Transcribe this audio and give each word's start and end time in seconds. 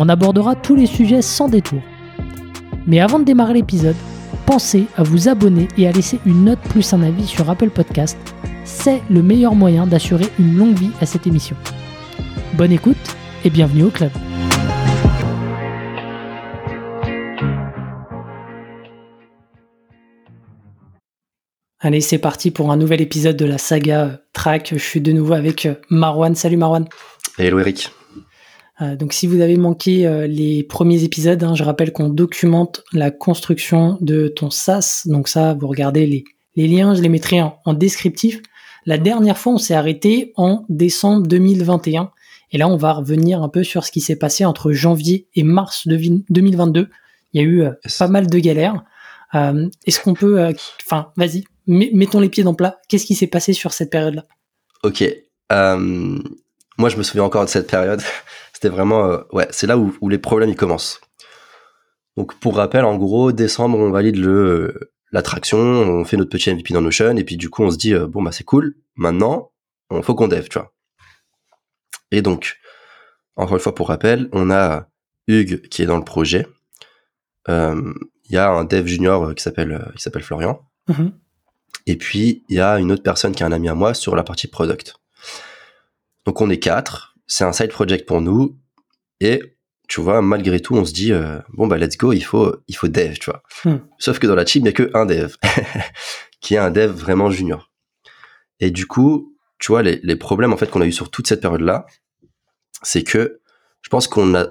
On 0.00 0.08
abordera 0.08 0.54
tous 0.54 0.76
les 0.76 0.86
sujets 0.86 1.22
sans 1.22 1.48
détour. 1.48 1.82
Mais 2.86 3.00
avant 3.00 3.18
de 3.18 3.24
démarrer 3.24 3.54
l'épisode, 3.54 3.96
pensez 4.46 4.84
à 4.96 5.02
vous 5.02 5.28
abonner 5.28 5.66
et 5.76 5.88
à 5.88 5.92
laisser 5.92 6.20
une 6.24 6.44
note 6.44 6.60
plus 6.60 6.92
un 6.92 7.02
avis 7.02 7.26
sur 7.26 7.50
Apple 7.50 7.70
Podcast. 7.70 8.16
C'est 8.64 9.02
le 9.10 9.22
meilleur 9.24 9.56
moyen 9.56 9.88
d'assurer 9.88 10.26
une 10.38 10.56
longue 10.56 10.78
vie 10.78 10.92
à 11.00 11.06
cette 11.06 11.26
émission. 11.26 11.56
Bonne 12.54 12.70
écoute 12.70 12.96
et 13.44 13.50
bienvenue 13.50 13.82
au 13.82 13.90
club. 13.90 14.12
Allez, 21.80 22.00
c'est 22.00 22.18
parti 22.18 22.52
pour 22.52 22.70
un 22.70 22.76
nouvel 22.76 23.00
épisode 23.00 23.36
de 23.36 23.44
la 23.46 23.58
saga 23.58 24.20
Track. 24.32 24.74
Je 24.74 24.78
suis 24.78 25.00
de 25.00 25.10
nouveau 25.10 25.32
avec 25.32 25.66
Marwan. 25.90 26.36
Salut 26.36 26.56
Marwan. 26.56 26.86
Hello 27.36 27.58
Eric. 27.58 27.90
Euh, 28.80 28.96
donc 28.96 29.12
si 29.12 29.26
vous 29.26 29.40
avez 29.40 29.56
manqué 29.56 30.06
euh, 30.06 30.26
les 30.26 30.62
premiers 30.62 31.04
épisodes, 31.04 31.42
hein, 31.42 31.54
je 31.54 31.64
rappelle 31.64 31.92
qu'on 31.92 32.08
documente 32.08 32.84
la 32.92 33.10
construction 33.10 33.98
de 34.00 34.28
ton 34.28 34.50
SaaS. 34.50 35.02
Donc 35.06 35.28
ça, 35.28 35.54
vous 35.54 35.66
regardez 35.66 36.24
les, 36.54 36.68
liens, 36.68 36.94
je 36.94 37.02
les 37.02 37.08
mettrai 37.08 37.40
en, 37.40 37.58
en 37.64 37.74
descriptif. 37.74 38.40
La 38.86 38.98
dernière 38.98 39.36
fois, 39.36 39.52
on 39.54 39.58
s'est 39.58 39.74
arrêté 39.74 40.32
en 40.36 40.64
décembre 40.68 41.26
2021. 41.26 42.10
Et 42.50 42.58
là, 42.58 42.68
on 42.68 42.76
va 42.76 42.92
revenir 42.92 43.42
un 43.42 43.48
peu 43.48 43.62
sur 43.62 43.84
ce 43.84 43.92
qui 43.92 44.00
s'est 44.00 44.16
passé 44.16 44.44
entre 44.44 44.72
janvier 44.72 45.28
et 45.34 45.42
mars 45.42 45.86
2022. 45.86 46.88
Il 47.32 47.40
y 47.40 47.44
a 47.44 47.46
eu 47.46 47.62
euh, 47.62 47.72
pas 47.98 48.08
mal 48.08 48.26
de 48.26 48.38
galères. 48.38 48.84
Euh, 49.34 49.68
est-ce 49.84 50.00
qu'on 50.00 50.14
peut, 50.14 50.40
euh, 50.40 50.52
enfin, 50.86 51.12
vas-y, 51.16 51.44
mettons 51.66 52.20
les 52.20 52.30
pieds 52.30 52.44
dans 52.44 52.52
le 52.52 52.56
plat. 52.56 52.78
Qu'est-ce 52.88 53.04
qui 53.04 53.14
s'est 53.14 53.26
passé 53.26 53.52
sur 53.52 53.72
cette 53.72 53.90
période-là? 53.90 54.24
Ok. 54.82 55.04
Moi, 56.78 56.88
je 56.88 56.96
me 56.96 57.02
souviens 57.02 57.24
encore 57.24 57.44
de 57.44 57.50
cette 57.50 57.70
période. 57.70 58.00
C'était 58.52 58.68
vraiment, 58.68 59.20
ouais, 59.32 59.46
c'est 59.50 59.66
là 59.66 59.78
où, 59.78 59.96
où, 60.00 60.08
les 60.08 60.18
problèmes 60.18 60.50
ils 60.50 60.56
commencent. 60.56 61.00
Donc, 62.16 62.34
pour 62.40 62.56
rappel, 62.56 62.84
en 62.84 62.96
gros, 62.96 63.30
décembre, 63.30 63.78
on 63.78 63.90
valide 63.90 64.16
le 64.16 64.92
l'attraction, 65.10 65.58
on 65.58 66.04
fait 66.04 66.18
notre 66.18 66.28
petit 66.28 66.52
MVP 66.52 66.74
dans 66.74 66.82
Notion, 66.82 67.16
et 67.16 67.24
puis 67.24 67.38
du 67.38 67.48
coup, 67.48 67.62
on 67.62 67.70
se 67.70 67.78
dit, 67.78 67.94
bon 67.94 68.22
bah 68.22 68.30
c'est 68.30 68.44
cool. 68.44 68.76
Maintenant, 68.94 69.52
on 69.88 70.02
faut 70.02 70.14
qu'on 70.14 70.28
dev, 70.28 70.48
tu 70.48 70.58
vois. 70.58 70.74
Et 72.10 72.20
donc, 72.20 72.58
encore 73.36 73.54
une 73.54 73.62
fois 73.62 73.74
pour 73.74 73.88
rappel, 73.88 74.28
on 74.32 74.50
a 74.50 74.88
Hugues 75.28 75.68
qui 75.68 75.82
est 75.82 75.86
dans 75.86 75.96
le 75.96 76.04
projet. 76.04 76.46
Euh, 77.48 77.94
il 78.24 78.34
y 78.34 78.38
a 78.38 78.50
un 78.50 78.64
dev 78.64 78.86
junior 78.86 79.24
euh, 79.24 79.34
qui 79.34 79.42
s'appelle 79.42 79.72
euh, 79.72 79.92
qui 79.94 80.02
s'appelle 80.02 80.22
Florian. 80.22 80.60
Mm-hmm. 80.88 81.12
Et 81.86 81.96
puis 81.96 82.44
il 82.48 82.56
y 82.56 82.60
a 82.60 82.78
une 82.78 82.92
autre 82.92 83.02
personne 83.02 83.34
qui 83.34 83.42
est 83.42 83.46
un 83.46 83.52
ami 83.52 83.68
à 83.68 83.74
moi 83.74 83.94
sur 83.94 84.16
la 84.16 84.24
partie 84.24 84.48
product. 84.48 84.96
Donc 86.28 86.42
on 86.42 86.50
est 86.50 86.58
quatre. 86.58 87.14
C'est 87.26 87.44
un 87.44 87.54
side 87.54 87.70
project 87.70 88.06
pour 88.06 88.20
nous. 88.20 88.58
Et 89.20 89.56
tu 89.88 90.02
vois, 90.02 90.20
malgré 90.20 90.60
tout, 90.60 90.74
on 90.76 90.84
se 90.84 90.92
dit 90.92 91.10
bon 91.54 91.66
bah 91.66 91.78
let's 91.78 91.96
go, 91.96 92.12
il 92.12 92.20
faut 92.20 92.54
il 92.68 92.76
faut 92.76 92.86
dev, 92.86 93.14
tu 93.14 93.30
vois. 93.30 93.42
Mm. 93.64 93.78
Sauf 93.98 94.18
que 94.18 94.26
dans 94.26 94.34
la 94.34 94.44
team, 94.44 94.60
il 94.60 94.64
n'y 94.64 94.68
a 94.68 94.72
que 94.72 94.90
un 94.92 95.06
dev 95.06 95.36
qui 96.42 96.54
est 96.54 96.58
un 96.58 96.70
dev 96.70 96.90
vraiment 96.90 97.30
junior. 97.30 97.70
Et 98.60 98.70
du 98.70 98.86
coup, 98.86 99.38
tu 99.58 99.72
vois, 99.72 99.82
les, 99.82 100.00
les 100.02 100.16
problèmes 100.16 100.52
en 100.52 100.58
fait 100.58 100.70
qu'on 100.70 100.82
a 100.82 100.86
eu 100.86 100.92
sur 100.92 101.10
toute 101.10 101.26
cette 101.26 101.40
période-là, 101.40 101.86
c'est 102.82 103.04
que 103.04 103.40
je 103.80 103.88
pense 103.88 104.06
qu'on 104.06 104.34
a 104.34 104.48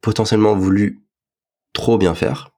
potentiellement 0.00 0.54
voulu 0.54 1.02
trop 1.74 1.98
bien 1.98 2.14
faire 2.14 2.52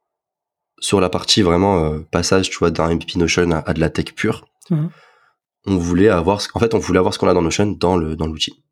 sur 0.78 1.00
la 1.00 1.08
partie 1.08 1.42
vraiment 1.42 1.92
euh, 1.92 2.06
passage, 2.12 2.50
tu 2.50 2.58
vois, 2.58 2.70
d'un 2.70 2.94
MVP 2.94 3.18
Notion 3.18 3.50
à, 3.50 3.74
de 3.74 3.80
la 3.80 3.90
tech 3.90 4.14
pure. 4.14 4.46
Mhm. 4.70 4.90
On 5.68 5.76
voulait 5.76 6.08
avoir, 6.08 6.40
en 6.54 6.60
fait, 6.60 6.74
on 6.74 6.78
voulait 6.78 6.98
avoir 6.98 7.12
ce 7.12 7.18
qu'on 7.18 7.28
a 7.28 7.34
dans 7.34 7.42
Notion 7.42 7.66
dans 7.66 7.96
le 7.96 8.16
dans 8.16 8.26
l'outil. 8.26 8.62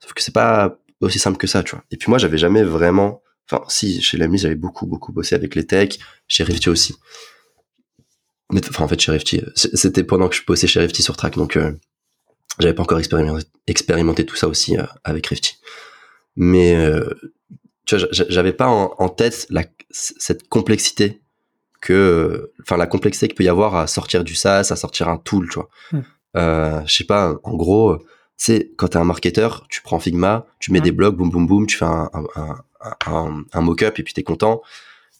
Sauf 0.00 0.14
que 0.14 0.22
c'est 0.22 0.32
pas 0.34 0.78
aussi 1.00 1.18
simple 1.18 1.36
que 1.36 1.46
ça, 1.46 1.62
tu 1.62 1.72
vois. 1.74 1.84
Et 1.90 1.96
puis 1.96 2.08
moi, 2.08 2.18
j'avais 2.18 2.38
jamais 2.38 2.62
vraiment, 2.62 3.22
enfin, 3.50 3.64
si 3.68 4.00
chez 4.00 4.16
l'ami, 4.16 4.38
j'avais 4.38 4.54
beaucoup 4.54 4.86
beaucoup 4.86 5.12
bossé 5.12 5.34
avec 5.34 5.54
les 5.54 5.66
techs, 5.66 6.00
chez 6.26 6.42
Rifty 6.44 6.70
aussi. 6.70 6.96
Mais 8.50 8.60
enfin, 8.68 8.84
en 8.84 8.88
fait, 8.88 9.00
chez 9.00 9.12
Rifty, 9.12 9.42
c'était 9.54 10.04
pendant 10.04 10.28
que 10.28 10.36
je 10.36 10.44
bossais 10.46 10.66
chez 10.66 10.80
Rifty 10.80 11.02
sur 11.02 11.16
Track, 11.16 11.36
donc 11.36 11.56
euh, 11.56 11.72
j'avais 12.58 12.74
pas 12.74 12.82
encore 12.82 12.98
expérimenté, 12.98 13.46
expérimenté 13.66 14.26
tout 14.26 14.36
ça 14.36 14.48
aussi 14.48 14.78
euh, 14.78 14.84
avec 15.04 15.26
Rifty. 15.26 15.56
Mais 16.36 16.74
euh, 16.76 17.08
tu 17.86 17.96
vois, 17.96 18.08
j'avais 18.10 18.52
pas 18.52 18.68
en, 18.68 19.08
tête 19.08 19.46
la, 19.50 19.64
cette 19.90 20.48
complexité 20.48 21.22
que, 21.80 22.52
enfin 22.60 22.76
la 22.76 22.86
complexité 22.86 23.28
qu'il 23.28 23.36
peut 23.36 23.44
y 23.44 23.48
avoir 23.48 23.74
à 23.74 23.86
sortir 23.86 24.22
du 24.22 24.34
SaaS, 24.34 24.68
à 24.70 24.76
sortir 24.76 25.08
un 25.08 25.16
tool, 25.18 25.48
tu 25.48 25.54
vois. 25.54 25.68
Hmm. 25.90 26.02
Euh, 26.36 26.80
je 26.86 26.94
sais 26.94 27.04
pas, 27.04 27.34
en 27.44 27.54
gros, 27.54 27.98
tu 27.98 28.04
sais, 28.36 28.72
quand 28.76 28.88
t'es 28.88 28.96
un 28.96 29.04
marketeur, 29.04 29.66
tu 29.68 29.82
prends 29.82 29.98
Figma, 29.98 30.46
tu 30.58 30.72
mets 30.72 30.80
des 30.80 30.92
blocs, 30.92 31.16
boum 31.16 31.30
boum 31.30 31.46
boum, 31.46 31.66
tu 31.66 31.76
fais 31.76 31.84
un, 31.84 32.10
un, 32.34 32.56
un, 33.06 33.44
un 33.52 33.60
mock-up 33.60 33.98
et 33.98 34.02
puis 34.02 34.14
t'es 34.14 34.22
content. 34.22 34.62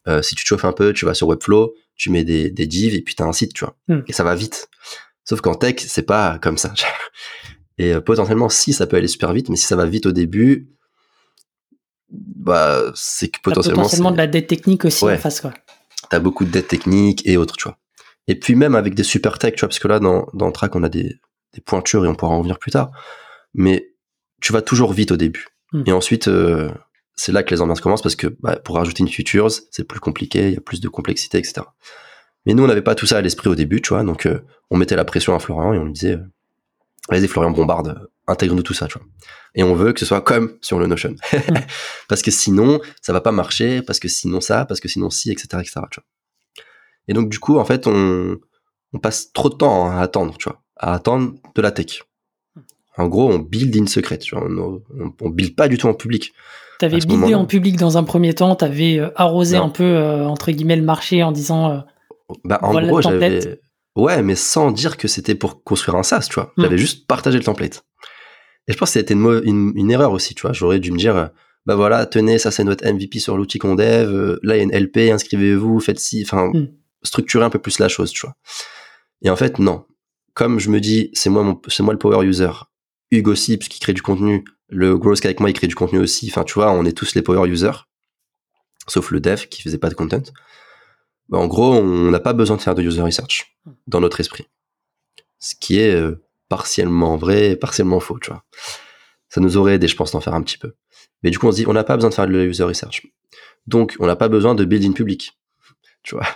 Euh, 0.08 0.22
si 0.22 0.34
tu 0.34 0.44
te 0.44 0.48
chauffes 0.48 0.64
un 0.64 0.72
peu, 0.72 0.92
tu 0.92 1.04
vas 1.04 1.14
sur 1.14 1.28
Webflow, 1.28 1.74
tu 1.96 2.10
mets 2.10 2.24
des, 2.24 2.50
des 2.50 2.66
divs 2.66 2.94
et 2.94 3.02
puis 3.02 3.14
t'as 3.14 3.24
un 3.24 3.32
site, 3.32 3.54
tu 3.54 3.64
vois. 3.64 3.76
Hmm. 3.88 4.00
Et 4.08 4.12
ça 4.12 4.24
va 4.24 4.34
vite. 4.34 4.68
Sauf 5.24 5.40
qu'en 5.40 5.54
tech, 5.54 5.76
c'est 5.78 6.02
pas 6.02 6.38
comme 6.38 6.58
ça. 6.58 6.72
Et 7.78 7.94
euh, 7.94 8.00
potentiellement, 8.00 8.48
si 8.48 8.72
ça 8.72 8.86
peut 8.86 8.96
aller 8.96 9.08
super 9.08 9.32
vite, 9.32 9.48
mais 9.48 9.56
si 9.56 9.66
ça 9.66 9.76
va 9.76 9.86
vite 9.86 10.06
au 10.06 10.12
début, 10.12 10.68
bah, 12.10 12.82
c'est 12.94 13.28
que 13.28 13.40
potentiellement. 13.40 13.82
potentiellement 13.82 14.10
de 14.10 14.18
la 14.18 14.26
dette 14.26 14.46
technique 14.46 14.84
aussi 14.84 15.04
en 15.04 15.16
face, 15.16 15.40
quoi. 15.40 15.54
T'as 16.10 16.18
beaucoup 16.18 16.44
de 16.44 16.50
dette 16.50 16.68
technique 16.68 17.26
et 17.26 17.36
autres, 17.36 17.56
tu 17.56 17.64
vois. 17.64 17.78
Et 18.28 18.38
puis 18.38 18.54
même 18.54 18.74
avec 18.74 18.94
des 18.94 19.02
super 19.02 19.38
tech, 19.38 19.54
tu 19.54 19.60
vois, 19.60 19.68
parce 19.68 19.78
que 19.78 19.88
là, 19.88 19.98
dans, 19.98 20.26
dans 20.34 20.46
le 20.46 20.52
track, 20.52 20.76
on 20.76 20.82
a 20.82 20.88
des, 20.88 21.20
des 21.54 21.60
pointures 21.60 22.04
et 22.04 22.08
on 22.08 22.14
pourra 22.14 22.32
en 22.32 22.38
revenir 22.38 22.58
plus 22.58 22.70
tard. 22.70 22.90
Mais 23.54 23.92
tu 24.40 24.52
vas 24.52 24.62
toujours 24.62 24.92
vite 24.92 25.12
au 25.12 25.16
début. 25.16 25.48
Hmm. 25.72 25.82
Et 25.86 25.92
ensuite, 25.92 26.28
euh, 26.28 26.70
c'est 27.14 27.32
là 27.32 27.42
que 27.42 27.54
les 27.54 27.60
ambiances 27.60 27.80
commencent 27.80 28.02
parce 28.02 28.16
que 28.16 28.28
bah, 28.40 28.56
pour 28.56 28.76
rajouter 28.76 29.02
une 29.02 29.08
features, 29.08 29.50
c'est 29.70 29.84
plus 29.84 30.00
compliqué, 30.00 30.48
il 30.48 30.54
y 30.54 30.56
a 30.56 30.60
plus 30.60 30.80
de 30.80 30.88
complexité, 30.88 31.38
etc. 31.38 31.62
Mais 32.46 32.54
nous, 32.54 32.64
on 32.64 32.66
n'avait 32.66 32.82
pas 32.82 32.94
tout 32.94 33.06
ça 33.06 33.18
à 33.18 33.20
l'esprit 33.20 33.48
au 33.48 33.54
début, 33.54 33.80
tu 33.80 33.90
vois. 33.90 34.02
Donc, 34.02 34.26
euh, 34.26 34.40
on 34.70 34.76
mettait 34.76 34.96
la 34.96 35.04
pression 35.04 35.34
à 35.34 35.38
Florian 35.38 35.74
et 35.74 35.78
on 35.78 35.84
lui 35.84 35.92
disait, 35.92 36.16
euh, 36.16 36.24
vas-y 37.08 37.28
Florian, 37.28 37.50
bombarde, 37.50 38.08
intègre-nous 38.26 38.62
tout 38.62 38.74
ça, 38.74 38.86
tu 38.86 38.98
vois. 38.98 39.06
Et 39.54 39.62
on 39.62 39.74
veut 39.74 39.92
que 39.92 40.00
ce 40.00 40.06
soit 40.06 40.22
comme 40.22 40.56
sur 40.60 40.78
le 40.78 40.86
Notion. 40.86 41.14
parce 42.08 42.22
que 42.22 42.30
sinon, 42.30 42.80
ça 43.00 43.12
va 43.12 43.20
pas 43.20 43.32
marcher, 43.32 43.82
parce 43.82 44.00
que 44.00 44.08
sinon 44.08 44.40
ça, 44.40 44.64
parce 44.64 44.80
que 44.80 44.88
sinon 44.88 45.10
si, 45.10 45.30
etc., 45.30 45.48
etc., 45.60 45.80
tu 45.90 46.00
vois. 46.00 46.06
Et 47.08 47.14
donc, 47.14 47.28
du 47.28 47.38
coup, 47.38 47.58
en 47.58 47.64
fait, 47.64 47.86
on, 47.86 48.36
on 48.92 48.98
passe 48.98 49.32
trop 49.32 49.48
de 49.48 49.54
temps 49.54 49.90
à 49.90 50.00
attendre, 50.00 50.36
tu 50.38 50.48
vois, 50.48 50.62
à 50.76 50.94
attendre 50.94 51.32
de 51.54 51.62
la 51.62 51.70
tech. 51.70 52.02
En 52.98 53.08
gros, 53.08 53.30
on 53.30 53.38
build 53.38 53.74
in 53.76 53.86
secret, 53.86 54.18
tu 54.18 54.34
vois. 54.34 54.44
On, 54.46 54.82
on, 55.20 55.30
build 55.30 55.56
pas 55.56 55.68
du 55.68 55.78
tout 55.78 55.88
en 55.88 55.94
public. 55.94 56.32
T'avais 56.78 56.98
buildé 56.98 57.34
en 57.34 57.46
public 57.46 57.76
dans 57.76 57.96
un 57.96 58.04
premier 58.04 58.34
temps, 58.34 58.54
t'avais 58.54 58.98
euh, 58.98 59.10
arrosé 59.16 59.56
un 59.56 59.68
peu, 59.68 59.96
entre 60.26 60.50
guillemets, 60.50 60.76
le 60.76 60.82
marché 60.82 61.22
en 61.22 61.32
disant 61.32 61.84
bah, 62.44 62.58
en 62.62 62.80
gros, 62.80 63.00
j'avais. 63.00 63.60
Ouais, 63.94 64.22
mais 64.22 64.36
sans 64.36 64.70
dire 64.70 64.96
que 64.96 65.06
c'était 65.06 65.34
pour 65.34 65.62
construire 65.64 65.96
un 65.96 66.02
SaaS, 66.02 66.26
tu 66.28 66.34
vois. 66.34 66.52
Hmm. 66.56 66.62
J'avais 66.62 66.78
juste 66.78 67.06
partagé 67.06 67.38
le 67.38 67.44
template. 67.44 67.84
Et 68.68 68.72
je 68.72 68.78
pense 68.78 68.90
que 68.90 69.00
c'était 69.00 69.14
une, 69.14 69.72
une, 69.74 69.90
erreur 69.90 70.12
aussi, 70.12 70.34
tu 70.34 70.42
vois. 70.42 70.52
J'aurais 70.52 70.78
dû 70.78 70.92
me 70.92 70.96
dire, 70.96 71.30
bah 71.66 71.76
voilà, 71.76 72.06
tenez, 72.06 72.38
ça 72.38 72.50
c'est 72.50 72.64
notre 72.64 72.86
MVP 72.86 73.18
sur 73.18 73.36
l'outil 73.36 73.58
qu'on 73.58 73.74
dev, 73.74 74.08
euh, 74.08 74.40
là 74.42 74.56
il 74.56 74.58
y 74.58 74.60
a 74.60 74.64
une 74.64 74.72
LP, 74.74 75.12
inscrivez-vous, 75.12 75.80
faites 75.80 76.00
ci, 76.00 76.22
enfin, 76.24 76.50
hmm. 76.52 76.68
Structurer 77.02 77.44
un 77.44 77.50
peu 77.50 77.58
plus 77.58 77.78
la 77.78 77.88
chose, 77.88 78.10
tu 78.12 78.26
vois. 78.26 78.36
Et 79.22 79.30
en 79.30 79.36
fait, 79.36 79.58
non. 79.58 79.86
Comme 80.34 80.58
je 80.58 80.70
me 80.70 80.80
dis, 80.80 81.10
c'est 81.12 81.30
moi, 81.30 81.44
le 81.44 81.98
power 81.98 82.24
user, 82.26 82.50
Hugo 83.10 83.32
aussi, 83.32 83.58
qui 83.58 83.80
crée 83.80 83.92
du 83.92 84.02
contenu, 84.02 84.44
le 84.68 84.96
Growth 84.96 85.24
avec 85.24 85.40
moi, 85.40 85.50
il 85.50 85.52
crée 85.52 85.66
du 85.66 85.74
contenu 85.74 85.98
aussi, 85.98 86.28
enfin, 86.30 86.44
tu 86.44 86.54
vois, 86.54 86.72
on 86.72 86.84
est 86.84 86.96
tous 86.96 87.14
les 87.14 87.22
power 87.22 87.48
users, 87.48 87.86
sauf 88.88 89.10
le 89.10 89.20
dev 89.20 89.46
qui 89.46 89.62
faisait 89.62 89.78
pas 89.78 89.90
de 89.90 89.94
content. 89.94 90.22
Bah, 91.28 91.38
en 91.38 91.46
gros, 91.46 91.74
on 91.74 92.10
n'a 92.10 92.20
pas 92.20 92.32
besoin 92.32 92.56
de 92.56 92.62
faire 92.62 92.74
de 92.74 92.82
user 92.82 93.02
research 93.02 93.56
dans 93.86 94.00
notre 94.00 94.20
esprit. 94.20 94.48
Ce 95.38 95.54
qui 95.54 95.78
est 95.78 95.94
euh, 95.94 96.24
partiellement 96.48 97.16
vrai 97.16 97.56
partiellement 97.56 98.00
faux, 98.00 98.18
tu 98.18 98.30
vois. 98.30 98.44
Ça 99.28 99.40
nous 99.40 99.56
aurait 99.56 99.74
aidé, 99.74 99.88
je 99.88 99.96
pense, 99.96 100.12
d'en 100.12 100.20
faire 100.20 100.34
un 100.34 100.42
petit 100.42 100.58
peu. 100.58 100.74
Mais 101.22 101.30
du 101.30 101.38
coup, 101.38 101.46
on 101.46 101.52
se 101.52 101.56
dit, 101.56 101.66
on 101.66 101.72
n'a 101.72 101.84
pas 101.84 101.96
besoin 101.96 102.10
de 102.10 102.14
faire 102.14 102.26
de 102.26 102.44
user 102.44 102.64
research. 102.64 103.06
Donc, 103.66 103.96
on 103.98 104.06
n'a 104.06 104.16
pas 104.16 104.28
besoin 104.28 104.54
de 104.54 104.64
build 104.64 104.84
in 104.84 104.92
public. 104.92 105.38
Tu 106.02 106.14
vois. 106.14 106.26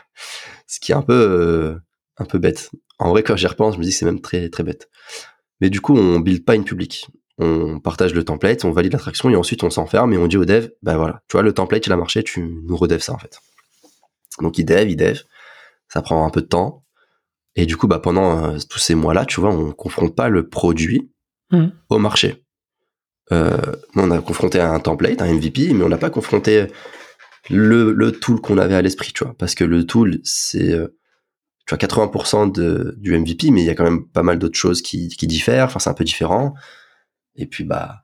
Ce 0.66 0.80
qui 0.80 0.92
est 0.92 0.94
un 0.94 1.02
peu, 1.02 1.12
euh, 1.14 1.78
un 2.18 2.24
peu 2.24 2.38
bête. 2.38 2.70
En 2.98 3.10
vrai, 3.10 3.22
quand 3.22 3.36
j'y 3.36 3.46
repense, 3.46 3.74
je 3.74 3.78
me 3.78 3.84
dis 3.84 3.90
que 3.90 3.96
c'est 3.96 4.04
même 4.04 4.20
très, 4.20 4.48
très 4.48 4.62
bête. 4.62 4.88
Mais 5.60 5.70
du 5.70 5.80
coup, 5.80 5.96
on 5.96 6.20
build 6.20 6.44
pas 6.44 6.54
in 6.54 6.62
public. 6.62 7.08
on 7.38 7.80
partage 7.80 8.14
le 8.14 8.24
template, 8.24 8.64
on 8.64 8.70
valide 8.70 8.92
l'attraction 8.92 9.28
et 9.30 9.36
ensuite 9.36 9.62
on 9.62 9.70
s'enferme 9.70 10.12
et 10.14 10.18
on 10.18 10.26
dit 10.26 10.38
au 10.38 10.46
dev, 10.46 10.70
bah 10.82 10.96
voilà, 10.96 11.22
tu 11.28 11.32
vois, 11.32 11.42
le 11.42 11.52
template 11.52 11.86
il 11.86 11.92
a 11.92 11.96
marché, 11.96 12.22
tu 12.22 12.40
nous 12.40 12.76
redev 12.76 13.00
ça 13.00 13.12
en 13.12 13.18
fait. 13.18 13.40
Donc 14.40 14.56
il 14.56 14.64
dev, 14.64 14.88
il 14.88 14.96
dev, 14.96 15.20
ça 15.88 16.00
prend 16.00 16.26
un 16.26 16.30
peu 16.30 16.40
de 16.40 16.46
temps. 16.46 16.84
Et 17.56 17.66
du 17.66 17.76
coup, 17.76 17.88
bah 17.88 17.98
pendant 17.98 18.54
euh, 18.54 18.58
tous 18.70 18.78
ces 18.78 18.94
mois-là, 18.94 19.26
tu 19.26 19.40
vois, 19.40 19.50
on 19.50 19.72
confronte 19.72 20.14
pas 20.16 20.28
le 20.28 20.48
produit 20.48 21.10
Hmm. 21.52 21.68
au 21.90 21.98
marché. 21.98 22.42
Euh, 23.30 23.56
on 23.94 24.10
a 24.10 24.18
confronté 24.18 24.60
un 24.60 24.80
template, 24.80 25.22
un 25.22 25.32
MVP, 25.32 25.72
mais 25.74 25.84
on 25.84 25.88
n'a 25.88 25.96
pas 25.96 26.10
confronté 26.10 26.66
le, 27.50 27.92
le 27.92 28.12
tool 28.12 28.40
qu'on 28.40 28.58
avait 28.58 28.74
à 28.74 28.82
l'esprit, 28.82 29.12
tu 29.12 29.24
vois, 29.24 29.34
parce 29.38 29.54
que 29.54 29.64
le 29.64 29.86
tool, 29.86 30.20
c'est 30.24 30.72
euh, 30.72 30.88
tu 31.66 31.74
vois 31.74 31.78
80% 31.78 32.52
de, 32.52 32.94
du 32.98 33.16
MVP, 33.18 33.50
mais 33.50 33.62
il 33.62 33.66
y 33.66 33.70
a 33.70 33.74
quand 33.74 33.84
même 33.84 34.06
pas 34.06 34.22
mal 34.22 34.38
d'autres 34.38 34.58
choses 34.58 34.82
qui, 34.82 35.08
diffèrent. 35.08 35.66
Enfin, 35.66 35.80
c'est 35.80 35.90
un 35.90 35.94
peu 35.94 36.04
différent. 36.04 36.54
Et 37.34 37.46
puis 37.46 37.64
bah, 37.64 38.00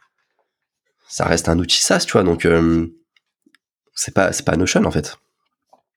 ça 1.09 1.25
reste 1.25 1.49
un 1.49 1.59
outil 1.59 1.81
SaaS, 1.81 2.05
tu 2.07 2.13
vois, 2.13 2.25
donc 2.25 2.45
euh, 2.45 2.89
c'est 3.95 4.15
pas 4.15 4.33
c'est 4.33 4.45
pas 4.45 4.57
Notion 4.57 4.85
en 4.85 4.91
fait. 4.91 5.17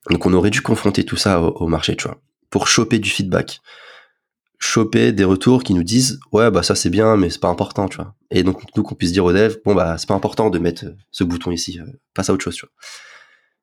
Donc 0.09 0.25
on 0.25 0.33
aurait 0.33 0.51
dû 0.51 0.61
confronter 0.61 1.03
tout 1.03 1.17
ça 1.17 1.41
au, 1.41 1.49
au 1.63 1.67
marché, 1.67 1.95
tu 1.95 2.07
vois, 2.07 2.21
pour 2.49 2.67
choper 2.67 2.99
du 2.99 3.09
feedback, 3.09 3.61
choper 4.59 5.11
des 5.11 5.23
retours 5.23 5.63
qui 5.63 5.73
nous 5.73 5.83
disent 5.83 6.19
ouais 6.31 6.51
bah 6.51 6.63
ça 6.63 6.75
c'est 6.75 6.89
bien, 6.89 7.17
mais 7.17 7.29
c'est 7.29 7.41
pas 7.41 7.49
important, 7.49 7.89
tu 7.89 7.97
vois. 7.97 8.15
Et 8.29 8.43
donc 8.43 8.61
nous 8.77 8.83
qu'on 8.83 8.95
puisse 8.95 9.11
dire 9.11 9.25
aux 9.25 9.33
devs 9.33 9.57
bon 9.65 9.73
bah 9.75 9.97
c'est 9.97 10.07
pas 10.07 10.13
important 10.13 10.49
de 10.49 10.59
mettre 10.59 10.85
ce 11.11 11.23
bouton 11.23 11.51
ici, 11.51 11.79
euh, 11.79 11.85
passe 12.13 12.29
à 12.29 12.33
autre 12.33 12.43
chose, 12.43 12.55
tu 12.55 12.65
vois. 12.65 12.71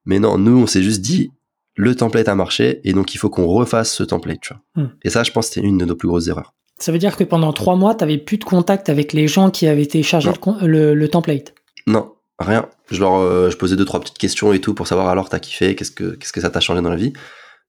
Mais 0.05 0.19
non, 0.19 0.39
nous 0.39 0.59
on 0.59 0.67
s'est 0.67 0.83
juste 0.83 1.01
dit 1.01 1.31
le 1.75 1.95
template 1.95 2.29
a 2.29 2.35
marché 2.35 2.81
et 2.85 2.93
donc 2.93 3.15
il 3.15 3.19
faut 3.19 3.31
qu'on 3.31 3.47
refasse 3.47 3.95
ce 3.95 4.03
template, 4.03 4.41
tu 4.41 4.53
vois. 4.53 4.85
Hmm. 4.85 4.91
Et 5.03 5.11
ça, 5.11 5.23
je 5.23 5.31
pense, 5.31 5.49
c'était 5.49 5.67
une 5.67 5.79
de 5.79 5.85
nos 5.85 5.97
plus 5.97 6.09
grosses 6.09 6.29
erreurs. 6.29 6.55
Ça 6.79 6.93
veut 6.93 6.99
dire 6.99 7.17
que 7.17 7.25
pendant 7.25 7.53
trois 7.53 7.77
mois, 7.77 7.95
tu 7.95 8.19
plus 8.19 8.39
de 8.39 8.45
contact 8.45 8.89
avec 8.89 9.13
les 9.13 9.29
gens 9.29 9.51
qui 9.51 9.67
avaient 9.67 9.87
téléchargé 9.87 10.31
le, 10.31 10.67
le, 10.67 10.95
le 10.95 11.09
template? 11.09 11.55
Non, 11.87 12.13
rien. 12.39 12.69
Je 12.91 13.01
leur, 13.01 13.15
euh, 13.15 13.51
je 13.51 13.57
posais 13.57 13.77
deux 13.77 13.85
trois 13.85 14.01
petites 14.01 14.19
questions 14.19 14.53
et 14.53 14.61
tout 14.61 14.75
pour 14.75 14.87
savoir 14.87 15.09
alors 15.09 15.29
t'as 15.29 15.39
kiffé, 15.39 15.75
qu'est-ce 15.75 15.93
que 15.93 16.15
qu'est-ce 16.17 16.33
que 16.33 16.41
ça 16.41 16.51
t'a 16.51 16.61
changé 16.61 16.83
dans 16.83 16.91
la 16.91 16.97
vie? 16.97 17.13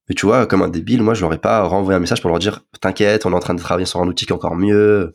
Mais 0.08 0.14
tu 0.14 0.26
vois, 0.26 0.46
comme 0.46 0.62
un 0.62 0.68
débile, 0.68 1.02
moi 1.02 1.14
je 1.14 1.22
leur 1.22 1.32
ai 1.32 1.38
pas 1.38 1.62
renvoyé 1.62 1.96
un 1.96 2.00
message 2.00 2.20
pour 2.20 2.30
leur 2.30 2.38
dire 2.38 2.64
t'inquiète, 2.80 3.24
on 3.24 3.32
est 3.32 3.36
en 3.36 3.40
train 3.40 3.54
de 3.54 3.60
travailler 3.60 3.86
sur 3.86 4.00
un 4.00 4.06
outil 4.06 4.26
qui 4.26 4.32
est 4.32 4.36
encore 4.36 4.56
mieux. 4.56 5.12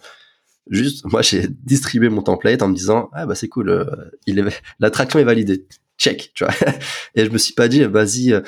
Juste, 0.70 1.06
moi 1.06 1.22
j'ai 1.22 1.48
distribué 1.64 2.10
mon 2.10 2.22
template 2.22 2.62
en 2.62 2.70
me 2.70 2.76
disant 2.76 3.10
ah 3.14 3.26
bah 3.26 3.36
c'est 3.36 3.50
cool, 3.50 3.70
euh, 3.70 3.86
il 4.26 4.40
est 4.40 4.62
l'attraction 4.80 5.20
est 5.20 5.24
validée, 5.26 5.68
check, 6.00 6.32
tu 6.34 6.44
vois. 6.46 6.54
et 7.16 7.26
je 7.26 7.30
me 7.30 7.38
suis 7.38 7.54
pas 7.54 7.68
dit 7.68 7.84
vas-y. 7.84 8.34
euh, 8.34 8.42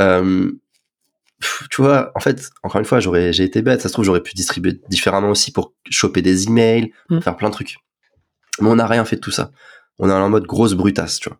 euh, 0.00 0.52
tu 1.70 1.82
vois, 1.82 2.12
en 2.14 2.20
fait, 2.20 2.50
encore 2.62 2.78
une 2.78 2.84
fois, 2.84 3.00
j'aurais, 3.00 3.32
j'ai 3.32 3.42
été 3.42 3.62
bête. 3.62 3.80
Ça 3.80 3.88
se 3.88 3.92
trouve, 3.94 4.04
j'aurais 4.04 4.22
pu 4.22 4.32
distribuer 4.34 4.80
différemment 4.88 5.30
aussi 5.30 5.50
pour 5.50 5.74
choper 5.90 6.22
des 6.22 6.46
emails, 6.46 6.92
Mm. 7.10 7.20
faire 7.20 7.36
plein 7.36 7.48
de 7.48 7.54
trucs. 7.54 7.78
Mais 8.60 8.68
on 8.68 8.76
n'a 8.76 8.86
rien 8.86 9.04
fait 9.04 9.16
de 9.16 9.20
tout 9.20 9.32
ça. 9.32 9.50
On 9.98 10.08
est 10.08 10.12
en 10.12 10.28
mode 10.30 10.44
grosse 10.46 10.74
brutasse, 10.74 11.18
tu 11.18 11.28
vois. 11.28 11.38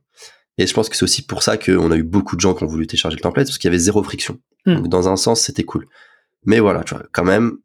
Et 0.58 0.66
je 0.66 0.74
pense 0.74 0.88
que 0.88 0.96
c'est 0.96 1.04
aussi 1.04 1.22
pour 1.22 1.42
ça 1.42 1.56
qu'on 1.56 1.90
a 1.92 1.96
eu 1.96 2.02
beaucoup 2.02 2.34
de 2.36 2.40
gens 2.40 2.54
qui 2.54 2.64
ont 2.64 2.66
voulu 2.66 2.86
télécharger 2.86 3.16
le 3.16 3.22
template, 3.22 3.46
parce 3.46 3.58
qu'il 3.58 3.68
y 3.68 3.72
avait 3.72 3.78
zéro 3.78 4.02
friction. 4.02 4.38
Mm. 4.66 4.74
Donc, 4.74 4.88
dans 4.88 5.08
un 5.08 5.16
sens, 5.16 5.40
c'était 5.40 5.62
cool. 5.64 5.86
Mais 6.44 6.58
voilà, 6.58 6.82
tu 6.82 6.94
vois, 6.94 7.04
quand 7.12 7.24
même, 7.24 7.58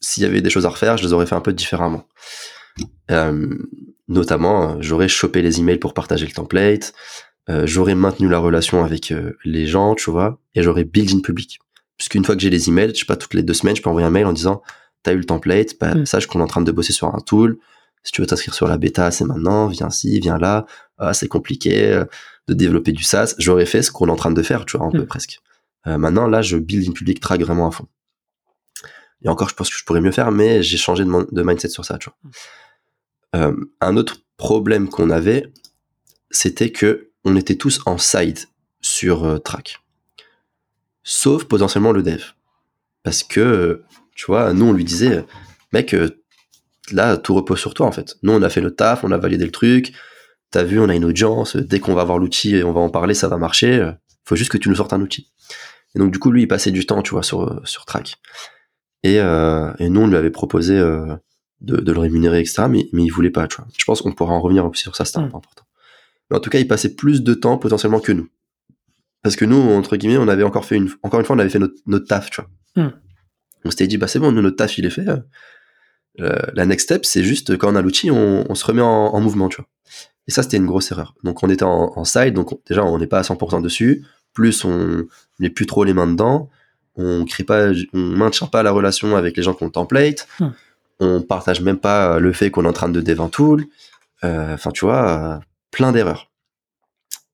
s'il 0.00 0.22
y 0.22 0.26
avait 0.26 0.40
des 0.40 0.50
choses 0.50 0.64
à 0.64 0.70
refaire, 0.70 0.96
je 0.96 1.04
les 1.04 1.12
aurais 1.12 1.26
fait 1.26 1.34
un 1.34 1.40
peu 1.42 1.52
différemment. 1.52 2.06
Euh, 3.10 3.54
notamment, 4.08 4.80
j'aurais 4.80 5.08
chopé 5.08 5.42
les 5.42 5.60
emails 5.60 5.78
pour 5.78 5.92
partager 5.94 6.24
le 6.26 6.32
template, 6.32 6.94
euh, 7.50 7.66
j'aurais 7.66 7.94
maintenu 7.94 8.28
la 8.28 8.38
relation 8.38 8.84
avec 8.84 9.10
euh, 9.10 9.32
les 9.44 9.66
gens, 9.66 9.94
tu 9.94 10.10
vois, 10.10 10.38
et 10.54 10.62
j'aurais 10.62 10.84
build 10.84 11.10
in 11.12 11.20
public. 11.20 11.58
Puisqu'une 11.96 12.24
fois 12.24 12.34
que 12.34 12.40
j'ai 12.40 12.50
les 12.50 12.68
emails, 12.68 12.92
je 12.94 13.00
sais 13.00 13.04
pas, 13.06 13.16
toutes 13.16 13.34
les 13.34 13.42
deux 13.42 13.54
semaines, 13.54 13.76
je 13.76 13.82
peux 13.82 13.90
envoyer 13.90 14.06
un 14.06 14.10
mail 14.10 14.26
en 14.26 14.32
disant, 14.32 14.62
t'as 15.02 15.12
eu 15.12 15.16
le 15.18 15.24
template, 15.24 15.76
bah, 15.80 15.94
Mm. 15.94 16.06
sache 16.06 16.26
qu'on 16.26 16.40
est 16.40 16.42
en 16.42 16.46
train 16.46 16.62
de 16.62 16.72
bosser 16.72 16.92
sur 16.92 17.14
un 17.14 17.20
tool. 17.20 17.58
Si 18.04 18.12
tu 18.12 18.20
veux 18.20 18.26
t'inscrire 18.26 18.54
sur 18.54 18.66
la 18.66 18.78
bêta, 18.78 19.10
c'est 19.12 19.24
maintenant, 19.24 19.68
viens 19.68 19.90
ci, 19.90 20.18
viens 20.20 20.38
là. 20.38 20.66
Ah, 20.98 21.14
c'est 21.14 21.28
compliqué 21.28 21.86
euh, 21.92 22.04
de 22.48 22.54
développer 22.54 22.90
du 22.92 23.02
SaaS. 23.04 23.34
J'aurais 23.38 23.66
fait 23.66 23.82
ce 23.82 23.92
qu'on 23.92 24.08
est 24.08 24.10
en 24.10 24.16
train 24.16 24.32
de 24.32 24.42
faire, 24.42 24.64
tu 24.64 24.76
vois, 24.76 24.86
un 24.86 24.90
peu 24.90 25.02
Mm. 25.02 25.06
presque. 25.06 25.40
Euh, 25.86 25.98
maintenant, 25.98 26.26
là, 26.26 26.42
je 26.42 26.56
build 26.56 26.88
in 26.88 26.92
public 26.92 27.20
track 27.20 27.40
vraiment 27.42 27.68
à 27.68 27.70
fond. 27.70 27.86
Et 29.24 29.28
encore, 29.28 29.48
je 29.48 29.54
pense 29.54 29.70
que 29.70 29.76
je 29.78 29.84
pourrais 29.84 30.00
mieux 30.00 30.10
faire, 30.12 30.32
mais 30.32 30.62
j'ai 30.62 30.76
changé 30.76 31.04
de, 31.04 31.42
mindset 31.42 31.68
sur 31.68 31.84
ça, 31.84 31.98
tu 31.98 32.10
vois. 32.10 32.30
Euh, 33.36 33.54
un 33.80 33.96
autre 33.96 34.16
problème 34.36 34.88
qu'on 34.88 35.10
avait, 35.10 35.52
c'était 36.30 36.70
que 36.72 37.11
on 37.24 37.36
était 37.36 37.56
tous 37.56 37.80
en 37.86 37.98
side 37.98 38.38
sur 38.80 39.24
euh, 39.24 39.38
track. 39.38 39.78
Sauf 41.04 41.44
potentiellement 41.44 41.92
le 41.92 42.02
dev. 42.02 42.22
Parce 43.02 43.22
que, 43.22 43.40
euh, 43.40 43.84
tu 44.14 44.26
vois, 44.26 44.52
nous, 44.52 44.66
on 44.66 44.72
lui 44.72 44.84
disait, 44.84 45.24
mec, 45.72 45.94
euh, 45.94 46.22
là, 46.92 47.16
tout 47.16 47.34
repose 47.34 47.58
sur 47.58 47.74
toi, 47.74 47.86
en 47.86 47.92
fait. 47.92 48.16
Nous, 48.22 48.32
on 48.32 48.42
a 48.42 48.48
fait 48.48 48.60
notre 48.60 48.76
taf, 48.76 49.04
on 49.04 49.10
a 49.10 49.18
validé 49.18 49.44
le 49.44 49.50
truc. 49.50 49.92
T'as 50.50 50.62
vu, 50.62 50.78
on 50.78 50.88
a 50.88 50.94
une 50.94 51.04
audience. 51.04 51.56
Dès 51.56 51.80
qu'on 51.80 51.94
va 51.94 52.04
voir 52.04 52.18
l'outil 52.18 52.56
et 52.56 52.64
on 52.64 52.72
va 52.72 52.80
en 52.80 52.90
parler, 52.90 53.14
ça 53.14 53.28
va 53.28 53.38
marcher. 53.38 53.90
Faut 54.24 54.36
juste 54.36 54.50
que 54.52 54.58
tu 54.58 54.68
nous 54.68 54.76
sortes 54.76 54.92
un 54.92 55.00
outil. 55.00 55.32
Et 55.94 55.98
donc, 55.98 56.12
du 56.12 56.18
coup, 56.18 56.30
lui, 56.30 56.42
il 56.42 56.48
passait 56.48 56.70
du 56.70 56.86
temps, 56.86 57.02
tu 57.02 57.10
vois, 57.12 57.22
sur, 57.22 57.60
sur 57.66 57.84
track. 57.86 58.16
Et, 59.02 59.18
euh, 59.18 59.72
et 59.78 59.88
nous, 59.88 60.02
on 60.02 60.06
lui 60.06 60.16
avait 60.16 60.30
proposé 60.30 60.78
euh, 60.78 61.16
de, 61.60 61.76
de 61.76 61.92
le 61.92 61.98
rémunérer, 61.98 62.40
etc. 62.40 62.64
Mais, 62.68 62.86
mais 62.92 63.02
il 63.02 63.10
voulait 63.10 63.30
pas, 63.30 63.48
tu 63.48 63.56
vois. 63.56 63.66
Je 63.76 63.84
pense 63.84 64.00
qu'on 64.02 64.12
pourra 64.12 64.34
en 64.34 64.40
revenir 64.40 64.64
aussi 64.66 64.82
sur 64.82 64.94
ça, 64.94 65.04
c'est 65.04 65.18
Mm. 65.18 65.24
important. 65.24 65.64
Mais 66.32 66.38
en 66.38 66.40
tout 66.40 66.48
cas, 66.50 66.58
il 66.58 66.66
passait 66.66 66.94
plus 66.96 67.22
de 67.22 67.34
temps 67.34 67.58
potentiellement 67.58 68.00
que 68.00 68.10
nous. 68.12 68.26
Parce 69.22 69.36
que 69.36 69.44
nous, 69.44 69.60
entre 69.60 69.96
guillemets, 69.96 70.16
on 70.16 70.26
avait 70.26 70.42
encore 70.42 70.64
fait 70.64 70.76
une, 70.76 70.90
encore 71.02 71.20
une 71.20 71.26
fois, 71.26 71.36
on 71.36 71.38
avait 71.38 71.50
fait 71.50 71.58
notre, 71.60 71.74
notre 71.86 72.06
taf, 72.06 72.30
tu 72.30 72.40
vois. 72.40 72.84
Mm. 72.84 72.92
On 73.66 73.70
s'était 73.70 73.86
dit, 73.86 73.98
bah 73.98 74.08
c'est 74.08 74.18
bon, 74.18 74.32
nous, 74.32 74.42
notre 74.42 74.56
taf, 74.56 74.78
il 74.78 74.86
est 74.86 74.90
fait. 74.90 75.06
euh, 75.08 75.18
euh, 76.20 76.36
la 76.54 76.66
next 76.66 76.84
step, 76.86 77.04
c'est 77.04 77.22
juste 77.22 77.56
quand 77.58 77.70
on 77.72 77.76
a 77.76 77.82
l'outil, 77.82 78.10
on, 78.10 78.44
on 78.50 78.54
se 78.54 78.64
remet 78.64 78.82
en, 78.82 78.88
en 78.88 79.20
mouvement, 79.20 79.48
tu 79.48 79.56
vois. 79.58 79.66
Et 80.28 80.30
ça, 80.30 80.42
c'était 80.42 80.56
une 80.56 80.66
grosse 80.66 80.90
erreur. 80.90 81.14
Donc, 81.24 81.42
on 81.42 81.50
était 81.50 81.64
en, 81.64 81.92
en 81.94 82.04
side, 82.04 82.34
donc 82.34 82.52
on- 82.52 82.60
déjà, 82.66 82.82
on 82.84 82.98
n'est 82.98 83.06
pas 83.06 83.18
à 83.18 83.22
100% 83.22 83.60
dessus. 83.62 84.04
Plus, 84.32 84.64
on 84.64 85.04
n'est 85.40 85.50
plus 85.50 85.66
trop 85.66 85.84
les 85.84 85.92
mains 85.94 86.06
dedans. 86.06 86.48
On 86.96 87.24
crée 87.24 87.44
pas, 87.44 87.68
on 87.92 87.98
maintient 87.98 88.46
pas 88.48 88.62
la 88.62 88.70
relation 88.72 89.16
avec 89.16 89.36
les 89.36 89.42
gens 89.42 89.56
le 89.60 89.70
template. 89.70 90.26
Hmm. 90.40 90.48
On 91.00 91.22
partage 91.22 91.60
même 91.60 91.78
pas 91.78 92.18
le 92.18 92.32
fait 92.32 92.50
qu'on 92.50 92.64
est 92.64 92.68
en 92.68 92.72
train 92.72 92.88
de 92.88 93.00
dev 93.00 93.20
tool. 93.30 93.64
Euh, 94.24 94.54
Enfin, 94.54 94.70
tu 94.70 94.84
vois, 94.84 95.40
plein 95.72 95.90
d'erreurs 95.90 96.30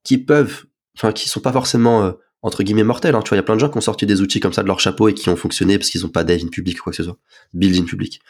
qui 0.04 0.16
peuvent, 0.16 0.64
enfin, 0.96 1.12
qui 1.12 1.28
sont 1.28 1.40
pas 1.40 1.52
forcément 1.52 2.02
euh, 2.04 2.12
entre 2.40 2.62
guillemets 2.62 2.84
mortelles. 2.84 3.14
Hein. 3.14 3.20
Tu 3.22 3.28
vois, 3.28 3.36
il 3.36 3.40
y 3.40 3.40
a 3.40 3.44
plein 3.44 3.56
de 3.56 3.60
gens 3.60 3.68
qui 3.68 3.76
ont 3.76 3.82
sorti 3.82 4.06
des 4.06 4.22
outils 4.22 4.40
comme 4.40 4.54
ça 4.54 4.62
de 4.62 4.68
leur 4.68 4.80
chapeau 4.80 5.08
et 5.08 5.14
qui 5.14 5.28
ont 5.28 5.36
fonctionné 5.36 5.76
parce 5.76 5.90
qu'ils 5.90 6.06
ont 6.06 6.10
pas 6.10 6.24
dev 6.24 6.40
in 6.42 6.48
public 6.48 6.78
ou 6.80 6.84
quoi 6.84 6.92
que 6.92 6.96
ce 6.96 7.04
soit, 7.04 7.18
build 7.52 7.76
in 7.78 7.84
public. 7.84 8.20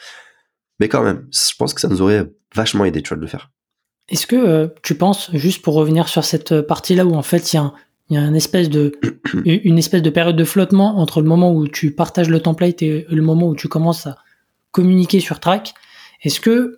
Mais 0.81 0.89
quand 0.89 1.03
même, 1.05 1.29
je 1.33 1.55
pense 1.57 1.75
que 1.75 1.81
ça 1.81 1.87
nous 1.89 2.03
aurait 2.03 2.29
vachement 2.55 2.85
aidé, 2.85 3.03
tu 3.03 3.09
vois, 3.11 3.17
de 3.17 3.23
le 3.23 3.29
faire. 3.29 3.51
Est-ce 4.09 4.27
que 4.27 4.37
euh, 4.37 4.69
tu 4.83 4.95
penses, 4.97 5.31
juste 5.35 5.63
pour 5.63 5.75
revenir 5.75 6.09
sur 6.09 6.25
cette 6.25 6.53
euh, 6.53 6.63
partie-là 6.63 7.05
où 7.05 7.15
en 7.15 7.23
fait 7.23 7.53
il 7.53 7.57
y 7.57 7.59
a, 7.59 7.63
un- 7.63 7.75
y 8.11 8.17
a 8.17 8.23
une 8.23 8.37
espèce 8.37 8.71
de 8.71 8.99
une 9.45 9.79
espèce 9.79 10.01
de 10.03 10.11
période 10.11 10.37
de 10.37 10.45
flottement 10.45 10.99
entre 10.99 11.21
le 11.21 11.29
moment 11.29 11.53
où 11.53 11.69
tu 11.69 11.91
partages 11.95 12.31
le 12.31 12.41
template 12.41 12.81
et 12.83 13.05
le 13.11 13.23
moment 13.23 13.49
où 13.49 13.55
tu 13.55 13.69
commences 13.69 14.07
à 14.07 14.17
communiquer 14.71 15.21
sur 15.21 15.41
Track, 15.41 15.75
est-ce 16.23 16.41
que 16.41 16.77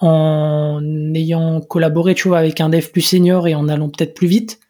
en 0.00 0.80
ayant 1.14 1.60
collaboré, 1.60 2.14
tu 2.14 2.28
vois, 2.28 2.38
avec 2.38 2.60
un 2.60 2.68
dev 2.68 2.86
plus 2.86 3.02
senior 3.02 3.48
et 3.48 3.54
en 3.54 3.68
allant 3.68 3.88
peut-être 3.88 4.14
plus 4.14 4.28
vite, 4.28 4.60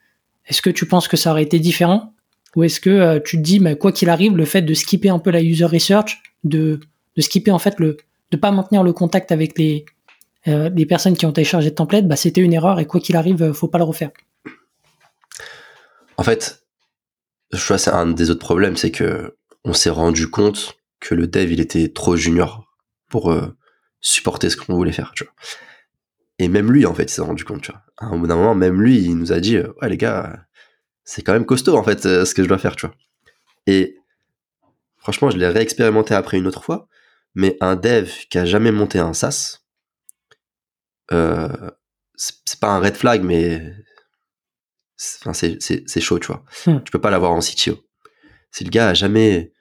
est-ce 0.47 0.63
que 0.63 0.71
tu 0.71 0.87
penses 0.87 1.09
que 1.09 1.17
ça 1.17 1.31
aurait 1.31 1.43
été 1.43 1.59
différent? 1.59 2.15
Ou 2.57 2.65
est-ce 2.65 2.81
que 2.81 2.91
euh, 2.91 3.21
tu 3.23 3.37
te 3.37 3.43
dis, 3.43 3.61
mais 3.61 3.77
quoi 3.77 3.93
qu'il 3.93 4.09
arrive, 4.09 4.37
le 4.37 4.47
fait 4.47 4.63
de 4.63 4.73
skipper 4.75 5.11
un 5.11 5.19
peu 5.19 5.31
la 5.31 5.43
user 5.43 5.67
research, 5.67 6.23
de, 6.45 6.81
de 7.17 7.21
skipper 7.21 7.51
en 7.51 7.59
fait 7.59 7.79
le, 7.79 7.99
de 8.31 8.37
pas 8.37 8.51
maintenir 8.51 8.83
le 8.83 8.93
contact 8.93 9.33
avec 9.33 9.59
les 9.59 9.85
euh, 10.47 10.71
les 10.71 10.87
personnes 10.87 11.17
qui 11.17 11.27
ont 11.27 11.33
téléchargé 11.33 11.69
le 11.69 11.75
template, 11.75 12.07
bah, 12.07 12.17
c'était 12.17 12.41
une 12.41 12.53
erreur 12.53 12.79
et 12.79 12.87
quoi 12.87 13.01
qu'il 13.01 13.17
arrive, 13.17 13.43
euh, 13.43 13.53
faut 13.53 13.69
pas 13.69 13.79
le 13.79 13.85
refaire. 13.85 14.11
En 16.17 16.23
fait, 16.23 16.65
je 17.53 17.67
vois, 17.67 17.77
c'est 17.77 17.91
un 17.91 18.07
des 18.07 18.31
autres 18.31 18.41
problèmes, 18.41 18.77
c'est 18.77 18.91
que 18.91 19.37
on 19.65 19.73
s'est 19.73 19.91
rendu 19.91 20.29
compte 20.31 20.79
que 21.01 21.15
le 21.15 21.27
dev, 21.27 21.53
il 21.53 21.61
était 21.61 21.89
trop 21.89 22.17
junior 22.17 22.65
pour 23.09 23.31
euh, 23.31 23.57
supporter 24.01 24.51
ce 24.51 24.57
qu'on 24.57 24.75
voulait 24.75 24.93
faire, 24.93 25.13
tu 25.15 25.25
vois. 25.25 25.33
Et 26.39 26.49
même 26.49 26.71
lui, 26.71 26.87
en 26.87 26.95
fait, 26.95 27.05
il 27.05 27.11
s'est 27.11 27.23
rendu 27.23 27.45
compte, 27.45 27.63
tu 27.63 27.73
vois. 27.73 27.83
À 27.97 28.07
un 28.07 28.19
bout 28.19 28.27
d'un 28.27 28.37
moment, 28.37 28.55
même 28.55 28.81
lui, 28.81 28.99
il 28.99 29.17
nous 29.17 29.33
a 29.33 29.41
dit, 29.41 29.57
euh, 29.57 29.73
ouais, 29.83 29.89
les 29.89 29.97
gars, 29.97 30.47
c'est 31.05 31.23
quand 31.23 31.33
même 31.33 31.47
costaud, 31.47 31.77
en 31.77 31.83
fait, 31.83 32.07
euh, 32.07 32.25
ce 32.25 32.35
que 32.35 32.43
je 32.43 32.49
dois 32.49 32.59
faire, 32.59 32.77
tu 32.77 32.87
vois. 32.87 32.95
Et 33.67 33.97
franchement, 34.97 35.31
je 35.31 35.37
l'ai 35.37 35.49
réexpérimenté 35.49 36.15
après 36.15 36.39
une 36.39 36.47
autre 36.47 36.63
fois, 36.63 36.89
mais 37.35 37.57
un 37.61 37.77
dev 37.77 38.11
qui 38.31 38.39
a 38.39 38.45
jamais 38.45 38.73
monté 38.73 38.99
un 38.99 39.15
SaaS, 39.15 39.59
euh, 41.13 41.71
c'est 42.15 42.61
pas 42.61 42.69
un 42.69 42.81
red 42.81 42.97
flag, 42.97 43.23
mais 43.23 43.73
c'est 44.97 46.01
chaud, 46.01 46.19
tu 46.19 46.27
vois. 46.29 46.45
Hmm. 46.67 46.83
Tu 46.85 46.91
peux 46.91 47.01
pas 47.01 47.11
l'avoir 47.11 47.33
en 47.33 47.41
CTO. 47.41 47.79
Si 48.51 48.65
le 48.65 48.71
gars 48.71 48.89
a 48.89 48.95
jamais 48.95 49.53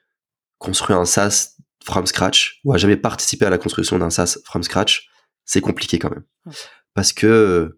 construit 0.58 0.96
un 0.96 1.04
SaaS 1.04 1.56
from 1.88 2.06
scratch 2.06 2.60
ou 2.64 2.72
a 2.72 2.76
jamais 2.76 2.96
participé 2.96 3.46
à 3.46 3.50
la 3.50 3.58
construction 3.58 3.98
d'un 3.98 4.10
SaaS 4.10 4.38
from 4.44 4.62
scratch, 4.62 5.08
c'est 5.44 5.60
compliqué 5.60 5.98
quand 5.98 6.10
même. 6.10 6.24
Parce 6.94 7.12
que 7.12 7.76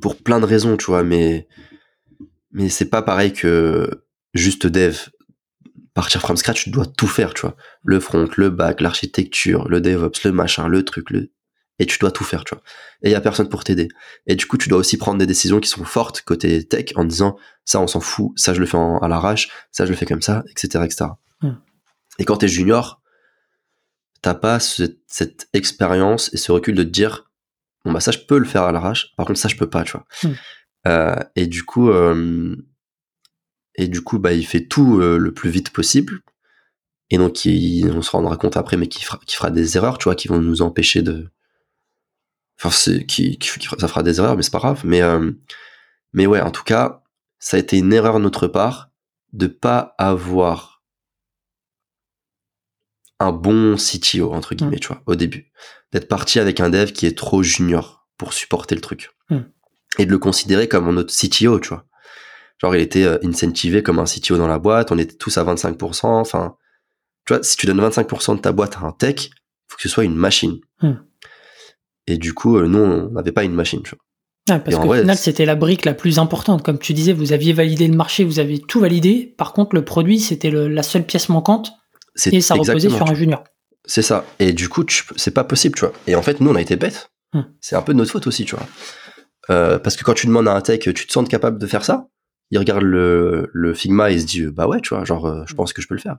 pour 0.00 0.16
plein 0.16 0.40
de 0.40 0.46
raisons, 0.46 0.76
tu 0.76 0.86
vois, 0.86 1.02
mais 1.02 1.46
mais 2.50 2.68
c'est 2.68 2.88
pas 2.88 3.02
pareil 3.02 3.32
que 3.32 4.04
juste 4.34 4.66
dev 4.66 4.96
partir 5.94 6.22
from 6.22 6.36
scratch, 6.36 6.64
tu 6.64 6.70
dois 6.70 6.86
tout 6.86 7.06
faire, 7.06 7.34
tu 7.34 7.42
vois. 7.42 7.56
Le 7.84 8.00
front, 8.00 8.28
le 8.36 8.48
back, 8.50 8.80
l'architecture, 8.80 9.68
le 9.68 9.80
DevOps, 9.80 10.24
le 10.24 10.32
machin, 10.32 10.68
le 10.68 10.84
truc, 10.84 11.10
le 11.10 11.30
et 11.78 11.86
tu 11.86 11.98
dois 11.98 12.10
tout 12.10 12.24
faire, 12.24 12.44
tu 12.44 12.54
vois. 12.54 12.62
Et 13.02 13.08
il 13.08 13.12
y 13.12 13.14
a 13.14 13.20
personne 13.20 13.48
pour 13.48 13.64
t'aider. 13.64 13.88
Et 14.26 14.36
du 14.36 14.46
coup, 14.46 14.56
tu 14.56 14.68
dois 14.68 14.78
aussi 14.78 14.96
prendre 14.98 15.18
des 15.18 15.26
décisions 15.26 15.58
qui 15.58 15.68
sont 15.68 15.84
fortes 15.84 16.22
côté 16.22 16.66
tech 16.66 16.92
en 16.94 17.04
disant 17.04 17.36
ça, 17.64 17.80
on 17.80 17.86
s'en 17.86 18.00
fout, 18.00 18.30
ça, 18.36 18.54
je 18.54 18.60
le 18.60 18.66
fais 18.66 18.78
à 18.78 19.08
l'arrache, 19.08 19.50
ça, 19.72 19.84
je 19.84 19.90
le 19.90 19.96
fais 19.96 20.06
comme 20.06 20.22
ça, 20.22 20.44
etc., 20.50 20.84
etc. 20.84 21.10
Et 22.22 22.24
quand 22.24 22.36
t'es 22.36 22.46
junior, 22.46 23.02
t'as 24.20 24.34
pas 24.34 24.60
cette 24.60 25.48
expérience 25.52 26.32
et 26.32 26.36
ce 26.36 26.52
recul 26.52 26.76
de 26.76 26.84
te 26.84 26.88
dire 26.88 27.28
bon 27.84 27.90
bah 27.90 27.98
ça, 27.98 28.12
je 28.12 28.20
peux 28.20 28.38
le 28.38 28.44
faire 28.44 28.62
à 28.62 28.70
l'arrache. 28.70 29.12
Par 29.16 29.26
contre, 29.26 29.40
ça, 29.40 29.48
je 29.48 29.56
peux 29.56 29.68
pas, 29.68 29.82
tu 29.82 29.90
vois. 29.90 30.06
Hmm. 30.22 30.34
Euh, 30.86 31.16
et 31.34 31.48
du 31.48 31.64
coup, 31.64 31.90
euh, 31.90 32.54
et 33.74 33.88
du 33.88 34.02
coup, 34.02 34.20
bah, 34.20 34.34
il 34.34 34.46
fait 34.46 34.68
tout 34.68 35.00
euh, 35.00 35.18
le 35.18 35.34
plus 35.34 35.50
vite 35.50 35.70
possible. 35.70 36.20
Et 37.10 37.18
donc, 37.18 37.44
il, 37.44 37.90
on 37.90 38.02
se 38.02 38.12
rendra 38.12 38.36
compte 38.36 38.56
après, 38.56 38.76
mais 38.76 38.86
qui 38.86 39.02
fera, 39.02 39.50
des 39.50 39.76
erreurs, 39.76 39.98
tu 39.98 40.04
vois, 40.04 40.14
qui 40.14 40.28
vont 40.28 40.40
nous 40.40 40.62
empêcher 40.62 41.02
de, 41.02 41.28
enfin, 42.56 42.70
c'est, 42.70 43.04
qui, 43.04 43.36
qui, 43.36 43.50
ça 43.80 43.88
fera 43.88 44.04
des 44.04 44.20
erreurs, 44.20 44.36
mais 44.36 44.44
c'est 44.44 44.52
pas 44.52 44.60
grave. 44.60 44.82
Mais, 44.84 45.00
mais 46.12 46.26
ouais, 46.26 46.40
en 46.40 46.52
tout 46.52 46.62
cas, 46.62 47.02
ça 47.40 47.56
a 47.56 47.60
été 47.60 47.78
une 47.78 47.92
erreur 47.92 48.14
de 48.14 48.22
notre 48.22 48.46
part 48.46 48.92
de 49.32 49.48
pas 49.48 49.96
avoir 49.98 50.71
un 53.22 53.32
bon 53.32 53.76
CTO, 53.76 54.32
entre 54.32 54.54
guillemets, 54.54 54.78
tu 54.78 54.88
vois, 54.88 55.02
au 55.06 55.14
début. 55.14 55.50
D'être 55.92 56.08
parti 56.08 56.38
avec 56.38 56.60
un 56.60 56.70
dev 56.70 56.92
qui 56.92 57.06
est 57.06 57.16
trop 57.16 57.42
junior 57.42 58.06
pour 58.16 58.32
supporter 58.32 58.74
le 58.74 58.80
truc. 58.80 59.10
Mm. 59.30 59.38
Et 59.98 60.06
de 60.06 60.10
le 60.10 60.18
considérer 60.18 60.68
comme 60.68 60.92
notre 60.94 61.14
CTO, 61.14 61.60
tu 61.60 61.68
vois. 61.68 61.84
Genre, 62.58 62.76
il 62.76 62.80
était 62.80 63.04
euh, 63.04 63.18
incentivé 63.24 63.82
comme 63.82 63.98
un 63.98 64.04
CTO 64.04 64.38
dans 64.38 64.46
la 64.46 64.58
boîte, 64.58 64.92
on 64.92 64.98
était 64.98 65.16
tous 65.16 65.36
à 65.36 65.44
25%. 65.44 66.06
Enfin, 66.06 66.56
tu 67.26 67.34
vois, 67.34 67.42
si 67.42 67.56
tu 67.56 67.66
donnes 67.66 67.80
25% 67.80 68.36
de 68.36 68.40
ta 68.40 68.52
boîte 68.52 68.76
à 68.76 68.86
un 68.86 68.92
tech, 68.92 69.30
faut 69.68 69.76
que 69.76 69.82
ce 69.82 69.88
soit 69.88 70.04
une 70.04 70.14
machine. 70.14 70.58
Hmm. 70.80 70.94
Et 72.06 72.18
du 72.18 72.34
coup, 72.34 72.56
euh, 72.56 72.68
nous, 72.68 72.78
on 72.78 73.10
n'avait 73.10 73.32
pas 73.32 73.44
une 73.44 73.54
machine, 73.54 73.82
tu 73.82 73.90
vois. 73.90 73.98
Ouais, 74.50 74.60
parce 74.60 74.76
qu'au 74.76 74.92
final, 74.92 75.16
c'était 75.16 75.44
la 75.44 75.54
brique 75.54 75.84
la 75.84 75.94
plus 75.94 76.18
importante. 76.18 76.64
Comme 76.64 76.78
tu 76.78 76.94
disais, 76.94 77.12
vous 77.12 77.32
aviez 77.32 77.52
validé 77.52 77.86
le 77.86 77.94
marché, 77.94 78.24
vous 78.24 78.40
avez 78.40 78.60
tout 78.60 78.80
validé. 78.80 79.34
Par 79.38 79.52
contre, 79.52 79.76
le 79.76 79.84
produit, 79.84 80.18
c'était 80.18 80.50
la 80.50 80.82
seule 80.82 81.06
pièce 81.06 81.28
manquante 81.28 81.72
C'est 82.14 82.32
et 82.32 82.40
ça 82.40 82.54
reposait 82.54 82.90
sur 82.90 83.08
un 83.08 83.14
junior. 83.14 83.44
C'est 83.84 84.02
ça. 84.02 84.24
Et 84.38 84.52
du 84.52 84.68
coup, 84.68 84.84
c'est 85.16 85.32
pas 85.32 85.44
possible, 85.44 85.74
tu 85.74 85.84
vois. 85.84 85.94
Et 86.06 86.14
en 86.14 86.22
fait, 86.22 86.40
nous, 86.40 86.50
on 86.50 86.54
a 86.54 86.60
été 86.60 86.76
bêtes. 86.76 87.10
Hmm. 87.32 87.42
C'est 87.60 87.76
un 87.76 87.82
peu 87.82 87.92
de 87.92 87.98
notre 87.98 88.12
faute 88.12 88.26
aussi, 88.26 88.44
tu 88.44 88.54
vois. 88.54 88.66
Euh, 89.50 89.78
parce 89.78 89.96
que 89.96 90.04
quand 90.04 90.14
tu 90.14 90.26
demandes 90.26 90.48
à 90.48 90.54
un 90.54 90.60
tech, 90.60 90.80
tu 90.80 90.94
te 90.94 91.12
sens 91.12 91.28
capable 91.28 91.58
de 91.58 91.66
faire 91.66 91.84
ça? 91.84 92.06
Il 92.50 92.58
regarde 92.58 92.82
le, 92.82 93.50
le 93.52 93.74
Figma 93.74 94.10
et 94.10 94.14
il 94.14 94.20
se 94.20 94.26
dit, 94.26 94.46
bah 94.46 94.68
ouais, 94.68 94.80
tu 94.80 94.94
vois, 94.94 95.04
genre, 95.04 95.26
euh, 95.26 95.44
je 95.46 95.54
pense 95.54 95.72
que 95.72 95.80
je 95.82 95.88
peux 95.88 95.94
le 95.94 96.00
faire. 96.00 96.18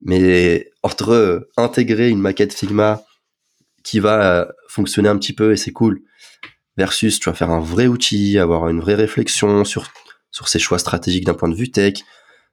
Mais 0.00 0.70
entre 0.82 1.48
intégrer 1.56 2.08
une 2.08 2.20
maquette 2.20 2.54
Figma 2.54 3.02
qui 3.82 3.98
va 3.98 4.40
euh, 4.40 4.46
fonctionner 4.68 5.08
un 5.08 5.18
petit 5.18 5.32
peu 5.32 5.52
et 5.52 5.56
c'est 5.56 5.72
cool, 5.72 6.02
versus 6.76 7.18
tu 7.18 7.28
vas 7.28 7.34
faire 7.34 7.50
un 7.50 7.60
vrai 7.60 7.86
outil, 7.86 8.38
avoir 8.38 8.68
une 8.68 8.80
vraie 8.80 8.94
réflexion 8.94 9.64
sur, 9.64 9.90
sur 10.30 10.48
ses 10.48 10.58
choix 10.58 10.78
stratégiques 10.78 11.24
d'un 11.24 11.34
point 11.34 11.48
de 11.48 11.56
vue 11.56 11.70
tech, 11.70 11.94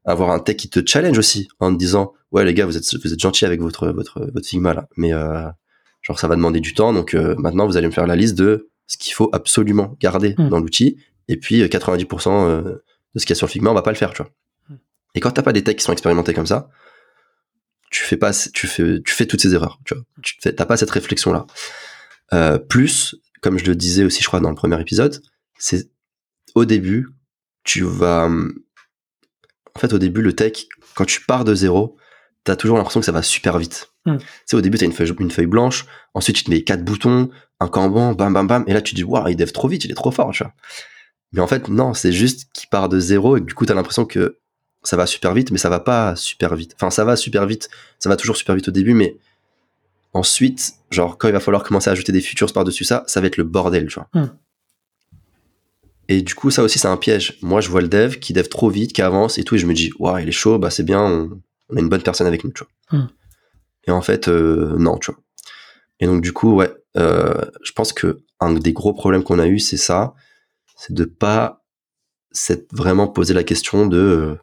avoir 0.05 0.31
un 0.31 0.39
tech 0.39 0.55
qui 0.57 0.69
te 0.69 0.79
challenge 0.85 1.17
aussi 1.17 1.47
en 1.59 1.73
te 1.73 1.77
disant 1.77 2.13
ouais 2.31 2.45
les 2.45 2.53
gars 2.53 2.65
vous 2.65 2.77
êtes 2.77 2.95
vous 3.03 3.13
êtes 3.13 3.19
gentils 3.19 3.45
avec 3.45 3.59
votre 3.61 3.89
votre 3.89 4.29
votre 4.33 4.47
Figma 4.47 4.73
là. 4.73 4.87
Mais 4.97 5.13
euh, 5.13 5.47
genre 6.01 6.19
ça 6.19 6.27
va 6.27 6.35
demander 6.35 6.59
du 6.59 6.73
temps. 6.73 6.93
Donc 6.93 7.13
euh, 7.13 7.35
maintenant 7.37 7.65
vous 7.65 7.77
allez 7.77 7.87
me 7.87 7.91
faire 7.91 8.07
la 8.07 8.15
liste 8.15 8.35
de 8.35 8.69
ce 8.87 8.97
qu'il 8.97 9.13
faut 9.13 9.29
absolument 9.33 9.97
garder 9.99 10.35
Mm. 10.37 10.49
dans 10.49 10.59
l'outil. 10.59 10.97
Et 11.27 11.37
puis 11.37 11.61
euh, 11.61 11.67
90% 11.67 12.29
euh, 12.29 12.61
de 12.61 13.19
ce 13.19 13.25
qu'il 13.25 13.33
y 13.33 13.33
a 13.33 13.35
sur 13.35 13.47
le 13.47 13.51
Figma 13.51 13.71
on 13.71 13.73
va 13.73 13.81
pas 13.81 13.91
le 13.91 13.97
faire 13.97 14.13
tu 14.13 14.21
vois. 14.21 14.31
Mm. 14.69 14.75
et 15.15 15.19
quand 15.19 15.31
t'as 15.31 15.41
pas 15.41 15.53
des 15.53 15.63
techs 15.63 15.77
qui 15.77 15.83
sont 15.83 15.91
expérimentés 15.93 16.33
comme 16.33 16.45
ça 16.47 16.69
tu 17.91 18.03
fais 18.03 18.17
pas 18.17 18.31
tu 18.33 18.67
fais 18.67 19.01
tu 19.01 19.13
fais 19.13 19.25
toutes 19.25 19.41
ces 19.41 19.53
erreurs 19.53 19.79
tu 19.85 19.93
vois. 19.95 20.03
Tu 20.21 20.35
fais 20.41 20.53
t'as 20.53 20.65
pas 20.65 20.77
cette 20.77 20.89
réflexion 20.91 21.31
là 21.31 21.47
euh, 22.33 22.57
plus 22.57 23.15
comme 23.41 23.57
je 23.57 23.65
le 23.65 23.75
disais 23.75 24.03
aussi 24.03 24.21
je 24.21 24.27
crois 24.27 24.39
dans 24.39 24.49
le 24.49 24.55
premier 24.55 24.79
épisode 24.81 25.21
c'est 25.57 25.89
au 26.55 26.65
début 26.65 27.07
tu 27.63 27.81
vas 27.83 28.25
hum, 28.25 28.53
en 29.75 29.79
fait, 29.79 29.93
au 29.93 29.99
début, 29.99 30.21
le 30.21 30.33
tech, 30.33 30.67
quand 30.95 31.05
tu 31.05 31.21
pars 31.21 31.43
de 31.43 31.53
zéro, 31.53 31.97
t'as 32.43 32.55
toujours 32.55 32.77
l'impression 32.77 33.01
que 33.01 33.05
ça 33.05 33.11
va 33.11 33.21
super 33.21 33.57
vite. 33.57 33.91
Hmm. 34.05 34.17
Tu 34.17 34.25
sais, 34.45 34.55
au 34.55 34.61
début, 34.61 34.77
t'as 34.77 34.85
une 34.85 34.93
feuille, 34.93 35.11
une 35.19 35.31
feuille 35.31 35.47
blanche, 35.47 35.85
ensuite, 36.13 36.37
tu 36.37 36.43
te 36.43 36.49
mets 36.49 36.63
quatre 36.63 36.83
boutons, 36.83 37.29
un 37.59 37.67
Kanban, 37.67 38.13
bam, 38.13 38.33
bam, 38.33 38.47
bam, 38.47 38.63
et 38.67 38.73
là, 38.73 38.81
tu 38.81 38.93
te 38.93 38.95
dis, 38.95 39.03
waouh, 39.03 39.27
il 39.27 39.35
dev 39.35 39.51
trop 39.51 39.67
vite, 39.67 39.83
il 39.85 39.91
est 39.91 39.95
trop 39.95 40.11
fort, 40.11 40.31
tu 40.31 40.43
vois. 40.43 40.53
Mais 41.33 41.41
en 41.41 41.47
fait, 41.47 41.67
non, 41.67 41.93
c'est 41.93 42.11
juste 42.11 42.47
qu'il 42.53 42.69
part 42.69 42.87
de 42.87 42.99
zéro, 42.99 43.37
et 43.37 43.41
du 43.41 43.53
coup, 43.53 43.65
t'as 43.65 43.73
l'impression 43.73 44.05
que 44.05 44.39
ça 44.83 44.95
va 44.95 45.05
super 45.05 45.33
vite, 45.33 45.51
mais 45.51 45.57
ça 45.57 45.69
va 45.69 45.79
pas 45.79 46.15
super 46.15 46.55
vite. 46.55 46.73
Enfin, 46.75 46.91
ça 46.91 47.03
va 47.03 47.15
super 47.15 47.45
vite, 47.45 47.69
ça 47.99 48.07
va 48.07 48.15
toujours 48.15 48.37
super 48.37 48.55
vite 48.55 48.67
au 48.67 48.71
début, 48.71 48.93
mais 48.93 49.17
ensuite, 50.13 50.75
genre, 50.91 51.17
quand 51.17 51.27
il 51.27 51.33
va 51.33 51.39
falloir 51.39 51.63
commencer 51.63 51.89
à 51.89 51.93
ajouter 51.93 52.11
des 52.11 52.21
features 52.21 52.53
par-dessus 52.53 52.85
ça, 52.85 53.03
ça 53.07 53.19
va 53.19 53.27
être 53.27 53.37
le 53.37 53.43
bordel, 53.43 53.87
tu 53.87 53.95
vois. 53.95 54.07
Hmm. 54.13 54.29
Et 56.07 56.21
du 56.21 56.35
coup, 56.35 56.51
ça 56.51 56.63
aussi, 56.63 56.79
c'est 56.79 56.87
un 56.87 56.97
piège. 56.97 57.37
Moi, 57.41 57.61
je 57.61 57.69
vois 57.69 57.81
le 57.81 57.87
dev 57.87 58.17
qui 58.19 58.33
dev 58.33 58.47
trop 58.47 58.69
vite, 58.69 58.93
qui 58.93 59.01
avance 59.01 59.37
et 59.37 59.43
tout, 59.43 59.55
et 59.55 59.57
je 59.57 59.65
me 59.65 59.73
dis, 59.73 59.91
waouh, 59.99 60.19
il 60.19 60.27
est 60.27 60.33
chaud, 60.33 60.59
bah 60.59 60.69
c'est 60.69 60.83
bien, 60.83 61.01
on, 61.01 61.41
on 61.69 61.77
a 61.77 61.79
une 61.79 61.89
bonne 61.89 62.03
personne 62.03 62.27
avec 62.27 62.43
nous, 62.43 62.51
tu 62.51 62.63
vois. 62.63 62.99
Hmm. 62.99 63.07
Et 63.87 63.91
en 63.91 64.01
fait, 64.01 64.27
euh, 64.27 64.75
non, 64.77 64.97
tu 64.97 65.11
vois. 65.11 65.21
Et 65.99 66.05
donc, 66.05 66.21
du 66.21 66.33
coup, 66.33 66.55
ouais, 66.55 66.71
euh, 66.97 67.41
je 67.63 67.71
pense 67.71 67.93
que 67.93 68.19
un 68.39 68.53
des 68.53 68.73
gros 68.73 68.93
problèmes 68.93 69.23
qu'on 69.23 69.39
a 69.39 69.47
eu, 69.47 69.59
c'est 69.59 69.77
ça, 69.77 70.13
c'est 70.77 70.93
de 70.93 71.05
pas 71.05 71.63
s'être 72.31 72.67
vraiment 72.73 73.07
posé 73.07 73.33
la 73.33 73.43
question 73.43 73.85
de 73.87 73.97
euh, 73.97 74.35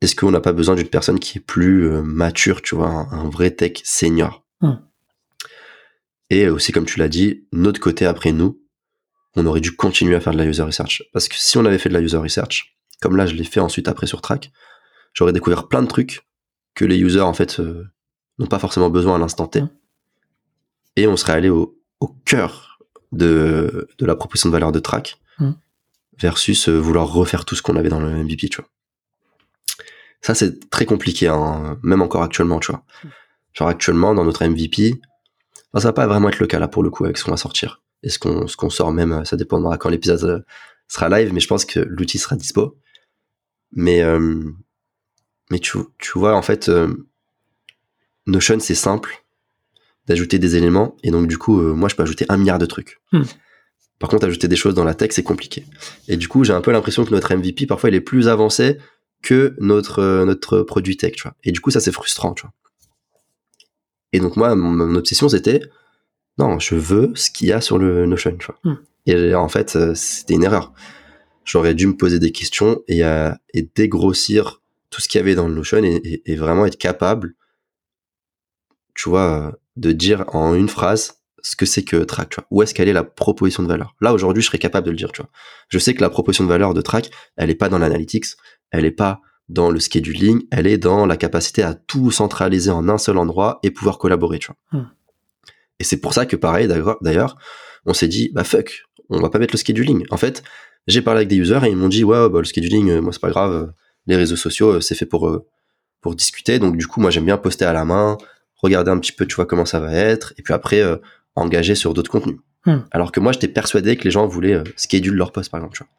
est-ce 0.00 0.14
qu'on 0.14 0.30
n'a 0.30 0.40
pas 0.40 0.52
besoin 0.52 0.74
d'une 0.74 0.88
personne 0.88 1.18
qui 1.18 1.38
est 1.38 1.40
plus 1.40 1.88
mature, 2.02 2.62
tu 2.62 2.76
vois, 2.76 2.88
un, 2.88 3.10
un 3.10 3.28
vrai 3.28 3.50
tech 3.50 3.80
senior. 3.82 4.44
Hmm. 4.60 4.76
Et 6.30 6.48
aussi, 6.48 6.72
comme 6.72 6.84
tu 6.86 6.98
l'as 6.98 7.08
dit, 7.08 7.46
notre 7.52 7.80
côté 7.80 8.04
après 8.04 8.32
nous, 8.32 8.60
on 9.38 9.46
aurait 9.46 9.60
dû 9.60 9.74
continuer 9.74 10.14
à 10.14 10.20
faire 10.20 10.32
de 10.32 10.38
la 10.38 10.44
user 10.44 10.62
research. 10.62 11.02
Parce 11.12 11.28
que 11.28 11.36
si 11.36 11.56
on 11.58 11.64
avait 11.64 11.78
fait 11.78 11.88
de 11.88 11.94
la 11.94 12.00
user 12.00 12.16
research, 12.18 12.76
comme 13.00 13.16
là 13.16 13.26
je 13.26 13.34
l'ai 13.34 13.44
fait 13.44 13.60
ensuite 13.60 13.88
après 13.88 14.06
sur 14.06 14.20
Track, 14.20 14.50
j'aurais 15.14 15.32
découvert 15.32 15.68
plein 15.68 15.82
de 15.82 15.88
trucs 15.88 16.26
que 16.74 16.84
les 16.84 16.98
users 16.98 17.20
en 17.20 17.32
fait 17.32 17.60
euh, 17.60 17.84
n'ont 18.38 18.46
pas 18.46 18.58
forcément 18.58 18.90
besoin 18.90 19.16
à 19.16 19.18
l'instant 19.18 19.46
T. 19.46 19.62
Et 20.96 21.06
on 21.06 21.16
serait 21.16 21.32
allé 21.34 21.48
au, 21.48 21.78
au 22.00 22.08
cœur 22.24 22.78
de, 23.12 23.88
de 23.98 24.06
la 24.06 24.16
proposition 24.16 24.48
de 24.48 24.52
valeur 24.52 24.72
de 24.72 24.80
Track 24.80 25.18
Mm. 25.38 25.52
versus 26.18 26.68
euh, 26.68 26.78
vouloir 26.78 27.06
refaire 27.12 27.44
tout 27.44 27.54
ce 27.54 27.62
qu'on 27.62 27.76
avait 27.76 27.88
dans 27.88 28.00
le 28.00 28.10
MVP, 28.10 28.48
tu 28.48 28.60
vois. 28.60 28.68
Ça 30.20 30.34
c'est 30.34 30.68
très 30.68 30.84
compliqué, 30.84 31.28
hein, 31.28 31.78
même 31.82 32.02
encore 32.02 32.22
actuellement, 32.22 32.58
tu 32.58 32.72
vois. 32.72 32.82
Genre 33.52 33.68
actuellement 33.68 34.14
dans 34.14 34.24
notre 34.24 34.44
MVP, 34.44 35.00
enfin, 35.72 35.80
ça 35.80 35.88
va 35.88 35.92
pas 35.92 36.06
vraiment 36.06 36.28
être 36.28 36.40
le 36.40 36.46
cas 36.48 36.58
là 36.58 36.66
pour 36.68 36.82
le 36.82 36.90
coup 36.90 37.04
avec 37.04 37.18
ce 37.18 37.24
qu'on 37.24 37.30
va 37.30 37.36
sortir. 37.36 37.82
Et 38.02 38.10
ce 38.10 38.18
qu'on 38.18 38.46
qu'on 38.46 38.70
sort 38.70 38.92
même, 38.92 39.24
ça 39.24 39.36
dépendra 39.36 39.76
quand 39.76 39.88
l'épisode 39.88 40.24
euh, 40.24 40.40
sera 40.88 41.08
live, 41.08 41.32
mais 41.32 41.40
je 41.40 41.48
pense 41.48 41.64
que 41.64 41.80
l'outil 41.80 42.18
sera 42.18 42.36
dispo. 42.36 42.78
Mais 43.72 44.02
euh, 44.02 44.44
mais 45.50 45.58
tu, 45.58 45.78
tu 45.98 46.18
vois 46.18 46.34
en 46.34 46.42
fait 46.42 46.68
euh, 46.68 46.88
Notion 48.26 48.58
c'est 48.60 48.74
simple 48.74 49.24
d'ajouter 50.06 50.38
des 50.38 50.56
éléments 50.56 50.96
et 51.02 51.10
donc 51.10 51.26
du 51.26 51.38
coup 51.38 51.60
euh, 51.60 51.74
moi 51.74 51.88
je 51.88 51.94
peux 51.94 52.02
ajouter 52.02 52.26
un 52.28 52.36
milliard 52.36 52.58
de 52.58 52.66
trucs. 52.66 53.00
Hmm. 53.12 53.22
Par 53.98 54.08
contre 54.08 54.26
ajouter 54.26 54.48
des 54.48 54.56
choses 54.56 54.74
dans 54.74 54.84
la 54.84 54.94
tech 54.94 55.10
c'est 55.12 55.22
compliqué. 55.22 55.64
Et 56.08 56.16
du 56.16 56.28
coup 56.28 56.44
j'ai 56.44 56.52
un 56.52 56.60
peu 56.60 56.72
l'impression 56.72 57.04
que 57.04 57.10
notre 57.10 57.34
MVP 57.34 57.66
parfois 57.66 57.90
il 57.90 57.94
est 57.94 58.00
plus 58.00 58.28
avancé 58.28 58.78
que 59.22 59.54
notre 59.58 60.00
euh, 60.00 60.24
notre 60.24 60.62
produit 60.62 60.96
tech, 60.96 61.12
tu 61.12 61.22
vois. 61.22 61.34
Et 61.44 61.52
du 61.52 61.60
coup 61.60 61.70
ça 61.70 61.80
c'est 61.80 61.92
frustrant, 61.92 62.34
tu 62.34 62.42
vois. 62.42 62.52
Et 64.12 64.20
donc 64.20 64.36
moi 64.36 64.54
mon, 64.54 64.70
mon 64.70 64.94
obsession 64.94 65.28
c'était 65.28 65.62
non, 66.38 66.58
je 66.58 66.74
veux 66.74 67.12
ce 67.14 67.30
qu'il 67.30 67.48
y 67.48 67.52
a 67.52 67.60
sur 67.60 67.78
le 67.78 68.06
Notion, 68.06 68.36
tu 68.38 68.46
vois. 68.46 68.58
Hmm. 68.72 68.76
Et 69.06 69.34
en 69.34 69.48
fait, 69.48 69.76
euh, 69.76 69.94
c'était 69.94 70.34
une 70.34 70.44
erreur. 70.44 70.72
J'aurais 71.44 71.74
dû 71.74 71.86
me 71.86 71.96
poser 71.96 72.18
des 72.18 72.30
questions 72.32 72.80
et, 72.88 73.04
euh, 73.04 73.30
et 73.54 73.62
dégrossir 73.74 74.62
tout 74.90 75.00
ce 75.00 75.08
qu'il 75.08 75.18
y 75.18 75.22
avait 75.22 75.34
dans 75.34 75.48
le 75.48 75.54
Notion 75.54 75.78
et, 75.82 75.94
et- 76.04 76.32
et 76.32 76.36
vraiment 76.36 76.66
être 76.66 76.76
capable, 76.78 77.34
tu 78.94 79.08
vois, 79.08 79.48
euh, 79.48 79.52
de 79.76 79.92
dire 79.92 80.24
en 80.34 80.54
une 80.54 80.68
phrase 80.68 81.14
ce 81.40 81.54
que 81.56 81.66
c'est 81.66 81.84
que 81.84 81.96
Track, 82.04 82.30
tu 82.30 82.34
vois. 82.36 82.46
Où 82.50 82.62
est-ce 82.62 82.74
qu'elle 82.74 82.88
est 82.88 82.92
la 82.92 83.04
proposition 83.04 83.62
de 83.62 83.68
valeur? 83.68 83.94
Là, 84.00 84.12
aujourd'hui, 84.12 84.42
je 84.42 84.48
serais 84.48 84.58
capable 84.58 84.86
de 84.86 84.90
le 84.90 84.96
dire, 84.96 85.12
tu 85.12 85.22
vois. 85.22 85.30
Je 85.68 85.78
sais 85.78 85.94
que 85.94 86.00
la 86.00 86.10
proposition 86.10 86.44
de 86.44 86.48
valeur 86.48 86.74
de 86.74 86.80
Track, 86.80 87.10
elle 87.36 87.48
est 87.50 87.54
pas 87.54 87.68
dans 87.68 87.78
l'analytics, 87.78 88.26
elle 88.70 88.84
est 88.84 88.90
pas 88.90 89.20
dans 89.48 89.70
le 89.70 89.78
scheduling, 89.80 90.42
elle 90.50 90.66
est 90.66 90.76
dans 90.78 91.06
la 91.06 91.16
capacité 91.16 91.62
à 91.62 91.74
tout 91.74 92.10
centraliser 92.10 92.70
en 92.70 92.88
un 92.88 92.98
seul 92.98 93.16
endroit 93.16 93.60
et 93.62 93.70
pouvoir 93.70 93.96
collaborer, 93.98 94.38
tu 94.40 94.48
vois. 94.48 94.80
Hmm. 94.80 94.86
Et 95.80 95.84
c'est 95.84 95.98
pour 95.98 96.14
ça 96.14 96.26
que 96.26 96.36
pareil, 96.36 96.68
d'ailleurs, 97.00 97.36
on 97.86 97.94
s'est 97.94 98.08
dit, 98.08 98.30
bah 98.32 98.44
fuck, 98.44 98.84
on 99.10 99.20
va 99.20 99.30
pas 99.30 99.38
mettre 99.38 99.54
le 99.54 99.58
scheduling. 99.58 100.04
En 100.10 100.16
fait, 100.16 100.42
j'ai 100.86 101.02
parlé 101.02 101.18
avec 101.18 101.28
des 101.28 101.36
users 101.36 101.60
et 101.64 101.70
ils 101.70 101.76
m'ont 101.76 101.88
dit, 101.88 102.04
ouais, 102.04 102.28
bah, 102.28 102.38
le 102.38 102.44
scheduling, 102.44 102.90
euh, 102.90 103.00
moi 103.00 103.12
c'est 103.12 103.20
pas 103.20 103.30
grave, 103.30 103.72
les 104.06 104.16
réseaux 104.16 104.36
sociaux, 104.36 104.74
euh, 104.74 104.80
c'est 104.80 104.94
fait 104.94 105.06
pour, 105.06 105.28
euh, 105.28 105.46
pour 106.00 106.14
discuter. 106.14 106.58
Donc 106.58 106.76
du 106.76 106.86
coup, 106.86 107.00
moi 107.00 107.10
j'aime 107.10 107.24
bien 107.24 107.36
poster 107.36 107.64
à 107.64 107.72
la 107.72 107.84
main, 107.84 108.16
regarder 108.56 108.90
un 108.90 108.98
petit 108.98 109.12
peu, 109.12 109.26
tu 109.26 109.36
vois, 109.36 109.46
comment 109.46 109.64
ça 109.64 109.80
va 109.80 109.92
être, 109.92 110.34
et 110.36 110.42
puis 110.42 110.52
après, 110.54 110.80
euh, 110.80 110.96
engager 111.36 111.74
sur 111.74 111.94
d'autres 111.94 112.10
contenus. 112.10 112.38
Hmm. 112.66 112.78
Alors 112.90 113.12
que 113.12 113.20
moi, 113.20 113.32
j'étais 113.32 113.48
persuadé 113.48 113.96
que 113.96 114.04
les 114.04 114.10
gens 114.10 114.26
voulaient 114.26 114.54
euh, 114.54 114.64
schedule 114.76 115.14
leur 115.14 115.32
post, 115.32 115.50
par 115.50 115.60
exemple, 115.60 115.76
tu 115.76 115.84
vois. 115.84 115.90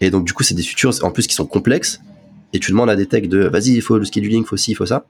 Et 0.00 0.10
donc 0.10 0.26
du 0.26 0.32
coup, 0.32 0.42
c'est 0.42 0.54
des 0.54 0.62
features, 0.62 0.92
en 1.02 1.10
plus, 1.10 1.26
qui 1.26 1.34
sont 1.34 1.46
complexes, 1.46 2.00
et 2.52 2.58
tu 2.58 2.70
demandes 2.70 2.90
à 2.90 2.96
des 2.96 3.06
techs 3.06 3.28
de 3.28 3.46
vas-y, 3.46 3.72
il 3.74 3.82
faut 3.82 3.98
le 3.98 4.04
scheduling, 4.04 4.42
il 4.42 4.46
faut 4.46 4.56
ci, 4.56 4.72
il 4.72 4.74
faut 4.74 4.86
ça. 4.86 5.06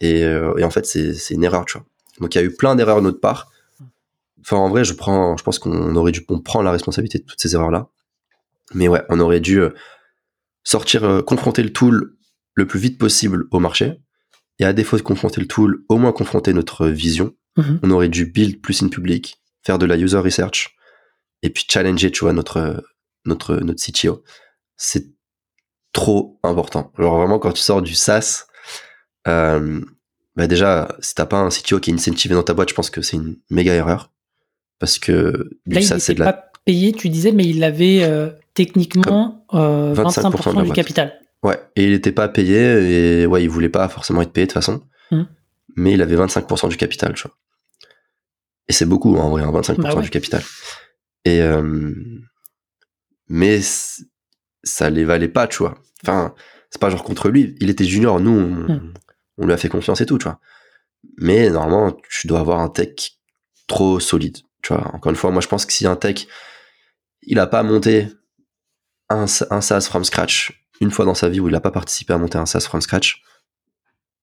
Et, 0.00 0.24
euh, 0.24 0.56
et 0.56 0.64
en 0.64 0.70
fait, 0.70 0.86
c'est 0.86 1.34
une 1.34 1.44
erreur, 1.44 1.64
tu 1.64 1.78
vois. 1.78 1.86
Donc 2.20 2.34
il 2.34 2.38
y 2.38 2.40
a 2.40 2.44
eu 2.44 2.54
plein 2.54 2.76
d'erreurs 2.76 2.98
de 2.98 3.02
notre 3.02 3.20
part. 3.20 3.50
Enfin, 4.40 4.56
en 4.56 4.68
vrai, 4.68 4.84
je 4.84 4.94
prends, 4.94 5.36
je 5.36 5.44
pense 5.44 5.58
qu'on 5.58 5.94
aurait 5.96 6.12
dû, 6.12 6.24
on 6.28 6.40
prend 6.40 6.62
la 6.62 6.70
responsabilité 6.70 7.18
de 7.18 7.24
toutes 7.24 7.40
ces 7.40 7.54
erreurs-là. 7.54 7.88
Mais 8.74 8.88
ouais, 8.88 9.02
on 9.08 9.20
aurait 9.20 9.40
dû 9.40 9.60
euh, 9.60 9.70
sortir, 10.64 11.04
euh, 11.04 11.22
confronter 11.22 11.62
le 11.62 11.72
tool 11.72 12.16
le 12.54 12.66
plus 12.66 12.80
vite 12.80 12.98
possible 12.98 13.46
au 13.50 13.58
marché. 13.58 14.00
Et 14.58 14.64
à 14.64 14.72
défaut 14.72 14.96
de 14.96 15.02
confronter 15.02 15.40
le 15.40 15.46
tool, 15.46 15.84
au 15.88 15.98
moins 15.98 16.12
confronter 16.12 16.52
notre 16.52 16.86
vision. 16.86 17.34
Mhm. 17.56 17.80
On 17.82 17.90
aurait 17.90 18.08
dû 18.08 18.26
build 18.26 18.60
plus 18.60 18.82
in 18.82 18.88
public, 18.88 19.40
faire 19.64 19.78
de 19.78 19.86
la 19.86 19.96
user 19.96 20.18
research, 20.18 20.76
et 21.42 21.50
puis 21.50 21.64
challenger, 21.68 22.10
tu 22.10 22.20
vois, 22.20 22.32
notre, 22.32 22.84
notre, 23.24 23.56
notre 23.56 23.82
CTO. 23.82 24.22
C'est 24.76 25.06
trop 25.92 26.38
important. 26.42 26.92
Genre 26.98 27.16
vraiment, 27.16 27.38
quand 27.38 27.52
tu 27.52 27.62
sors 27.62 27.82
du 27.82 27.94
SaaS, 27.94 28.46
euh, 29.26 29.80
bah 30.40 30.46
déjà, 30.46 30.96
si 31.00 31.14
t'as 31.14 31.26
pas 31.26 31.36
un 31.36 31.50
CTO 31.50 31.80
qui 31.80 31.90
est 31.90 31.92
incentivé 31.92 32.34
dans 32.34 32.42
ta 32.42 32.54
boîte, 32.54 32.70
je 32.70 32.74
pense 32.74 32.88
que 32.88 33.02
c'est 33.02 33.18
une 33.18 33.36
méga 33.50 33.74
erreur. 33.74 34.10
Parce 34.78 34.98
que 34.98 35.50
Là, 35.66 35.80
n'était 35.80 35.98
c'est 36.00 36.14
de 36.14 36.20
la... 36.20 36.32
pas 36.32 36.50
payé, 36.64 36.94
tu 36.94 37.10
disais, 37.10 37.30
mais 37.30 37.44
il 37.44 37.62
avait 37.62 38.04
euh, 38.04 38.30
techniquement 38.54 39.44
euh, 39.52 39.94
25% 39.94 40.30
25%, 40.32 40.52
de 40.54 40.58
la 40.60 40.64
du 40.64 40.72
capital. 40.72 41.20
Ouais, 41.42 41.60
et 41.76 41.84
il 41.84 41.92
était 41.92 42.12
pas 42.12 42.26
payé, 42.28 42.56
et 43.22 43.26
ouais, 43.26 43.42
il 43.42 43.50
voulait 43.50 43.68
pas 43.68 43.86
forcément 43.90 44.22
être 44.22 44.32
payé 44.32 44.46
de 44.46 44.50
toute 44.50 44.54
façon. 44.54 44.82
Hmm. 45.10 45.24
Mais 45.76 45.92
il 45.92 46.00
avait 46.00 46.16
25% 46.16 46.70
du 46.70 46.78
capital, 46.78 47.12
tu 47.12 47.24
vois. 47.24 47.36
Et 48.66 48.72
c'est 48.72 48.86
beaucoup, 48.86 49.18
hein, 49.18 49.24
en 49.24 49.28
vrai, 49.28 49.42
hein, 49.42 49.52
25% 49.52 49.76
Bah 49.82 49.94
ouais. 49.94 50.02
du 50.02 50.08
capital. 50.08 50.42
Et 51.26 51.42
euh, 51.42 51.92
mais 53.28 53.60
ça 54.62 54.88
les 54.88 55.04
valait 55.04 55.28
pas, 55.28 55.46
tu 55.46 55.58
vois. 55.58 55.76
Enfin, 56.02 56.34
c'est 56.70 56.80
pas 56.80 56.88
genre 56.88 57.04
contre 57.04 57.28
lui. 57.28 57.56
Il 57.60 57.68
était 57.68 57.84
junior, 57.84 58.20
nous, 58.20 58.30
on, 58.30 58.72
Hmm. 58.72 58.92
On 59.40 59.46
lui 59.46 59.52
a 59.52 59.56
fait 59.56 59.68
confiance 59.68 60.00
et 60.00 60.06
tout, 60.06 60.18
tu 60.18 60.24
vois. 60.24 60.38
Mais 61.16 61.50
normalement, 61.50 61.96
tu 62.08 62.28
dois 62.28 62.40
avoir 62.40 62.60
un 62.60 62.68
tech 62.68 63.18
trop 63.66 63.98
solide, 63.98 64.38
tu 64.62 64.72
vois. 64.72 64.94
Encore 64.94 65.10
une 65.10 65.16
fois, 65.16 65.30
moi, 65.30 65.40
je 65.40 65.48
pense 65.48 65.66
que 65.66 65.72
si 65.72 65.86
un 65.86 65.96
tech, 65.96 66.26
il 67.22 67.38
a 67.38 67.46
pas 67.46 67.62
monté 67.62 68.08
un, 69.08 69.26
sa- 69.26 69.46
un 69.50 69.60
SaaS 69.60 69.82
from 69.88 70.04
scratch 70.04 70.60
une 70.80 70.90
fois 70.90 71.04
dans 71.04 71.14
sa 71.14 71.28
vie 71.28 71.40
où 71.40 71.48
il 71.48 71.54
a 71.54 71.60
pas 71.60 71.70
participé 71.70 72.12
à 72.12 72.18
monter 72.18 72.38
un 72.38 72.46
SaaS 72.46 72.60
from 72.60 72.80
scratch, 72.80 73.22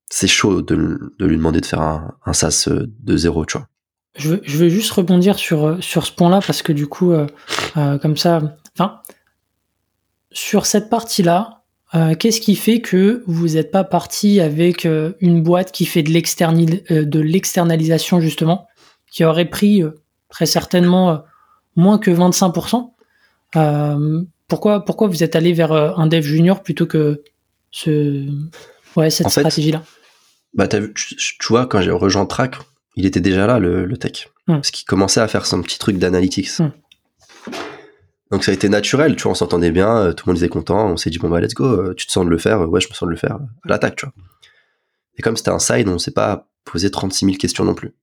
c'est 0.10 0.28
chaud 0.28 0.62
de, 0.62 1.14
lui 1.20 1.38
demander 1.38 1.62
de 1.62 1.66
faire 1.66 1.82
un, 1.82 2.34
SaaS 2.34 2.68
euh, 2.68 2.88
de 3.00 3.18
zéro, 3.18 3.46
tu 3.46 3.58
vois. 3.58 3.68
Je 4.16 4.30
veux, 4.30 4.70
juste 4.70 4.92
rebondir 4.92 5.38
sur, 5.38 5.68
euh, 5.68 5.82
sur 5.82 6.08
ce 6.08 6.12
point-là 6.12 6.40
parce 6.46 6.64
que 6.64 6.72
du 6.72 6.88
coup, 6.88 7.12
euh, 7.12 7.28
comme 8.00 8.18
ça, 8.18 8.58
enfin, 8.74 9.02
sur 10.32 10.66
cette 10.66 10.90
partie-là, 10.90 11.57
euh, 11.96 12.16
qu'est-ce 12.16 12.42
qui 12.42 12.56
fait 12.56 12.82
que 12.82 13.24
vous 13.28 13.50
n'êtes 13.50 13.72
pas 13.72 13.84
parti 13.84 14.42
avec 14.42 14.86
euh, 14.86 15.14
une 15.22 15.42
boîte 15.42 15.72
qui 15.72 15.86
fait 15.86 16.04
de 16.04 16.12
euh, 16.12 17.06
de 17.06 17.20
l'externalisation 17.20 18.20
justement, 18.20 18.68
qui 19.10 19.24
aurait 19.24 19.50
pris 19.50 19.84
très 20.30 20.46
certainement 20.46 21.24
moins 21.76 21.98
que 21.98 22.12
25% 22.12 22.92
Euh, 23.56 24.22
pourquoi, 24.50 24.84
pourquoi 24.84 25.08
vous 25.08 25.24
êtes 25.24 25.36
allé 25.36 25.54
vers 25.54 25.72
un 25.72 26.08
dev 26.08 26.22
junior 26.22 26.64
plutôt 26.64 26.86
que 26.86 27.24
ce, 27.72 28.28
ouais, 28.96 29.10
cette 29.10 29.30
stratégie-là? 29.30 29.84
Bah, 30.54 30.68
tu, 30.68 30.94
tu 30.94 31.48
vois, 31.48 31.66
quand 31.66 31.82
j'ai 31.82 31.92
rejoint 31.92 32.26
Track, 32.26 32.56
il 32.98 33.06
était 33.06 33.22
déjà 33.22 33.48
là, 33.48 33.60
le, 33.60 33.86
le 33.86 33.98
tech. 33.98 34.28
Hmm. 34.48 34.56
Parce 34.56 34.72
qu'il 34.72 34.86
commençait 34.86 35.22
à 35.22 35.28
faire 35.28 35.46
son 35.46 35.62
petit 35.62 35.80
truc 35.80 35.98
d'analytics. 35.98 36.60
Hmm. 36.60 36.72
Donc 38.32 38.44
ça 38.44 38.52
a 38.52 38.54
été 38.54 38.68
naturel, 38.70 39.16
tu 39.16 39.24
vois, 39.24 39.32
on 39.32 39.36
s'entendait 39.36 39.72
bien, 39.72 39.98
euh, 39.98 40.14
tout 40.14 40.28
le 40.28 40.34
monde 40.34 40.42
était 40.44 40.50
content, 40.50 40.88
on 40.90 40.98
s'est 40.98 41.10
dit, 41.10 41.18
bon 41.18 41.30
bah 41.30 41.40
let's 41.40 41.54
go, 41.54 41.66
euh, 41.66 41.94
tu 41.96 42.06
te 42.08 42.12
sens 42.12 42.26
de 42.26 42.30
le 42.30 42.38
faire, 42.38 42.62
Euh, 42.62 42.66
ouais, 42.66 42.82
je 42.82 42.90
me 42.90 42.94
sens 42.94 43.08
de 43.08 43.12
le 43.12 43.18
faire, 43.18 43.36
à 43.36 43.40
l'attaque, 43.70 43.96
tu 43.96 44.06
vois. 44.06 44.14
Et 45.18 45.22
comme 45.22 45.38
c'était 45.38 45.50
un 45.52 45.60
side, 45.60 45.88
on 45.88 45.98
s'est 45.98 46.12
pas 46.12 46.48
posé 46.66 46.92
36 46.92 47.26
000 47.26 47.38
questions 47.38 47.64
non 47.64 47.74
plus. 47.74 47.96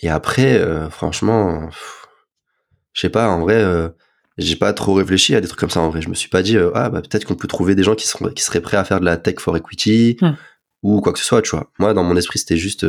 Et 0.00 0.08
après, 0.08 0.58
euh, 0.58 0.88
franchement, 0.90 1.68
je 2.92 3.00
sais 3.00 3.08
pas, 3.10 3.28
en 3.28 3.40
vrai, 3.40 3.56
euh, 3.56 3.88
j'ai 4.38 4.54
pas 4.56 4.72
trop 4.72 4.94
réfléchi 4.94 5.34
à 5.34 5.40
des 5.40 5.48
trucs 5.48 5.58
comme 5.58 5.70
ça, 5.70 5.80
en 5.80 5.90
vrai. 5.90 6.00
Je 6.00 6.08
me 6.08 6.14
suis 6.14 6.28
pas 6.28 6.42
dit, 6.42 6.56
euh, 6.56 6.70
ah 6.74 6.88
bah 6.90 7.02
peut-être 7.02 7.24
qu'on 7.24 7.34
peut 7.34 7.48
trouver 7.48 7.74
des 7.74 7.82
gens 7.82 7.96
qui, 7.96 8.06
seront, 8.06 8.28
qui 8.28 8.42
seraient 8.44 8.60
prêts 8.60 8.76
à 8.76 8.84
faire 8.84 9.00
de 9.00 9.04
la 9.04 9.16
tech 9.16 9.40
for 9.40 9.56
equity, 9.56 10.16
Hmm. 10.20 10.34
ou 10.84 11.00
quoi 11.00 11.12
que 11.12 11.18
ce 11.18 11.24
soit, 11.24 11.42
tu 11.42 11.50
vois. 11.50 11.70
Moi, 11.80 11.92
dans 11.94 12.04
mon 12.04 12.16
esprit, 12.16 12.38
c'était 12.38 12.56
juste, 12.56 12.86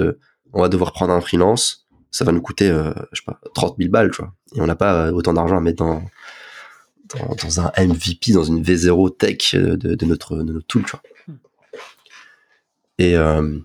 on 0.53 0.61
va 0.61 0.69
devoir 0.69 0.93
prendre 0.93 1.11
un 1.13 1.21
freelance, 1.21 1.87
ça 2.11 2.25
va 2.25 2.31
nous 2.31 2.41
coûter, 2.41 2.69
euh, 2.69 2.91
je 3.11 3.21
sais 3.21 3.25
pas, 3.25 3.39
30 3.53 3.77
000 3.77 3.91
balles, 3.91 4.11
tu 4.11 4.21
vois. 4.21 4.33
Et 4.55 4.61
on 4.61 4.67
n'a 4.67 4.75
pas 4.75 5.07
euh, 5.07 5.11
autant 5.11 5.33
d'argent 5.33 5.57
à 5.57 5.61
mettre 5.61 5.83
dans, 5.83 6.01
dans, 7.15 7.35
dans 7.35 7.61
un 7.61 7.71
MVP, 7.77 8.33
dans 8.33 8.43
une 8.43 8.63
V0 8.63 9.17
tech 9.17 9.55
euh, 9.55 9.77
de, 9.77 9.95
de 9.95 10.05
notre, 10.05 10.37
de 10.37 10.53
notre 10.53 10.67
tool, 10.67 10.83
tu 10.83 10.91
vois. 10.91 11.01
Hmm. 11.27 11.37
Et, 12.97 13.15
euh, 13.15 13.59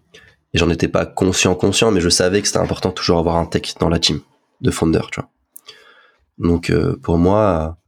et 0.53 0.59
j'en 0.59 0.71
étais 0.71 0.89
pas 0.89 1.07
conscient, 1.07 1.55
conscient, 1.55 1.91
mais 1.91 2.01
je 2.01 2.09
savais 2.09 2.41
que 2.41 2.47
c'était 2.47 2.59
important 2.59 2.91
de 2.91 2.95
toujours 2.95 3.19
avoir 3.19 3.37
un 3.37 3.47
tech 3.47 3.75
dans 3.81 3.89
la 3.89 3.99
team 3.99 4.21
de 4.61 4.71
founder, 4.71 5.03
tu 5.11 5.21
vois. 5.21 5.31
Donc, 6.39 6.71
euh, 6.71 6.97
pour 7.03 7.19
moi, 7.19 7.79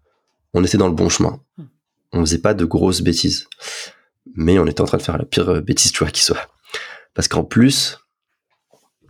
on 0.55 0.65
était 0.65 0.79
dans 0.79 0.89
le 0.89 0.95
bon 0.95 1.09
chemin. 1.09 1.41
Hmm. 1.59 1.65
On 2.13 2.21
faisait 2.21 2.39
pas 2.39 2.55
de 2.55 2.65
grosses 2.65 3.03
bêtises. 3.03 3.49
Mais 4.35 4.59
on 4.59 4.67
était 4.67 4.81
en 4.81 4.87
train 4.87 4.99
de 4.99 5.03
faire 5.03 5.19
la 5.19 5.25
pire 5.25 5.63
bêtise, 5.63 5.93
tu 5.93 6.01
vois, 6.01 6.11
qui 6.11 6.23
soit. 6.23 6.49
Parce 7.15 7.29
qu'en 7.29 7.45
plus, 7.45 7.99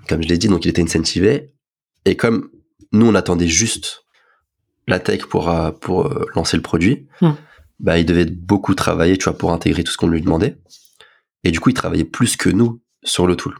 comme 0.08 0.22
je 0.22 0.28
l'ai 0.28 0.38
dit, 0.38 0.48
donc 0.48 0.64
il 0.64 0.68
était 0.68 0.82
incentivé. 0.82 1.52
Et 2.04 2.16
comme 2.16 2.50
nous, 2.92 3.06
on 3.06 3.14
attendait 3.14 3.48
juste 3.48 4.04
la 4.86 5.00
tech 5.00 5.26
pour, 5.26 5.50
euh, 5.50 5.70
pour 5.72 6.06
euh, 6.06 6.26
lancer 6.34 6.56
le 6.56 6.62
produit, 6.62 7.06
Hmm. 7.20 7.32
bah, 7.80 7.98
il 7.98 8.06
devait 8.06 8.26
beaucoup 8.26 8.74
travailler, 8.74 9.16
tu 9.18 9.24
vois, 9.24 9.36
pour 9.36 9.52
intégrer 9.52 9.82
tout 9.84 9.92
ce 9.92 9.96
qu'on 9.96 10.08
lui 10.08 10.20
demandait. 10.20 10.58
Et 11.44 11.50
du 11.50 11.60
coup, 11.60 11.70
il 11.70 11.74
travaillait 11.74 12.04
plus 12.04 12.36
que 12.36 12.48
nous 12.50 12.80
sur 13.04 13.26
le 13.26 13.36
tool, 13.36 13.56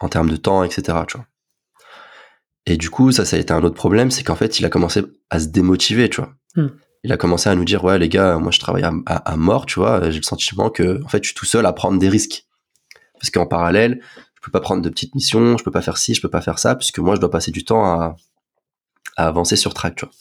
en 0.00 0.08
termes 0.08 0.30
de 0.30 0.36
temps, 0.36 0.64
etc., 0.64 0.98
tu 1.08 1.16
vois. 1.16 1.26
Et 2.66 2.76
du 2.76 2.88
coup, 2.90 3.12
ça, 3.12 3.24
ça 3.24 3.36
a 3.36 3.38
été 3.38 3.52
un 3.52 3.62
autre 3.62 3.74
problème, 3.74 4.10
c'est 4.10 4.22
qu'en 4.24 4.36
fait, 4.36 4.58
il 4.58 4.64
a 4.64 4.70
commencé 4.70 5.02
à 5.30 5.38
se 5.38 5.46
démotiver, 5.46 6.08
tu 6.08 6.20
vois. 6.20 6.32
Hmm. 6.56 6.68
Il 7.02 7.12
a 7.12 7.18
commencé 7.18 7.50
à 7.50 7.54
nous 7.54 7.64
dire, 7.66 7.84
ouais, 7.84 7.98
les 7.98 8.08
gars, 8.08 8.38
moi, 8.38 8.50
je 8.50 8.58
travaille 8.58 8.82
à, 8.84 8.92
à- 9.06 9.32
à 9.32 9.36
mort, 9.36 9.66
tu 9.66 9.78
vois. 9.78 10.10
J'ai 10.10 10.16
le 10.18 10.22
sentiment 10.24 10.70
que, 10.70 11.02
en 11.04 11.08
fait, 11.08 11.22
je 11.22 11.28
suis 11.28 11.34
tout 11.34 11.44
seul 11.44 11.66
à 11.66 11.72
prendre 11.74 11.98
des 11.98 12.08
risques. 12.08 12.46
Parce 13.20 13.30
qu'en 13.30 13.46
parallèle, 13.46 14.00
peux 14.44 14.50
pas 14.50 14.60
prendre 14.60 14.82
de 14.82 14.88
petites 14.88 15.14
missions, 15.14 15.56
je 15.56 15.64
peux 15.64 15.70
pas 15.70 15.82
faire 15.82 15.96
ci, 15.96 16.14
je 16.14 16.20
peux 16.20 16.30
pas 16.30 16.40
faire 16.40 16.58
ça, 16.58 16.74
puisque 16.74 16.98
moi, 16.98 17.14
je 17.14 17.20
dois 17.20 17.30
passer 17.30 17.50
du 17.50 17.64
temps 17.64 17.84
à, 17.84 18.16
à 19.16 19.26
avancer 19.26 19.56
sur 19.56 19.74
track, 19.74 19.96
tu 19.96 20.04
vois. 20.04 20.14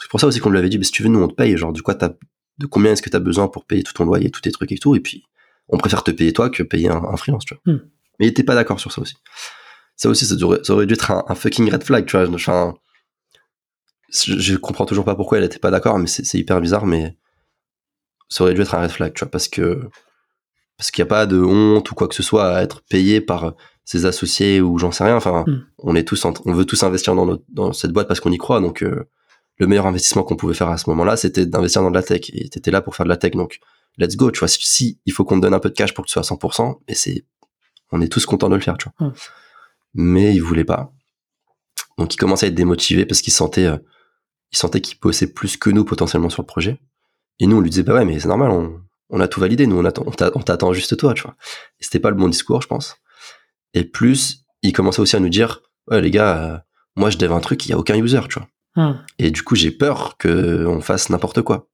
C'est 0.00 0.10
pour 0.10 0.20
ça 0.20 0.26
aussi 0.26 0.40
qu'on 0.40 0.50
lui 0.50 0.58
avait 0.58 0.68
dit, 0.68 0.78
mais 0.78 0.84
si 0.84 0.92
tu 0.92 1.02
veux, 1.02 1.08
nous, 1.08 1.22
on 1.22 1.28
te 1.28 1.34
paye, 1.34 1.56
genre, 1.56 1.72
du 1.72 1.82
quoi 1.82 1.94
de 1.94 2.66
combien 2.66 2.92
est-ce 2.92 3.02
que 3.02 3.10
tu 3.10 3.16
as 3.16 3.20
besoin 3.20 3.48
pour 3.48 3.64
payer 3.64 3.82
tout 3.82 3.92
ton 3.92 4.04
loyer, 4.04 4.30
tous 4.30 4.40
tes 4.40 4.52
trucs 4.52 4.70
et 4.72 4.78
tout, 4.78 4.94
et 4.94 5.00
puis, 5.00 5.24
on 5.68 5.78
préfère 5.78 6.04
te 6.04 6.10
payer 6.10 6.32
toi 6.32 6.50
que 6.50 6.62
payer 6.62 6.88
un, 6.88 7.02
un 7.02 7.16
freelance, 7.16 7.44
tu 7.44 7.54
vois. 7.54 7.72
Hmm. 7.72 7.80
Mais 8.18 8.26
il 8.26 8.28
était 8.28 8.44
pas 8.44 8.54
d'accord 8.54 8.78
sur 8.78 8.92
ça 8.92 9.00
aussi. 9.00 9.16
Ça 9.96 10.08
aussi, 10.08 10.26
ça 10.26 10.34
aurait, 10.42 10.62
ça 10.62 10.72
aurait 10.72 10.86
dû 10.86 10.94
être 10.94 11.10
un, 11.10 11.24
un 11.28 11.34
fucking 11.34 11.70
red 11.70 11.82
flag, 11.82 12.06
tu 12.06 12.16
vois. 12.16 12.28
Enfin, 12.28 12.74
je, 14.10 14.38
je 14.38 14.56
comprends 14.56 14.86
toujours 14.86 15.04
pas 15.04 15.14
pourquoi 15.14 15.38
elle 15.38 15.44
était 15.44 15.58
pas 15.58 15.70
d'accord, 15.70 15.98
mais 15.98 16.06
c'est 16.06 16.24
c'est 16.24 16.38
hyper 16.38 16.60
bizarre, 16.60 16.86
mais 16.86 17.16
ça 18.28 18.44
aurait 18.44 18.54
dû 18.54 18.60
être 18.60 18.74
un 18.74 18.82
red 18.82 18.90
flag, 18.90 19.14
tu 19.14 19.20
vois, 19.24 19.30
parce 19.30 19.48
que 19.48 19.88
parce 20.76 20.90
qu'il 20.90 21.02
n'y 21.02 21.08
a 21.08 21.10
pas 21.10 21.26
de 21.26 21.40
honte 21.40 21.90
ou 21.90 21.94
quoi 21.94 22.08
que 22.08 22.14
ce 22.14 22.22
soit 22.22 22.56
à 22.56 22.62
être 22.62 22.82
payé 22.88 23.20
par 23.20 23.54
ses 23.84 24.06
associés 24.06 24.60
ou 24.60 24.78
j'en 24.78 24.92
sais 24.92 25.04
rien. 25.04 25.16
Enfin, 25.16 25.44
Hmm. 25.46 25.64
on 25.78 25.94
est 25.94 26.04
tous, 26.04 26.24
on 26.24 26.52
veut 26.52 26.64
tous 26.64 26.82
investir 26.82 27.14
dans, 27.14 27.26
notre, 27.26 27.44
dans 27.48 27.72
cette 27.72 27.92
boîte 27.92 28.08
parce 28.08 28.20
qu'on 28.20 28.32
y 28.32 28.38
croit. 28.38 28.60
Donc, 28.60 28.82
euh, 28.82 29.04
le 29.58 29.66
meilleur 29.66 29.86
investissement 29.86 30.22
qu'on 30.22 30.36
pouvait 30.36 30.54
faire 30.54 30.68
à 30.68 30.78
ce 30.78 30.88
moment-là, 30.90 31.16
c'était 31.16 31.46
d'investir 31.46 31.82
dans 31.82 31.90
de 31.90 31.94
la 31.94 32.02
tech. 32.02 32.30
Et 32.32 32.48
t'étais 32.48 32.70
là 32.70 32.80
pour 32.80 32.96
faire 32.96 33.04
de 33.04 33.10
la 33.10 33.16
tech, 33.16 33.32
donc 33.32 33.60
let's 33.98 34.16
go. 34.16 34.30
Tu 34.30 34.40
vois, 34.40 34.48
si, 34.48 34.58
si 34.66 34.98
il 35.06 35.12
faut 35.12 35.24
qu'on 35.24 35.36
te 35.36 35.42
donne 35.42 35.54
un 35.54 35.60
peu 35.60 35.68
de 35.68 35.74
cash 35.74 35.94
pour 35.94 36.04
que 36.04 36.08
tu 36.08 36.12
sois 36.12 36.22
à 36.22 36.24
100%, 36.24 36.80
mais 36.88 36.94
c'est, 36.94 37.24
on 37.92 38.00
est 38.00 38.08
tous 38.08 38.26
contents 38.26 38.48
de 38.48 38.56
le 38.56 38.60
faire, 38.60 38.76
tu 38.78 38.88
vois. 38.98 39.08
Hmm. 39.08 39.12
Mais 39.94 40.34
il 40.34 40.40
voulait 40.42 40.64
pas. 40.64 40.92
Donc, 41.98 42.12
il 42.14 42.16
commençait 42.16 42.46
à 42.46 42.48
être 42.48 42.54
démotivé 42.54 43.06
parce 43.06 43.20
qu'il 43.20 43.32
sentait, 43.32 43.66
euh, 43.66 43.76
il 44.50 44.58
sentait 44.58 44.80
qu'il 44.80 44.98
bossait 44.98 45.32
plus 45.32 45.56
que 45.56 45.70
nous 45.70 45.84
potentiellement 45.84 46.30
sur 46.30 46.42
le 46.42 46.46
projet. 46.46 46.80
Et 47.38 47.46
nous, 47.46 47.56
on 47.56 47.60
lui 47.60 47.70
disait, 47.70 47.82
bah 47.84 47.94
ouais, 47.94 48.04
mais 48.04 48.18
c'est 48.18 48.28
normal, 48.28 48.50
on, 48.50 48.80
on 49.10 49.20
a 49.20 49.28
tout 49.28 49.40
validé, 49.40 49.66
nous, 49.66 49.78
on 49.78 49.84
attend, 49.84 50.02
on 50.06 50.10
t'a- 50.10 50.30
on 50.34 50.40
t'attend 50.40 50.72
juste 50.72 50.96
toi, 50.96 51.14
tu 51.14 51.22
vois. 51.22 51.34
C'était 51.80 52.00
pas 52.00 52.10
le 52.10 52.16
bon 52.16 52.28
discours, 52.28 52.62
je 52.62 52.66
pense. 52.68 52.96
Et 53.74 53.84
plus, 53.84 54.44
il 54.62 54.72
commençait 54.72 55.00
aussi 55.00 55.16
à 55.16 55.20
nous 55.20 55.28
dire, 55.28 55.60
ouais, 55.90 56.00
les 56.00 56.10
gars, 56.10 56.42
euh, 56.42 56.58
moi, 56.96 57.10
je 57.10 57.18
dev 57.18 57.32
un 57.32 57.40
truc, 57.40 57.66
il 57.66 57.70
y 57.70 57.72
a 57.72 57.78
aucun 57.78 57.96
user, 57.96 58.20
tu 58.28 58.38
vois. 58.38 58.48
Hmm. 58.76 59.04
Et 59.18 59.30
du 59.30 59.42
coup, 59.42 59.54
j'ai 59.56 59.70
peur 59.70 60.16
que 60.18 60.66
on 60.66 60.80
fasse 60.80 61.10
n'importe 61.10 61.42
quoi. 61.42 61.68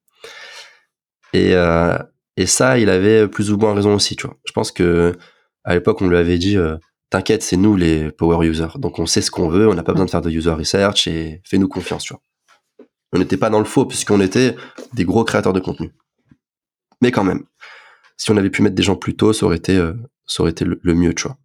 Et, 1.32 1.54
euh, 1.54 1.96
et 2.36 2.46
ça, 2.46 2.78
il 2.78 2.90
avait 2.90 3.28
plus 3.28 3.52
ou 3.52 3.56
moins 3.58 3.74
raison 3.74 3.94
aussi, 3.94 4.16
tu 4.16 4.26
vois. 4.26 4.36
Je 4.44 4.52
pense 4.52 4.72
que 4.72 5.16
à 5.64 5.74
l'époque, 5.74 6.00
on 6.02 6.08
lui 6.08 6.16
avait 6.16 6.38
dit, 6.38 6.56
euh, 6.56 6.76
t'inquiète, 7.10 7.42
c'est 7.42 7.56
nous 7.56 7.76
les 7.76 8.10
power 8.10 8.46
users. 8.46 8.76
Donc, 8.78 8.98
on 8.98 9.06
sait 9.06 9.20
ce 9.22 9.30
qu'on 9.30 9.48
veut, 9.48 9.68
on 9.68 9.74
n'a 9.74 9.82
pas 9.82 9.92
besoin 9.92 10.06
de 10.06 10.10
faire 10.10 10.22
de 10.22 10.30
user 10.30 10.50
research 10.50 11.06
et 11.06 11.40
fais-nous 11.44 11.68
confiance, 11.68 12.04
tu 12.04 12.14
vois. 12.14 12.22
On 13.12 13.18
n'était 13.18 13.36
pas 13.36 13.50
dans 13.50 13.58
le 13.58 13.64
faux 13.64 13.86
puisqu'on 13.86 14.20
était 14.20 14.56
des 14.92 15.04
gros 15.04 15.24
créateurs 15.24 15.52
de 15.52 15.60
contenu. 15.60 15.92
Mais 17.00 17.10
quand 17.10 17.24
même, 17.24 17.44
si 18.16 18.30
on 18.30 18.36
avait 18.36 18.50
pu 18.50 18.62
mettre 18.62 18.74
des 18.74 18.82
gens 18.82 18.96
plus 18.96 19.16
tôt, 19.16 19.32
ça 19.32 19.46
aurait 19.46 19.56
été, 19.56 19.76
euh, 19.76 19.94
ça 20.26 20.42
aurait 20.42 20.52
été 20.52 20.64
le, 20.64 20.78
le 20.82 20.94
mieux, 20.94 21.14
tu 21.14 21.24
vois. 21.24 21.38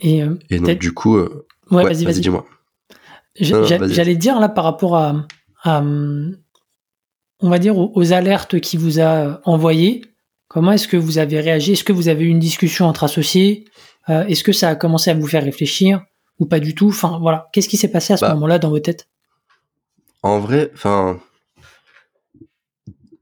Et, 0.00 0.22
euh, 0.22 0.38
Et 0.50 0.58
donc, 0.58 0.78
du 0.78 0.92
coup, 0.92 1.16
euh, 1.16 1.46
ouais, 1.70 1.84
ouais, 1.84 1.92
vas-y, 1.92 2.04
vas-y. 2.04 2.20
dis-moi. 2.20 2.46
J'allais 3.38 4.16
dire 4.16 4.38
là 4.40 4.48
par 4.48 4.64
rapport 4.64 4.96
à, 4.96 5.26
à, 5.62 5.82
on 5.82 6.30
va 7.50 7.58
dire, 7.58 7.76
aux, 7.76 8.12
alertes 8.12 8.60
qu'il 8.60 8.80
vous 8.80 9.00
a 9.00 9.40
envoyées, 9.44 10.04
comment 10.48 10.72
est-ce 10.72 10.88
que 10.88 10.96
vous 10.96 11.18
avez 11.18 11.40
réagi? 11.40 11.72
Est-ce 11.72 11.84
que 11.84 11.92
vous 11.92 12.08
avez 12.08 12.24
eu 12.24 12.28
une 12.28 12.38
discussion 12.38 12.86
entre 12.86 13.04
associés? 13.04 13.66
Est-ce 14.08 14.42
que 14.42 14.52
ça 14.52 14.70
a 14.70 14.74
commencé 14.74 15.10
à 15.10 15.14
vous 15.14 15.26
faire 15.26 15.44
réfléchir 15.44 16.02
ou 16.38 16.46
pas 16.46 16.60
du 16.60 16.74
tout? 16.74 16.88
Enfin, 16.88 17.18
voilà. 17.20 17.48
Qu'est-ce 17.52 17.68
qui 17.68 17.76
s'est 17.76 17.90
passé 17.90 18.14
à 18.14 18.16
ce 18.16 18.22
bah, 18.22 18.32
moment-là 18.34 18.58
dans 18.58 18.70
vos 18.70 18.78
têtes? 18.78 19.08
En 20.22 20.38
vrai, 20.38 20.70
enfin, 20.72 21.20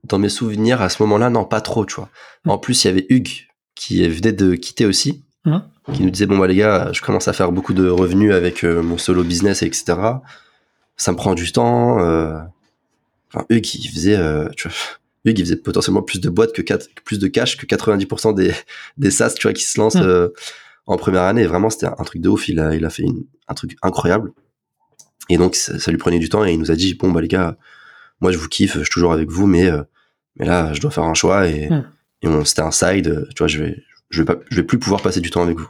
dans 0.04 0.18
mes 0.18 0.28
souvenirs, 0.28 0.82
à 0.82 0.88
ce 0.88 1.02
moment-là, 1.02 1.30
non, 1.30 1.44
pas 1.44 1.60
trop, 1.60 1.84
tu 1.86 1.96
vois. 1.96 2.10
Mmh. 2.44 2.50
En 2.50 2.58
plus, 2.58 2.84
il 2.84 2.88
y 2.88 2.90
avait 2.90 3.06
Hugues 3.08 3.48
qui 3.74 4.06
venait 4.06 4.32
de 4.32 4.54
quitter 4.54 4.86
aussi, 4.86 5.24
mmh. 5.44 5.58
qui 5.92 6.02
nous 6.02 6.10
disait, 6.10 6.26
bon, 6.26 6.38
bah, 6.38 6.46
les 6.46 6.56
gars, 6.56 6.90
je 6.92 7.00
commence 7.00 7.26
à 7.28 7.32
faire 7.32 7.52
beaucoup 7.52 7.72
de 7.72 7.88
revenus 7.88 8.32
avec 8.32 8.64
euh, 8.64 8.82
mon 8.82 8.98
solo 8.98 9.24
business, 9.24 9.62
etc. 9.62 9.96
Ça 10.96 11.12
me 11.12 11.16
prend 11.16 11.34
du 11.34 11.50
temps. 11.52 11.98
Euh... 12.00 12.38
Enfin, 13.32 13.46
Hugues, 13.48 13.74
il 13.74 13.88
faisait, 13.88 14.16
euh, 14.16 14.48
tu 14.56 14.68
vois, 14.68 14.76
Hugues, 15.24 15.38
il 15.38 15.44
faisait 15.44 15.56
potentiellement 15.56 16.02
plus 16.02 16.20
de 16.20 16.28
boîtes 16.28 16.52
que 16.52 16.62
4, 16.62 16.88
plus 17.04 17.18
de 17.18 17.26
cash 17.26 17.56
que 17.56 17.66
90% 17.66 18.34
des, 18.34 18.52
des 18.98 19.10
SaaS, 19.10 19.34
tu 19.34 19.46
vois, 19.46 19.54
qui 19.54 19.64
se 19.64 19.80
lancent 19.80 19.96
mmh. 19.96 20.28
en 20.86 20.96
première 20.96 21.22
année. 21.22 21.46
Vraiment, 21.46 21.70
c'était 21.70 21.86
un 21.86 22.04
truc 22.04 22.20
de 22.20 22.28
ouf. 22.28 22.48
Il 22.48 22.60
a, 22.60 22.74
il 22.74 22.84
a 22.84 22.90
fait 22.90 23.04
un 23.48 23.54
truc 23.54 23.76
incroyable. 23.82 24.32
Et 25.30 25.38
donc, 25.38 25.54
ça, 25.54 25.90
lui 25.90 25.96
prenait 25.96 26.18
du 26.18 26.28
temps 26.28 26.44
et 26.44 26.52
il 26.52 26.58
nous 26.58 26.70
a 26.70 26.76
dit, 26.76 26.92
bon, 26.92 27.10
bah, 27.10 27.22
les 27.22 27.28
gars, 27.28 27.56
moi, 28.20 28.30
je 28.30 28.36
vous 28.36 28.48
kiffe, 28.48 28.74
je 28.74 28.80
suis 28.80 28.90
toujours 28.90 29.14
avec 29.14 29.30
vous, 29.30 29.46
mais, 29.46 29.70
mais 30.36 30.46
là, 30.46 30.72
je 30.72 30.80
dois 30.80 30.90
faire 30.90 31.04
un 31.04 31.14
choix 31.14 31.48
et, 31.48 31.68
et 32.22 32.44
c'était 32.44 32.62
un 32.62 32.70
side, 32.70 33.28
tu 33.34 33.38
vois, 33.38 33.46
je 33.46 33.62
vais, 33.62 33.82
je 34.10 34.22
vais 34.22 34.24
pas, 34.24 34.36
je 34.50 34.56
vais 34.56 34.62
plus 34.62 34.78
pouvoir 34.78 35.02
passer 35.02 35.20
du 35.20 35.30
temps 35.30 35.42
avec 35.42 35.58
vous. 35.58 35.68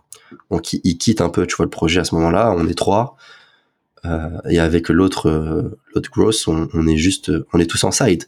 Donc, 0.50 0.72
il, 0.72 0.98
quitte 0.98 1.20
un 1.20 1.28
peu, 1.28 1.46
tu 1.46 1.56
vois, 1.56 1.66
le 1.66 1.70
projet 1.70 2.00
à 2.00 2.04
ce 2.04 2.14
moment-là. 2.16 2.54
On 2.56 2.66
est 2.66 2.74
trois. 2.74 3.16
Euh, 4.04 4.38
et 4.50 4.58
avec 4.58 4.88
l'autre, 4.88 5.28
euh, 5.28 5.78
l'autre 5.94 6.10
gross, 6.10 6.48
on, 6.48 6.68
on, 6.72 6.86
est 6.86 6.96
juste, 6.96 7.30
on 7.52 7.60
est 7.60 7.66
tous 7.66 7.84
en 7.84 7.90
side. 7.90 8.24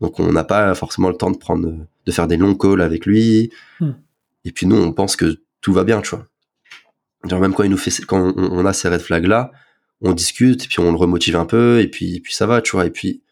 Donc, 0.00 0.20
on 0.20 0.30
n'a 0.32 0.44
pas 0.44 0.74
forcément 0.74 1.08
le 1.08 1.16
temps 1.16 1.30
de 1.30 1.38
prendre, 1.38 1.72
de 2.06 2.12
faire 2.12 2.28
des 2.28 2.36
longs 2.36 2.54
calls 2.54 2.82
avec 2.82 3.06
lui. 3.06 3.50
Hmm. 3.80 3.92
Et 4.44 4.52
puis, 4.52 4.66
nous, 4.66 4.76
on 4.76 4.92
pense 4.92 5.16
que 5.16 5.38
tout 5.60 5.72
va 5.72 5.84
bien, 5.84 6.02
tu 6.02 6.10
vois. 6.10 6.26
Genre 7.24 7.40
même 7.40 7.54
quand 7.54 7.64
il 7.64 7.70
nous 7.70 7.76
fait, 7.76 7.90
quand 8.04 8.34
on, 8.36 8.66
a 8.66 8.72
ces 8.72 8.88
red 8.88 9.00
flags 9.00 9.26
là, 9.26 9.50
on 10.00 10.12
discute 10.12 10.64
et 10.64 10.68
puis 10.68 10.80
on 10.80 10.92
le 10.92 10.96
remotive 10.96 11.36
un 11.36 11.46
peu 11.46 11.80
et 11.80 11.88
puis 11.88 12.20
puis 12.20 12.34
ça 12.34 12.46
va, 12.46 12.60
tu 12.60 12.72
vois. 12.72 12.86
Et 12.86 12.90
puis 12.90 13.22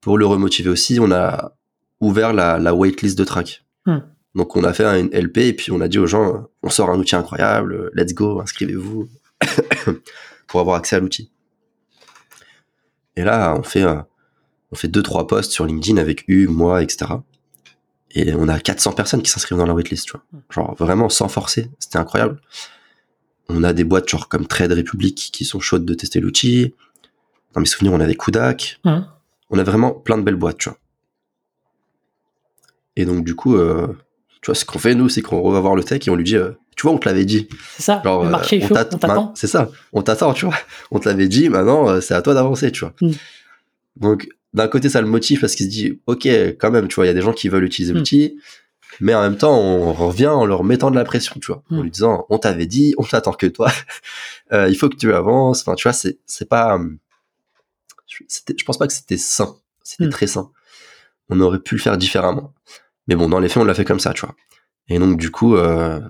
pour 0.00 0.18
le 0.18 0.26
remotiver 0.26 0.70
aussi, 0.70 1.00
on 1.00 1.10
a 1.10 1.52
ouvert 2.00 2.32
la, 2.32 2.58
la 2.58 2.74
waitlist 2.74 3.18
de 3.18 3.24
track. 3.24 3.64
Hmm. 3.86 3.98
Donc 4.34 4.56
on 4.56 4.64
a 4.64 4.72
fait 4.72 4.84
une 4.84 5.08
LP 5.08 5.38
et 5.38 5.52
puis 5.52 5.72
on 5.72 5.80
a 5.80 5.88
dit 5.88 5.98
aux 5.98 6.06
gens, 6.06 6.48
on 6.62 6.70
sort 6.70 6.90
un 6.90 6.98
outil 6.98 7.16
incroyable, 7.16 7.90
let's 7.94 8.14
go, 8.14 8.40
inscrivez-vous 8.40 9.08
pour 10.46 10.60
avoir 10.60 10.76
accès 10.76 10.96
à 10.96 11.00
l'outil. 11.00 11.30
Et 13.16 13.24
là, 13.24 13.54
on 13.58 13.62
fait 13.62 13.84
on 14.72 14.76
fait 14.76 14.88
deux 14.88 15.02
trois 15.02 15.26
posts 15.26 15.52
sur 15.52 15.66
LinkedIn 15.66 15.98
avec 15.98 16.24
Hugues, 16.28 16.50
moi, 16.50 16.82
etc. 16.82 17.12
Et 18.12 18.34
on 18.34 18.48
a 18.48 18.58
400 18.58 18.92
personnes 18.92 19.22
qui 19.22 19.30
s'inscrivent 19.30 19.58
dans 19.58 19.66
la 19.66 19.74
waitlist, 19.74 20.06
tu 20.06 20.12
vois. 20.12 20.22
Hmm. 20.32 20.40
Genre 20.50 20.74
vraiment 20.76 21.08
sans 21.08 21.28
forcer, 21.28 21.70
c'était 21.78 21.98
incroyable. 21.98 22.40
On 23.48 23.64
a 23.64 23.72
des 23.72 23.82
boîtes 23.82 24.08
genre 24.08 24.28
comme 24.28 24.46
Trade 24.46 24.72
Republic 24.72 25.30
qui 25.32 25.44
sont 25.44 25.58
chaudes 25.58 25.84
de 25.84 25.94
tester 25.94 26.20
l'outil. 26.20 26.74
Dans 27.52 27.60
mes 27.60 27.66
souvenirs, 27.66 27.92
on 27.92 28.00
avait 28.00 28.14
Kudak. 28.14 28.78
Hmm. 28.84 29.00
On 29.50 29.58
a 29.58 29.64
vraiment 29.64 29.90
plein 29.90 30.16
de 30.18 30.22
belles 30.22 30.36
boîtes, 30.36 30.58
tu 30.58 30.68
vois. 30.68 30.78
Et 33.00 33.06
donc 33.06 33.24
du 33.24 33.34
coup, 33.34 33.56
euh, 33.56 33.86
tu 34.42 34.46
vois, 34.46 34.54
ce 34.54 34.66
qu'on 34.66 34.78
fait 34.78 34.94
nous, 34.94 35.08
c'est 35.08 35.22
qu'on 35.22 35.50
va 35.50 35.60
voir 35.60 35.74
le 35.74 35.82
tech 35.82 36.06
et 36.06 36.10
on 36.10 36.16
lui 36.16 36.24
dit, 36.24 36.36
euh, 36.36 36.50
tu 36.76 36.82
vois, 36.82 36.92
on 36.92 36.98
te 36.98 37.08
l'avait 37.08 37.24
dit. 37.24 37.48
C'est 37.76 37.82
ça. 37.82 38.02
le 38.04 38.28
marché 38.28 38.58
est 38.58 38.64
euh, 38.64 38.68
chaud, 38.68 38.74
on 38.74 38.98
t'attend. 38.98 39.32
C'est 39.34 39.46
ça. 39.46 39.70
On 39.94 40.02
t'attend, 40.02 40.34
tu 40.34 40.44
vois. 40.44 40.54
On 40.90 40.98
te 40.98 41.08
l'avait 41.08 41.28
dit. 41.28 41.48
Maintenant, 41.48 42.00
c'est 42.02 42.12
à 42.12 42.20
toi 42.20 42.34
d'avancer, 42.34 42.70
tu 42.70 42.80
vois. 42.80 42.92
Hmm. 43.00 43.12
Donc 43.96 44.28
d'un 44.52 44.68
côté, 44.68 44.90
ça 44.90 45.00
le 45.00 45.06
motive 45.06 45.40
parce 45.40 45.54
qu'il 45.54 45.64
se 45.64 45.70
dit, 45.70 46.00
ok, 46.06 46.26
quand 46.26 46.70
même, 46.70 46.88
tu 46.88 46.96
vois, 46.96 47.06
il 47.06 47.08
y 47.08 47.10
a 47.10 47.14
des 47.14 47.22
gens 47.22 47.32
qui 47.32 47.48
veulent 47.48 47.64
utiliser 47.64 47.94
hmm. 47.94 47.96
l'outil, 47.96 48.38
mais 49.00 49.14
en 49.14 49.22
même 49.22 49.38
temps, 49.38 49.58
on 49.58 49.94
revient 49.94 50.26
en 50.26 50.44
leur 50.44 50.62
mettant 50.62 50.90
de 50.90 50.96
la 50.96 51.04
pression, 51.04 51.36
tu 51.40 51.46
vois, 51.52 51.62
en 51.70 51.76
hmm. 51.76 51.82
lui 51.84 51.90
disant, 51.90 52.26
on 52.28 52.38
t'avait 52.38 52.66
dit, 52.66 52.94
on 52.98 53.04
t'attend 53.04 53.32
que 53.32 53.46
toi, 53.46 53.72
il 54.52 54.74
faut 54.74 54.90
que 54.90 54.96
tu 54.96 55.14
avances. 55.14 55.62
Enfin, 55.62 55.74
tu 55.74 55.84
vois, 55.84 55.94
c'est 55.94 56.18
c'est 56.26 56.48
pas, 56.48 56.76
euh, 56.76 56.90
je 58.28 58.64
pense 58.64 58.76
pas 58.76 58.86
que 58.86 58.92
c'était 58.92 59.16
sain, 59.16 59.56
c'était 59.82 60.10
très 60.10 60.26
sain. 60.26 60.50
On 61.30 61.40
aurait 61.40 61.60
pu 61.60 61.76
le 61.76 61.80
faire 61.80 61.96
différemment, 61.96 62.52
mais 63.06 63.14
bon, 63.16 63.28
dans 63.28 63.40
les 63.40 63.48
faits, 63.48 63.62
on 63.62 63.66
l'a 63.66 63.74
fait 63.74 63.84
comme 63.84 64.00
ça, 64.00 64.12
tu 64.12 64.20
vois. 64.22 64.34
Et 64.88 64.98
donc, 64.98 65.18
du 65.18 65.30
coup, 65.30 65.56
euh, 65.56 66.00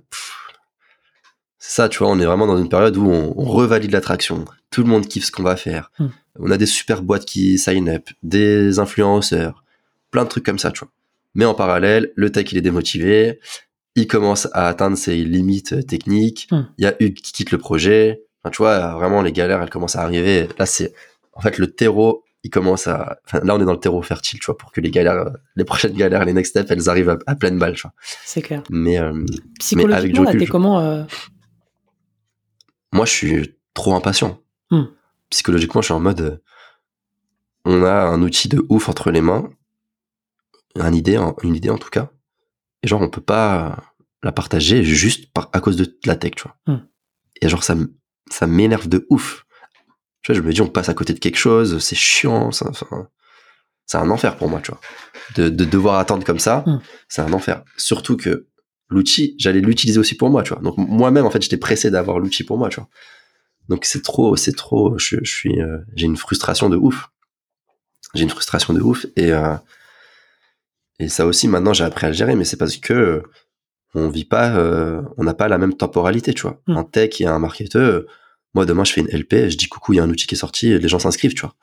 c'est 1.58 1.74
ça, 1.74 1.88
tu 1.88 1.98
vois, 1.98 2.08
on 2.08 2.18
est 2.18 2.24
vraiment 2.24 2.46
dans 2.46 2.58
une 2.58 2.68
période 2.68 2.96
où 2.96 3.10
on, 3.10 3.34
on 3.36 3.44
revalide 3.44 3.92
l'attraction. 3.92 4.44
Tout 4.70 4.82
le 4.82 4.88
monde 4.88 5.06
kiffe 5.06 5.26
ce 5.26 5.32
qu'on 5.32 5.42
va 5.42 5.56
faire. 5.56 5.90
On 6.38 6.50
a 6.50 6.56
des 6.56 6.66
super 6.66 7.02
boîtes 7.02 7.26
qui 7.26 7.58
sign 7.58 7.88
up, 7.88 8.08
des 8.22 8.78
influenceurs, 8.78 9.64
plein 10.10 10.24
de 10.24 10.28
trucs 10.28 10.44
comme 10.44 10.58
ça, 10.58 10.70
tu 10.70 10.80
vois. 10.80 10.90
Mais 11.34 11.44
en 11.44 11.54
parallèle, 11.54 12.12
le 12.16 12.32
tech 12.32 12.50
il 12.52 12.58
est 12.58 12.62
démotivé, 12.62 13.40
il 13.94 14.06
commence 14.06 14.48
à 14.52 14.68
atteindre 14.68 14.96
ses 14.96 15.16
limites 15.16 15.86
techniques. 15.86 16.48
Hmm. 16.50 16.62
Il 16.78 16.84
y 16.84 16.86
a 16.86 16.94
Hugues 17.00 17.20
qui 17.20 17.32
quitte 17.32 17.50
le 17.50 17.58
projet. 17.58 18.22
Enfin, 18.42 18.50
tu 18.50 18.58
vois, 18.58 18.94
vraiment 18.94 19.22
les 19.22 19.32
galères, 19.32 19.62
elles 19.62 19.70
commencent 19.70 19.96
à 19.96 20.02
arriver. 20.02 20.48
Là, 20.58 20.66
c'est 20.66 20.92
en 21.32 21.40
fait 21.40 21.58
le 21.58 21.68
terreau. 21.68 22.24
Il 22.42 22.50
commence 22.50 22.86
à. 22.86 23.18
Enfin, 23.26 23.40
là, 23.44 23.54
on 23.54 23.60
est 23.60 23.64
dans 23.64 23.72
le 23.72 23.80
terreau 23.80 24.00
fertile, 24.02 24.38
tu 24.40 24.46
vois, 24.46 24.56
pour 24.56 24.72
que 24.72 24.80
les 24.80 24.90
galères, 24.90 25.30
les 25.56 25.64
prochaines 25.64 25.92
galères, 25.92 26.24
les 26.24 26.32
next 26.32 26.50
steps, 26.50 26.70
elles 26.70 26.88
arrivent 26.88 27.18
à, 27.26 27.34
pleine 27.34 27.58
balle, 27.58 27.74
tu 27.74 27.82
vois. 27.82 27.92
C'est 28.24 28.40
clair. 28.40 28.62
Mais 28.70 28.98
euh, 28.98 29.12
psychologiquement, 29.58 30.22
mais 30.22 30.28
avec 30.30 30.48
comment 30.48 30.80
euh 30.80 31.04
Moi, 32.92 33.04
je 33.04 33.10
suis 33.12 33.56
trop 33.74 33.94
impatient. 33.94 34.40
Hmm 34.70 34.86
psychologiquement, 35.30 35.80
je 35.80 35.86
suis 35.86 35.94
en 35.94 36.00
mode, 36.00 36.20
euh, 36.20 36.36
on 37.64 37.84
a 37.84 37.92
un 37.92 38.20
outil 38.20 38.48
de 38.48 38.64
ouf 38.68 38.88
entre 38.88 39.10
les 39.10 39.20
mains, 39.20 39.48
une 40.76 40.94
idée, 40.94 41.18
une 41.42 41.54
idée 41.54 41.70
en 41.70 41.78
tout 41.78 41.88
cas, 41.88 42.10
et 42.82 42.88
genre 42.88 43.00
on 43.00 43.08
peut 43.08 43.20
pas 43.20 43.94
la 44.22 44.32
partager 44.32 44.82
juste 44.82 45.32
par, 45.32 45.48
à 45.52 45.60
cause 45.60 45.76
de 45.76 45.98
la 46.04 46.16
tech, 46.16 46.32
tu 46.36 46.42
vois. 46.42 46.56
Hmm. 46.66 46.86
Et 47.40 47.48
genre 47.48 47.62
ça, 47.62 47.74
ça 48.30 48.46
m'énerve 48.46 48.88
de 48.88 49.06
ouf. 49.08 49.46
Tu 50.22 50.32
vois, 50.32 50.40
je 50.40 50.46
me 50.46 50.52
dis 50.52 50.60
on 50.60 50.68
passe 50.68 50.88
à 50.88 50.94
côté 50.94 51.14
de 51.14 51.18
quelque 51.18 51.38
chose, 51.38 51.78
c'est 51.78 51.96
chiant, 51.96 52.50
c'est 52.52 53.98
un 53.98 54.10
enfer 54.10 54.36
pour 54.36 54.48
moi, 54.48 54.60
tu 54.60 54.70
vois. 54.70 54.80
De, 55.36 55.48
devoir 55.48 55.98
attendre 55.98 56.24
comme 56.24 56.38
ça, 56.38 56.64
hmm. 56.66 56.80
c'est 57.08 57.22
un 57.22 57.32
enfer. 57.32 57.62
Surtout 57.76 58.16
que 58.16 58.46
l'outil, 58.88 59.34
j'allais 59.38 59.60
l'utiliser 59.60 59.98
aussi 59.98 60.16
pour 60.16 60.30
moi, 60.30 60.42
tu 60.42 60.52
vois. 60.52 60.62
Donc 60.62 60.76
moi-même, 60.76 61.24
en 61.24 61.30
fait, 61.30 61.42
j'étais 61.42 61.56
pressé 61.56 61.90
d'avoir 61.90 62.18
l'outil 62.18 62.44
pour 62.44 62.58
moi, 62.58 62.68
tu 62.68 62.76
vois. 62.80 62.88
Donc 63.70 63.84
c'est 63.84 64.02
trop, 64.02 64.36
c'est 64.36 64.54
trop. 64.54 64.98
Je, 64.98 65.16
suis, 65.22 65.60
euh, 65.62 65.78
j'ai 65.94 66.06
une 66.06 66.16
frustration 66.16 66.68
de 66.68 66.76
ouf. 66.76 67.08
J'ai 68.14 68.24
une 68.24 68.30
frustration 68.30 68.74
de 68.74 68.80
ouf 68.80 69.06
et 69.16 69.32
euh, 69.32 69.54
et 70.98 71.08
ça 71.08 71.24
aussi 71.24 71.46
maintenant 71.46 71.72
j'ai 71.72 71.84
appris 71.84 72.06
à 72.06 72.08
le 72.08 72.14
gérer, 72.14 72.34
mais 72.34 72.44
c'est 72.44 72.56
parce 72.56 72.76
que 72.76 72.92
euh, 72.92 73.22
on 73.94 74.08
vit 74.08 74.24
pas, 74.24 74.56
on 75.16 75.24
n'a 75.24 75.34
pas 75.34 75.48
la 75.48 75.58
même 75.58 75.74
temporalité, 75.74 76.34
tu 76.34 76.42
vois. 76.42 76.60
Hmm. 76.66 76.76
Un 76.78 76.84
tech 76.84 77.20
et 77.20 77.26
un 77.26 77.38
marketeur, 77.38 78.04
moi 78.54 78.66
demain 78.66 78.84
je 78.84 78.92
fais 78.92 79.00
une 79.00 79.08
LP, 79.08 79.50
je 79.50 79.56
dis 79.56 79.68
coucou, 79.68 79.92
il 79.92 79.96
y 79.96 80.00
a 80.00 80.02
un 80.02 80.10
outil 80.10 80.26
qui 80.26 80.34
est 80.34 80.38
sorti, 80.38 80.78
les 80.78 80.88
gens 80.88 80.98
s'inscrivent, 80.98 81.34
tu 81.34 81.42
vois. 81.42 81.54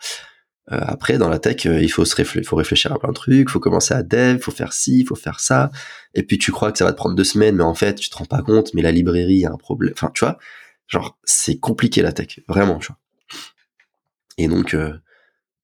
après 0.69 1.17
dans 1.17 1.29
la 1.29 1.39
tech, 1.39 1.65
il 1.65 1.91
faut 1.91 2.05
se 2.05 2.15
réfléchir, 2.15 2.47
faut 2.49 2.55
réfléchir 2.55 2.91
à 2.93 2.99
plein 2.99 3.09
de 3.09 3.15
trucs, 3.15 3.49
faut 3.49 3.59
commencer 3.59 3.93
à 3.93 4.03
dev, 4.03 4.39
faut 4.39 4.51
faire 4.51 4.73
ci, 4.73 5.05
faut 5.05 5.15
faire 5.15 5.39
ça, 5.39 5.71
et 6.13 6.23
puis 6.23 6.37
tu 6.37 6.51
crois 6.51 6.71
que 6.71 6.77
ça 6.77 6.85
va 6.85 6.91
te 6.91 6.97
prendre 6.97 7.15
deux 7.15 7.23
semaines, 7.23 7.55
mais 7.55 7.63
en 7.63 7.75
fait 7.75 7.95
tu 7.95 8.09
te 8.09 8.17
rends 8.17 8.25
pas 8.25 8.41
compte, 8.41 8.73
mais 8.73 8.81
la 8.81 8.91
librairie 8.91 9.45
a 9.45 9.51
un 9.51 9.57
problème, 9.57 9.93
enfin 9.95 10.11
tu 10.13 10.25
vois 10.25 10.37
Genre, 10.87 11.17
c'est 11.23 11.59
compliqué 11.59 12.01
la 12.01 12.13
tech, 12.13 12.39
vraiment, 12.47 12.79
tu 12.79 12.87
vois. 12.87 12.97
Et 14.37 14.47
donc, 14.47 14.73
euh, 14.73 14.93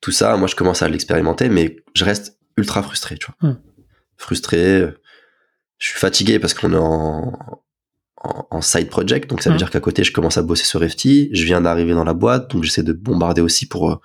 tout 0.01 0.11
ça, 0.11 0.35
moi, 0.35 0.47
je 0.47 0.55
commence 0.55 0.81
à 0.81 0.89
l'expérimenter, 0.89 1.47
mais 1.47 1.77
je 1.95 2.03
reste 2.03 2.37
ultra 2.57 2.83
frustré, 2.83 3.17
tu 3.17 3.27
vois. 3.27 3.49
Hmm. 3.49 3.61
Frustré, 4.17 4.85
je 5.77 5.87
suis 5.87 5.99
fatigué 5.99 6.39
parce 6.39 6.53
qu'on 6.53 6.73
est 6.73 6.77
en, 6.77 7.62
en, 8.23 8.61
side 8.61 8.89
project, 8.89 9.29
donc 9.29 9.41
ça 9.41 9.49
veut 9.49 9.55
hmm. 9.55 9.57
dire 9.57 9.69
qu'à 9.69 9.81
côté, 9.81 10.03
je 10.03 10.13
commence 10.13 10.37
à 10.37 10.41
bosser 10.41 10.63
sur 10.63 10.81
FT, 10.81 11.29
je 11.33 11.43
viens 11.43 11.61
d'arriver 11.61 11.93
dans 11.93 12.05
la 12.05 12.13
boîte, 12.13 12.51
donc 12.51 12.63
j'essaie 12.63 12.83
de 12.83 12.93
bombarder 12.93 13.41
aussi 13.41 13.67
pour, 13.67 13.91
euh, 13.91 13.95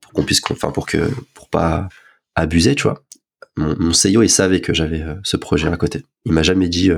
pour 0.00 0.12
qu'on 0.12 0.24
puisse, 0.24 0.42
enfin, 0.50 0.70
pour 0.70 0.86
que, 0.86 1.10
pour 1.34 1.48
pas 1.48 1.88
abuser, 2.34 2.74
tu 2.74 2.82
vois. 2.82 3.02
Mon, 3.56 3.74
mon 3.78 3.92
CEO, 3.92 4.22
il 4.22 4.30
savait 4.30 4.60
que 4.60 4.74
j'avais 4.74 5.00
euh, 5.00 5.14
ce 5.24 5.36
projet 5.38 5.68
à 5.68 5.76
côté. 5.76 6.04
Il 6.26 6.32
m'a 6.32 6.42
jamais 6.42 6.68
dit, 6.68 6.90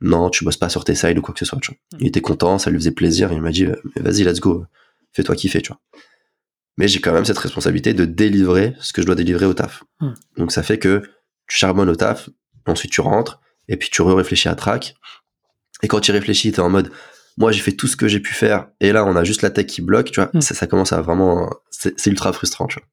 non, 0.00 0.30
tu 0.30 0.44
bosses 0.44 0.56
pas 0.56 0.68
sur 0.68 0.84
tes 0.84 0.94
sides 0.94 1.18
ou 1.18 1.22
quoi 1.22 1.34
que 1.34 1.40
ce 1.40 1.44
soit, 1.44 1.58
tu 1.60 1.72
vois. 1.72 2.00
Il 2.00 2.06
était 2.06 2.20
content, 2.20 2.58
ça 2.58 2.70
lui 2.70 2.78
faisait 2.78 2.90
plaisir, 2.90 3.32
il 3.32 3.40
m'a 3.40 3.50
dit, 3.50 3.66
euh, 3.66 3.76
vas-y, 3.96 4.24
let's 4.24 4.40
go, 4.40 4.64
fais-toi 5.12 5.34
kiffer, 5.36 5.60
tu 5.60 5.68
vois. 5.68 5.80
Mais 6.78 6.88
j'ai 6.88 7.00
quand 7.00 7.12
même 7.12 7.26
cette 7.26 7.38
responsabilité 7.38 7.92
de 7.92 8.06
délivrer 8.06 8.74
ce 8.80 8.92
que 8.92 9.02
je 9.02 9.06
dois 9.06 9.14
délivrer 9.14 9.44
au 9.44 9.52
taf. 9.52 9.84
Hmm. 10.00 10.14
Donc 10.38 10.52
ça 10.52 10.62
fait 10.62 10.78
que 10.78 11.02
tu 11.46 11.58
charbonnes 11.58 11.90
au 11.90 11.96
taf, 11.96 12.30
ensuite 12.66 12.92
tu 12.92 13.02
rentres, 13.02 13.40
et 13.68 13.76
puis 13.76 13.90
tu 13.90 14.00
réfléchis 14.02 14.48
à 14.48 14.54
track. 14.54 14.94
Et 15.82 15.88
quand 15.88 16.00
tu 16.00 16.12
réfléchis, 16.12 16.52
t'es 16.52 16.60
en 16.60 16.70
mode, 16.70 16.90
moi 17.36 17.52
j'ai 17.52 17.60
fait 17.60 17.72
tout 17.72 17.86
ce 17.86 17.96
que 17.96 18.08
j'ai 18.08 18.20
pu 18.20 18.34
faire, 18.34 18.68
et 18.80 18.92
là 18.92 19.04
on 19.04 19.16
a 19.16 19.24
juste 19.24 19.42
la 19.42 19.50
tech 19.50 19.66
qui 19.66 19.82
bloque, 19.82 20.10
tu 20.10 20.20
vois. 20.20 20.30
Hmm. 20.32 20.40
Ça, 20.40 20.54
ça 20.54 20.66
commence 20.66 20.92
à 20.92 21.00
vraiment, 21.00 21.50
c'est 21.70 22.06
ultra 22.06 22.32
frustrant, 22.32 22.66
tu 22.66 22.78
vois. 22.78 22.86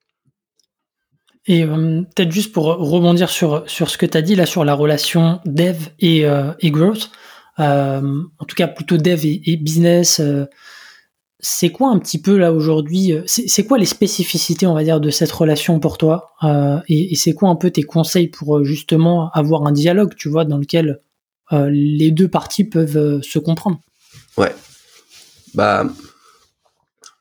Et 1.47 1.63
euh, 1.63 2.01
peut-être 2.15 2.31
juste 2.31 2.51
pour 2.51 2.65
rebondir 2.65 3.29
sur, 3.29 3.63
sur 3.69 3.89
ce 3.89 3.97
que 3.97 4.05
tu 4.05 4.17
as 4.17 4.21
dit 4.21 4.35
là 4.35 4.45
sur 4.45 4.65
la 4.65 4.73
relation 4.73 5.39
dev 5.45 5.77
et, 5.99 6.25
euh, 6.25 6.51
et 6.59 6.71
growth, 6.71 7.09
euh, 7.59 8.21
en 8.37 8.45
tout 8.45 8.55
cas 8.55 8.67
plutôt 8.67 8.97
dev 8.97 9.25
et, 9.25 9.57
business, 9.57 10.21
c'est 11.39 11.69
quoi 11.69 11.89
un 11.89 11.99
petit 11.99 12.21
peu 12.21 12.37
là 12.37 12.51
aujourd'hui 12.51 13.13
C'est 13.25 13.65
quoi 13.65 13.77
les 13.77 13.85
spécificités, 13.85 14.67
on 14.67 14.73
va 14.73 14.83
dire, 14.83 14.99
de 14.99 15.09
cette 15.09 15.31
relation 15.31 15.79
pour 15.79 15.97
toi 15.97 16.33
Et, 16.89 17.13
et 17.13 17.15
c'est 17.15 17.33
quoi 17.33 17.49
un 17.49 17.55
peu 17.55 17.71
tes 17.71 17.83
conseils 17.83 18.27
pour 18.27 18.65
justement 18.65 19.29
avoir 19.31 19.65
un 19.65 19.71
dialogue, 19.71 20.15
tu 20.17 20.29
vois, 20.29 20.45
dans 20.45 20.57
lequel 20.57 20.99
les 21.51 22.11
deux 22.11 22.27
parties 22.27 22.63
peuvent 22.63 23.21
se 23.21 23.39
comprendre 23.39 23.79
Ouais. 24.37 24.53
Bah, 25.53 25.85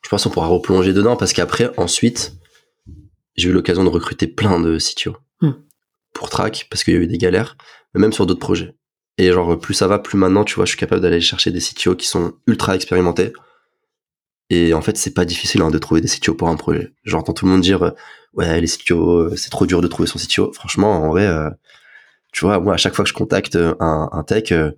je 0.02 0.08
pense 0.08 0.24
qu'on 0.24 0.30
pourra 0.30 0.46
replonger 0.46 0.92
dedans 0.92 1.16
parce 1.16 1.32
qu'après, 1.32 1.70
ensuite, 1.78 2.34
j'ai 3.36 3.48
eu 3.48 3.52
l'occasion 3.52 3.84
de 3.84 3.88
recruter 3.88 4.26
plein 4.26 4.60
de 4.60 4.78
CTO 4.78 5.16
hmm. 5.40 5.52
pour 6.12 6.30
Track 6.30 6.68
parce 6.70 6.84
qu'il 6.84 6.94
y 6.94 6.96
a 6.96 7.00
eu 7.00 7.06
des 7.06 7.18
galères, 7.18 7.56
mais 7.94 8.00
même 8.00 8.12
sur 8.12 8.26
d'autres 8.26 8.40
projets. 8.40 8.74
Et 9.18 9.32
genre, 9.32 9.58
plus 9.58 9.74
ça 9.74 9.88
va, 9.88 9.98
plus 9.98 10.18
maintenant, 10.18 10.44
tu 10.44 10.54
vois, 10.54 10.64
je 10.64 10.70
suis 10.70 10.78
capable 10.78 11.00
d'aller 11.00 11.20
chercher 11.20 11.50
des 11.50 11.60
CTO 11.60 11.96
qui 11.96 12.06
sont 12.06 12.34
ultra 12.46 12.76
expérimentés. 12.76 13.32
Et 14.50 14.74
en 14.74 14.82
fait, 14.82 14.96
c'est 14.96 15.14
pas 15.14 15.24
difficile 15.24 15.62
hein, 15.62 15.70
de 15.70 15.78
trouver 15.78 16.00
des 16.00 16.08
CTO 16.08 16.34
pour 16.34 16.48
un 16.48 16.56
projet. 16.56 16.92
J'entends 17.04 17.32
tout 17.32 17.46
le 17.46 17.50
monde 17.50 17.62
dire, 17.62 17.94
ouais, 18.34 18.60
les 18.60 18.68
CTO, 18.68 19.10
euh, 19.10 19.36
c'est 19.36 19.50
trop 19.50 19.66
dur 19.66 19.80
de 19.80 19.88
trouver 19.88 20.06
son 20.06 20.18
CTO. 20.18 20.52
Franchement, 20.52 21.02
en 21.02 21.08
vrai, 21.08 21.26
euh, 21.26 21.50
tu 22.36 22.44
vois, 22.44 22.60
moi, 22.60 22.74
à 22.74 22.76
chaque 22.76 22.94
fois 22.94 23.02
que 23.02 23.08
je 23.08 23.14
contacte 23.14 23.56
un, 23.56 24.10
un 24.12 24.22
tech, 24.22 24.52
euh, 24.52 24.72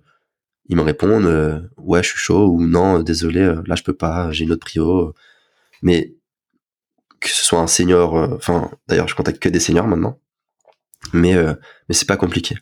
ils 0.69 0.77
me 0.77 0.81
répondent 0.81 1.25
euh, 1.25 1.59
ouais 1.77 2.01
je 2.01 2.09
suis 2.09 2.19
chaud 2.19 2.47
ou 2.47 2.65
non 2.65 3.01
désolé 3.01 3.41
euh, 3.41 3.61
là 3.65 3.75
je 3.75 3.83
peux 3.83 3.95
pas 3.95 4.31
j'ai 4.31 4.45
une 4.45 4.53
autre 4.53 4.65
prio. 4.65 5.13
Mais 5.81 6.15
que 7.19 7.27
ce 7.27 7.43
soit 7.43 7.59
un 7.59 7.67
senior 7.67 8.17
euh, 8.17 8.35
enfin 8.37 8.71
d'ailleurs 8.87 9.09
je 9.09 9.15
contacte 9.15 9.39
que 9.39 9.49
des 9.49 9.59
seniors 9.59 9.87
maintenant. 9.87 10.19
Mais 11.11 11.35
mais 11.35 11.95
c'est 11.95 12.07
pas 12.07 12.15
compliqué. 12.15 12.55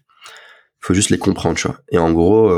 Faut 0.80 0.96
juste 0.96 1.12
les 1.12 1.20
comprendre 1.20 1.58
tu 1.58 1.68
vois. 1.68 1.80
Et 1.90 2.00
en 2.00 2.12
gros 2.12 2.52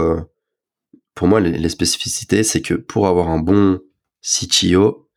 pour 1.15 1.27
moi 1.27 1.41
les, 1.41 1.69
spécificités 1.69 2.43
c'est 2.43 2.61
que 2.61 2.75
pour 2.75 3.07
avoir 3.07 3.29
un 3.29 3.39
bon 3.39 3.81
CTO 4.21 5.09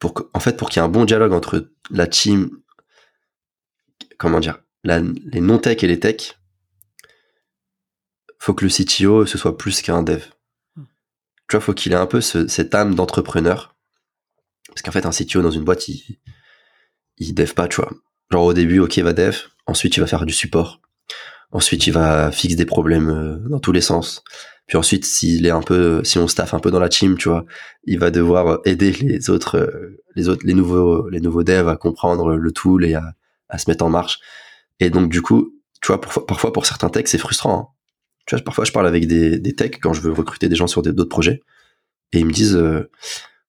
pour 0.00 0.14
que, 0.14 0.22
en 0.34 0.40
fait 0.40 0.56
pour 0.56 0.68
qu'il 0.68 0.80
y 0.80 0.84
ait 0.84 0.86
un 0.86 0.90
bon 0.90 1.04
dialogue 1.04 1.32
entre 1.32 1.70
la 1.90 2.06
team 2.06 2.50
comment 4.20 4.38
dire 4.38 4.60
les 4.84 5.40
non 5.40 5.58
tech 5.58 5.82
et 5.82 5.86
les 5.86 5.98
tech 5.98 6.38
faut 8.38 8.54
que 8.54 8.64
le 8.64 8.70
CTO 8.70 9.26
ce 9.26 9.36
soit 9.36 9.58
plus 9.58 9.82
qu'un 9.82 10.02
dev. 10.02 10.22
Hmm. 10.76 10.84
Tu 11.48 11.56
vois, 11.56 11.60
faut 11.60 11.74
qu'il 11.74 11.92
ait 11.92 11.96
un 11.96 12.06
peu 12.06 12.20
cette 12.20 12.74
âme 12.74 12.94
d'entrepreneur. 12.94 13.76
Parce 14.68 14.82
qu'en 14.82 14.92
fait, 14.92 15.04
un 15.04 15.10
CTO 15.10 15.42
dans 15.42 15.50
une 15.50 15.64
boîte, 15.64 15.88
il, 15.88 16.18
il 17.18 17.34
dev 17.34 17.52
pas, 17.52 17.68
tu 17.68 17.76
vois. 17.76 17.90
Genre 18.30 18.44
au 18.44 18.54
début, 18.54 18.78
ok, 18.78 18.96
il 18.96 19.04
va 19.04 19.12
dev, 19.12 19.36
ensuite 19.66 19.96
il 19.96 20.00
va 20.00 20.06
faire 20.06 20.24
du 20.24 20.32
support, 20.32 20.80
ensuite 21.50 21.86
il 21.86 21.92
va 21.92 22.30
fixer 22.30 22.56
des 22.56 22.64
problèmes 22.64 23.10
euh, 23.10 23.48
dans 23.48 23.58
tous 23.58 23.72
les 23.72 23.80
sens. 23.80 24.22
Puis 24.66 24.78
ensuite, 24.78 25.04
s'il 25.04 25.44
est 25.44 25.50
un 25.50 25.62
peu, 25.62 26.02
si 26.04 26.18
on 26.18 26.28
staff 26.28 26.54
un 26.54 26.60
peu 26.60 26.70
dans 26.70 26.78
la 26.78 26.88
team, 26.88 27.18
tu 27.18 27.28
vois, 27.28 27.44
il 27.84 27.98
va 27.98 28.10
devoir 28.12 28.60
aider 28.64 28.92
les 28.92 29.28
autres, 29.28 29.58
euh, 29.58 30.00
les 30.14 30.28
autres, 30.28 30.46
les 30.46 30.54
nouveaux, 30.54 31.08
les 31.10 31.20
nouveaux 31.20 31.42
devs 31.42 31.68
à 31.68 31.76
comprendre 31.76 32.36
le 32.36 32.52
tool 32.52 32.84
et 32.84 32.94
à, 32.94 33.14
à 33.50 33.58
se 33.58 33.68
mettre 33.70 33.84
en 33.84 33.90
marche. 33.90 34.20
Et 34.78 34.90
donc 34.90 35.10
du 35.10 35.22
coup, 35.22 35.54
tu 35.82 35.88
vois, 35.88 36.00
parfois 36.00 36.52
pour 36.52 36.66
certains 36.66 36.88
techs, 36.88 37.08
c'est 37.08 37.18
frustrant. 37.18 37.58
Hein. 37.58 37.66
Tu 38.26 38.34
vois, 38.34 38.44
parfois 38.44 38.64
je 38.64 38.72
parle 38.72 38.86
avec 38.86 39.06
des, 39.06 39.38
des 39.38 39.54
techs 39.54 39.80
quand 39.80 39.92
je 39.92 40.00
veux 40.00 40.12
recruter 40.12 40.48
des 40.48 40.56
gens 40.56 40.66
sur 40.66 40.82
d'autres 40.82 41.04
projets 41.04 41.42
et 42.12 42.20
ils 42.20 42.26
me 42.26 42.32
disent 42.32 42.56
euh, 42.56 42.90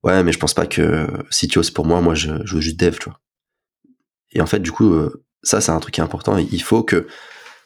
ouais 0.03 0.23
mais 0.23 0.31
je 0.31 0.39
pense 0.39 0.53
pas 0.53 0.65
que 0.65 1.07
CTO 1.29 1.63
c'est 1.63 1.73
pour 1.73 1.85
moi, 1.85 2.01
moi 2.01 2.15
je, 2.15 2.31
je, 2.45 2.55
veux 2.55 2.61
juste 2.61 2.79
dev, 2.79 2.97
tu 2.97 3.05
vois. 3.09 3.19
Et 4.31 4.41
en 4.41 4.45
fait 4.45 4.59
du 4.59 4.71
coup 4.71 4.93
euh, 4.93 5.23
ça 5.43 5.61
c'est 5.61 5.71
un 5.71 5.79
truc 5.79 5.95
qui 5.95 6.01
est 6.01 6.03
important. 6.03 6.37
Il 6.37 6.63
faut 6.63 6.83
que 6.83 7.07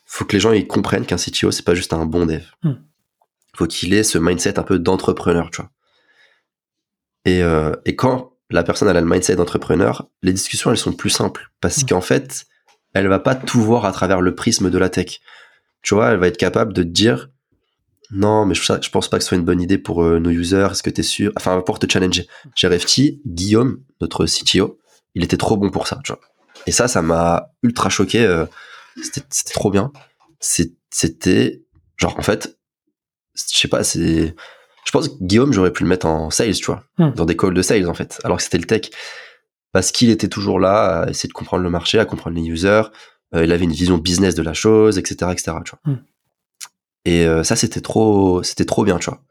faut 0.05 0.25
que 0.25 0.33
les 0.33 0.39
gens 0.39 0.51
ils 0.51 0.67
comprennent 0.67 1.05
qu'un 1.05 1.17
CTO 1.17 1.51
c'est 1.51 1.65
pas 1.65 1.75
juste 1.75 1.93
un 1.93 2.05
bon 2.05 2.25
dev. 2.25 2.43
il 2.63 2.69
hmm. 2.69 2.81
Faut 3.55 3.67
qu'il 3.67 3.93
ait 3.93 4.03
ce 4.03 4.17
mindset 4.17 4.59
un 4.59 4.63
peu 4.63 4.79
d'entrepreneur, 4.79 5.49
tu 5.49 5.61
vois. 5.61 5.71
Et, 7.23 7.41
euh, 7.41 7.73
et 7.85 7.95
quand 7.95 8.34
la 8.49 8.63
personne 8.63 8.87
elle 8.87 8.97
a 8.97 9.01
le 9.01 9.07
mindset 9.07 9.35
d'entrepreneur, 9.35 10.07
les 10.21 10.33
discussions 10.33 10.71
elles 10.71 10.77
sont 10.77 10.93
plus 10.93 11.09
simples 11.09 11.51
parce 11.61 11.83
hmm. 11.83 11.87
qu'en 11.87 12.01
fait 12.01 12.45
elle 12.93 13.07
va 13.07 13.19
pas 13.19 13.35
tout 13.35 13.61
voir 13.61 13.85
à 13.85 13.91
travers 13.91 14.21
le 14.21 14.35
prisme 14.35 14.69
de 14.69 14.77
la 14.77 14.89
tech 14.89 15.19
tu 15.85 15.93
vois, 15.93 16.09
elle 16.09 16.17
va 16.17 16.27
être 16.27 16.37
capable 16.37 16.73
de 16.73 16.81
te 16.81 16.87
dire 16.87 17.29
non, 18.09 18.45
mais 18.45 18.55
je, 18.55 18.61
je 18.63 18.89
pense 18.89 19.07
pas 19.07 19.17
que 19.17 19.23
ce 19.23 19.29
soit 19.29 19.37
une 19.37 19.45
bonne 19.45 19.61
idée 19.61 19.77
pour 19.77 20.03
euh, 20.03 20.19
nos 20.19 20.31
users. 20.31 20.67
Est-ce 20.71 20.81
que 20.81 20.89
tu 20.89 21.01
es 21.01 21.03
sûr? 21.03 21.31
Enfin, 21.37 21.61
pour 21.61 21.77
te 21.77 21.91
challenger. 21.91 22.27
Refty, 22.63 23.21
Guillaume, 23.25 23.83
notre 24.01 24.25
CTO, 24.25 24.79
il 25.13 25.23
était 25.23 25.37
trop 25.37 25.57
bon 25.57 25.69
pour 25.69 25.87
ça, 25.87 25.99
tu 26.03 26.11
vois. 26.11 26.21
Et 26.65 26.71
ça, 26.71 26.87
ça 26.87 27.03
m'a 27.03 27.51
ultra 27.61 27.89
choqué. 27.89 28.25
Euh, 28.25 28.45
c'était 29.01 29.53
trop 29.53 29.69
bien. 29.69 29.91
C'était 30.39 31.61
genre, 31.97 32.17
en 32.17 32.23
fait, 32.23 32.57
je 33.35 33.57
sais 33.57 33.67
pas, 33.67 33.83
c'est. 33.83 34.35
Je 34.85 34.91
pense 34.91 35.09
que 35.09 35.13
Guillaume, 35.21 35.51
j'aurais 35.51 35.73
pu 35.73 35.83
le 35.83 35.89
mettre 35.89 36.05
en 36.05 36.29
sales, 36.29 36.53
tu 36.53 36.65
vois, 36.65 36.83
hmm. 36.97 37.11
dans 37.15 37.25
des 37.25 37.35
calls 37.35 37.53
de 37.53 37.61
sales, 37.61 37.89
en 37.89 37.93
fait, 37.93 38.19
alors 38.23 38.37
que 38.37 38.43
c'était 38.43 38.57
le 38.57 38.65
tech. 38.65 38.89
Parce 39.71 39.91
qu'il 39.91 40.09
était 40.09 40.29
toujours 40.29 40.59
là 40.59 41.01
à 41.01 41.09
essayer 41.09 41.27
de 41.27 41.33
comprendre 41.33 41.63
le 41.63 41.69
marché, 41.69 41.99
à 41.99 42.05
comprendre 42.05 42.37
les 42.37 42.43
users, 42.43 42.83
euh, 43.33 43.43
il 43.43 43.51
avait 43.51 43.65
une 43.65 43.73
vision 43.73 43.97
business 43.97 44.35
de 44.35 44.43
la 44.43 44.53
chose, 44.53 44.97
etc., 44.97 45.31
etc. 45.31 45.57
Tu 45.65 45.71
vois. 45.71 45.93
Hmm. 45.93 45.97
Et 47.05 47.25
euh, 47.25 47.43
ça, 47.43 47.55
c'était 47.55 47.81
trop, 47.81 48.43
c'était 48.43 48.65
trop 48.65 48.83
bien, 48.83 48.97
tu 48.97 49.09
vois. 49.09 49.21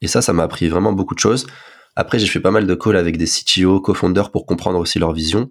Et 0.00 0.08
ça, 0.08 0.22
ça 0.22 0.32
m'a 0.32 0.44
appris 0.44 0.68
vraiment 0.68 0.92
beaucoup 0.92 1.14
de 1.14 1.20
choses. 1.20 1.46
Après, 1.96 2.18
j'ai 2.18 2.26
fait 2.26 2.40
pas 2.40 2.50
mal 2.50 2.66
de 2.66 2.74
calls 2.74 2.96
avec 2.96 3.18
des 3.18 3.26
CTO, 3.26 3.80
co-founders 3.80 4.30
pour 4.30 4.46
comprendre 4.46 4.78
aussi 4.78 4.98
leur 4.98 5.12
vision. 5.12 5.50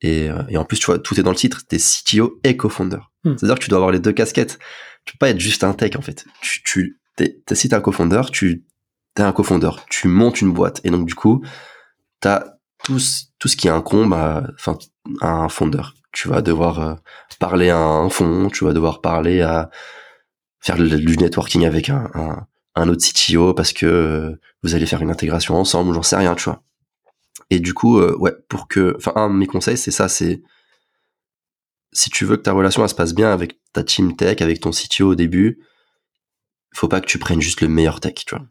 Et, 0.00 0.30
euh, 0.30 0.42
et, 0.48 0.56
en 0.56 0.64
plus, 0.64 0.78
tu 0.78 0.86
vois, 0.86 0.98
tout 0.98 1.18
est 1.18 1.24
dans 1.24 1.30
le 1.30 1.36
titre, 1.36 1.62
t'es 1.66 1.78
CTO 1.78 2.38
et 2.44 2.56
co-founder. 2.56 3.00
Hmm. 3.24 3.34
C'est-à-dire 3.36 3.56
que 3.56 3.64
tu 3.64 3.70
dois 3.70 3.78
avoir 3.78 3.90
les 3.90 3.98
deux 3.98 4.12
casquettes. 4.12 4.58
Tu 5.04 5.14
peux 5.14 5.18
pas 5.18 5.30
être 5.30 5.40
juste 5.40 5.64
un 5.64 5.72
tech, 5.72 5.96
en 5.96 6.02
fait. 6.02 6.26
Tu, 6.40 6.62
tu, 6.62 7.00
t'es, 7.18 7.54
si 7.54 7.68
t'es 7.68 7.74
un 7.74 7.80
co-founder, 7.80 8.22
tu, 8.32 8.64
t'es 9.14 9.22
un 9.22 9.32
co-founder. 9.32 9.70
Tu 9.90 10.08
montes 10.08 10.40
une 10.40 10.52
boîte. 10.52 10.80
Et 10.84 10.90
donc, 10.90 11.06
du 11.06 11.14
coup, 11.14 11.44
t'as 12.20 12.44
tout, 12.84 12.98
tout 13.38 13.48
ce 13.48 13.56
qui 13.56 13.68
incombe 13.68 14.14
à, 14.14 14.46
enfin, 14.54 14.78
à 15.20 15.30
un 15.30 15.48
fondeur 15.48 15.94
tu 16.12 16.28
vas 16.28 16.42
devoir 16.42 16.80
euh, 16.80 16.94
parler 17.38 17.70
à 17.70 17.78
un 17.78 18.08
fond, 18.08 18.48
tu 18.48 18.64
vas 18.64 18.72
devoir 18.72 19.00
parler 19.00 19.40
à 19.40 19.70
faire 20.60 20.76
du 20.76 21.16
networking 21.16 21.64
avec 21.64 21.90
un, 21.90 22.46
un, 22.74 22.88
autre 22.88 23.04
CTO 23.06 23.54
parce 23.54 23.72
que 23.72 23.86
euh, 23.86 24.40
vous 24.62 24.74
allez 24.74 24.86
faire 24.86 25.02
une 25.02 25.10
intégration 25.10 25.54
ensemble 25.54 25.94
j'en 25.94 26.02
sais 26.02 26.16
rien, 26.16 26.34
tu 26.34 26.44
vois. 26.44 26.62
Et 27.50 27.60
du 27.60 27.72
coup, 27.72 27.98
euh, 27.98 28.16
ouais, 28.18 28.32
pour 28.48 28.68
que, 28.68 28.94
enfin, 28.96 29.12
un 29.14 29.30
de 29.30 29.34
mes 29.34 29.46
conseils, 29.46 29.78
c'est 29.78 29.90
ça, 29.90 30.08
c'est 30.08 30.42
si 31.92 32.10
tu 32.10 32.24
veux 32.24 32.36
que 32.36 32.42
ta 32.42 32.52
relation 32.52 32.82
elle 32.82 32.88
se 32.88 32.94
passe 32.94 33.14
bien 33.14 33.32
avec 33.32 33.60
ta 33.72 33.82
team 33.82 34.16
tech, 34.16 34.42
avec 34.42 34.60
ton 34.60 34.70
CTO 34.70 35.12
au 35.12 35.14
début, 35.14 35.60
faut 36.74 36.88
pas 36.88 37.00
que 37.00 37.06
tu 37.06 37.18
prennes 37.18 37.40
juste 37.40 37.60
le 37.60 37.68
meilleur 37.68 38.00
tech, 38.00 38.14
tu 38.26 38.34
vois. 38.34 38.44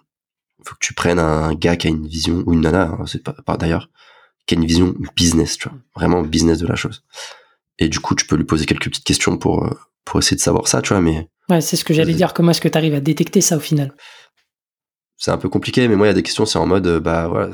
Faut 0.64 0.74
que 0.76 0.80
tu 0.86 0.94
prennes 0.94 1.20
un 1.20 1.54
gars 1.54 1.76
qui 1.76 1.88
a 1.88 1.90
une 1.90 2.08
vision 2.08 2.44
ou 2.46 2.54
une 2.54 2.62
nana, 2.62 2.98
hein, 3.00 3.06
c'est 3.06 3.24
pas, 3.24 3.34
pas 3.46 3.58
d'ailleurs, 3.58 3.90
qui 4.46 4.56
a 4.56 4.58
une 4.58 4.66
vision 4.66 4.96
business, 5.16 5.58
tu 5.58 5.70
vois, 5.70 5.78
vraiment 5.96 6.22
business 6.24 6.60
de 6.60 6.68
la 6.68 6.76
chose. 6.76 7.04
Et 7.80 7.90
du 7.90 8.00
coup, 8.00 8.16
tu 8.16 8.26
peux 8.26 8.36
lui 8.36 8.44
poser 8.44 8.66
quelques 8.66 8.86
petites 8.90 9.04
questions 9.04 9.38
pour, 9.38 9.66
euh, 9.66 9.80
pour 10.04 10.20
essayer 10.20 10.36
de 10.36 10.42
savoir 10.42 10.68
ça, 10.68 10.82
tu 10.82 10.90
vois, 10.90 11.02
mais... 11.02 11.30
Ouais, 11.50 11.62
c'est 11.62 11.76
ce 11.76 11.86
que 11.86 11.94
j'allais 11.94 12.14
dire. 12.14 12.34
Comment 12.34 12.52
est-ce 12.52 12.60
que 12.60 12.68
tu 12.68 12.78
arrives 12.78 12.96
à 12.96 13.00
détecter 13.00 13.40
ça 13.40 13.56
au 13.56 13.60
final? 13.62 13.94
C'est 15.16 15.32
un 15.32 15.38
peu 15.38 15.48
compliqué, 15.48 15.88
mais 15.88 15.96
moi, 15.96 16.08
il 16.08 16.10
y 16.10 16.12
a 16.12 16.16
des 16.16 16.24
questions, 16.24 16.46
c'est 16.46 16.60
en 16.60 16.66
mode, 16.66 16.88
euh, 16.88 17.00
bah 17.00 17.28
voilà, 17.28 17.52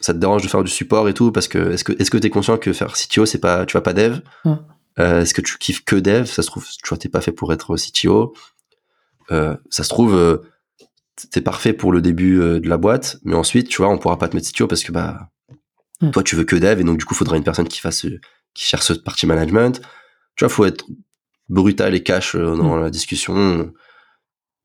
ça 0.00 0.12
te 0.12 0.18
dérange 0.18 0.42
de 0.42 0.48
faire 0.48 0.62
du 0.62 0.70
support 0.70 1.08
et 1.08 1.14
tout, 1.14 1.32
parce 1.32 1.48
que 1.48 1.72
est-ce 1.72 1.82
que 1.82 1.92
est-ce 1.98 2.10
que 2.10 2.18
t'es 2.18 2.30
conscient 2.30 2.58
que 2.58 2.72
faire 2.72 2.92
CTO, 2.92 3.26
c'est 3.26 3.38
pas, 3.38 3.64
tu 3.66 3.74
vas 3.74 3.80
pas 3.80 3.92
dev? 3.94 4.20
Euh, 5.00 5.22
Est-ce 5.22 5.34
que 5.34 5.40
tu 5.40 5.58
kiffes 5.58 5.84
que 5.84 5.96
dev? 5.96 6.26
Ça 6.26 6.42
se 6.42 6.46
trouve, 6.46 6.66
tu 6.66 6.88
vois, 6.88 6.98
t'es 6.98 7.08
pas 7.08 7.20
fait 7.20 7.32
pour 7.32 7.52
être 7.52 7.74
CTO. 7.76 8.34
Euh, 9.30 9.56
ça 9.70 9.84
se 9.84 9.88
trouve, 9.88 10.14
euh, 10.14 10.38
t'es 11.30 11.40
parfait 11.40 11.72
pour 11.72 11.92
le 11.92 12.02
début 12.02 12.38
de 12.38 12.68
la 12.68 12.76
boîte, 12.76 13.18
mais 13.24 13.34
ensuite, 13.34 13.68
tu 13.68 13.78
vois, 13.78 13.88
on 13.88 13.98
pourra 13.98 14.18
pas 14.18 14.28
te 14.28 14.36
mettre 14.36 14.50
CTO 14.50 14.66
parce 14.66 14.82
que 14.82 14.92
bah 14.92 15.30
toi, 16.12 16.22
tu 16.22 16.36
veux 16.36 16.44
que 16.44 16.56
dev, 16.56 16.80
et 16.80 16.84
donc 16.84 16.98
du 16.98 17.04
coup, 17.04 17.14
il 17.14 17.18
faudra 17.18 17.36
une 17.36 17.44
personne 17.44 17.68
qui 17.68 17.80
fasse 17.80 18.06
qui 18.54 18.64
cherche 18.64 18.86
cette 18.86 19.04
partie 19.04 19.26
management. 19.26 19.80
Tu 20.36 20.44
vois, 20.44 20.48
faut 20.48 20.64
être 20.64 20.84
brutal 21.48 21.94
et 21.94 22.02
cash 22.02 22.34
euh, 22.34 22.56
dans 22.56 22.76
mm. 22.76 22.82
la 22.82 22.90
discussion. 22.90 23.72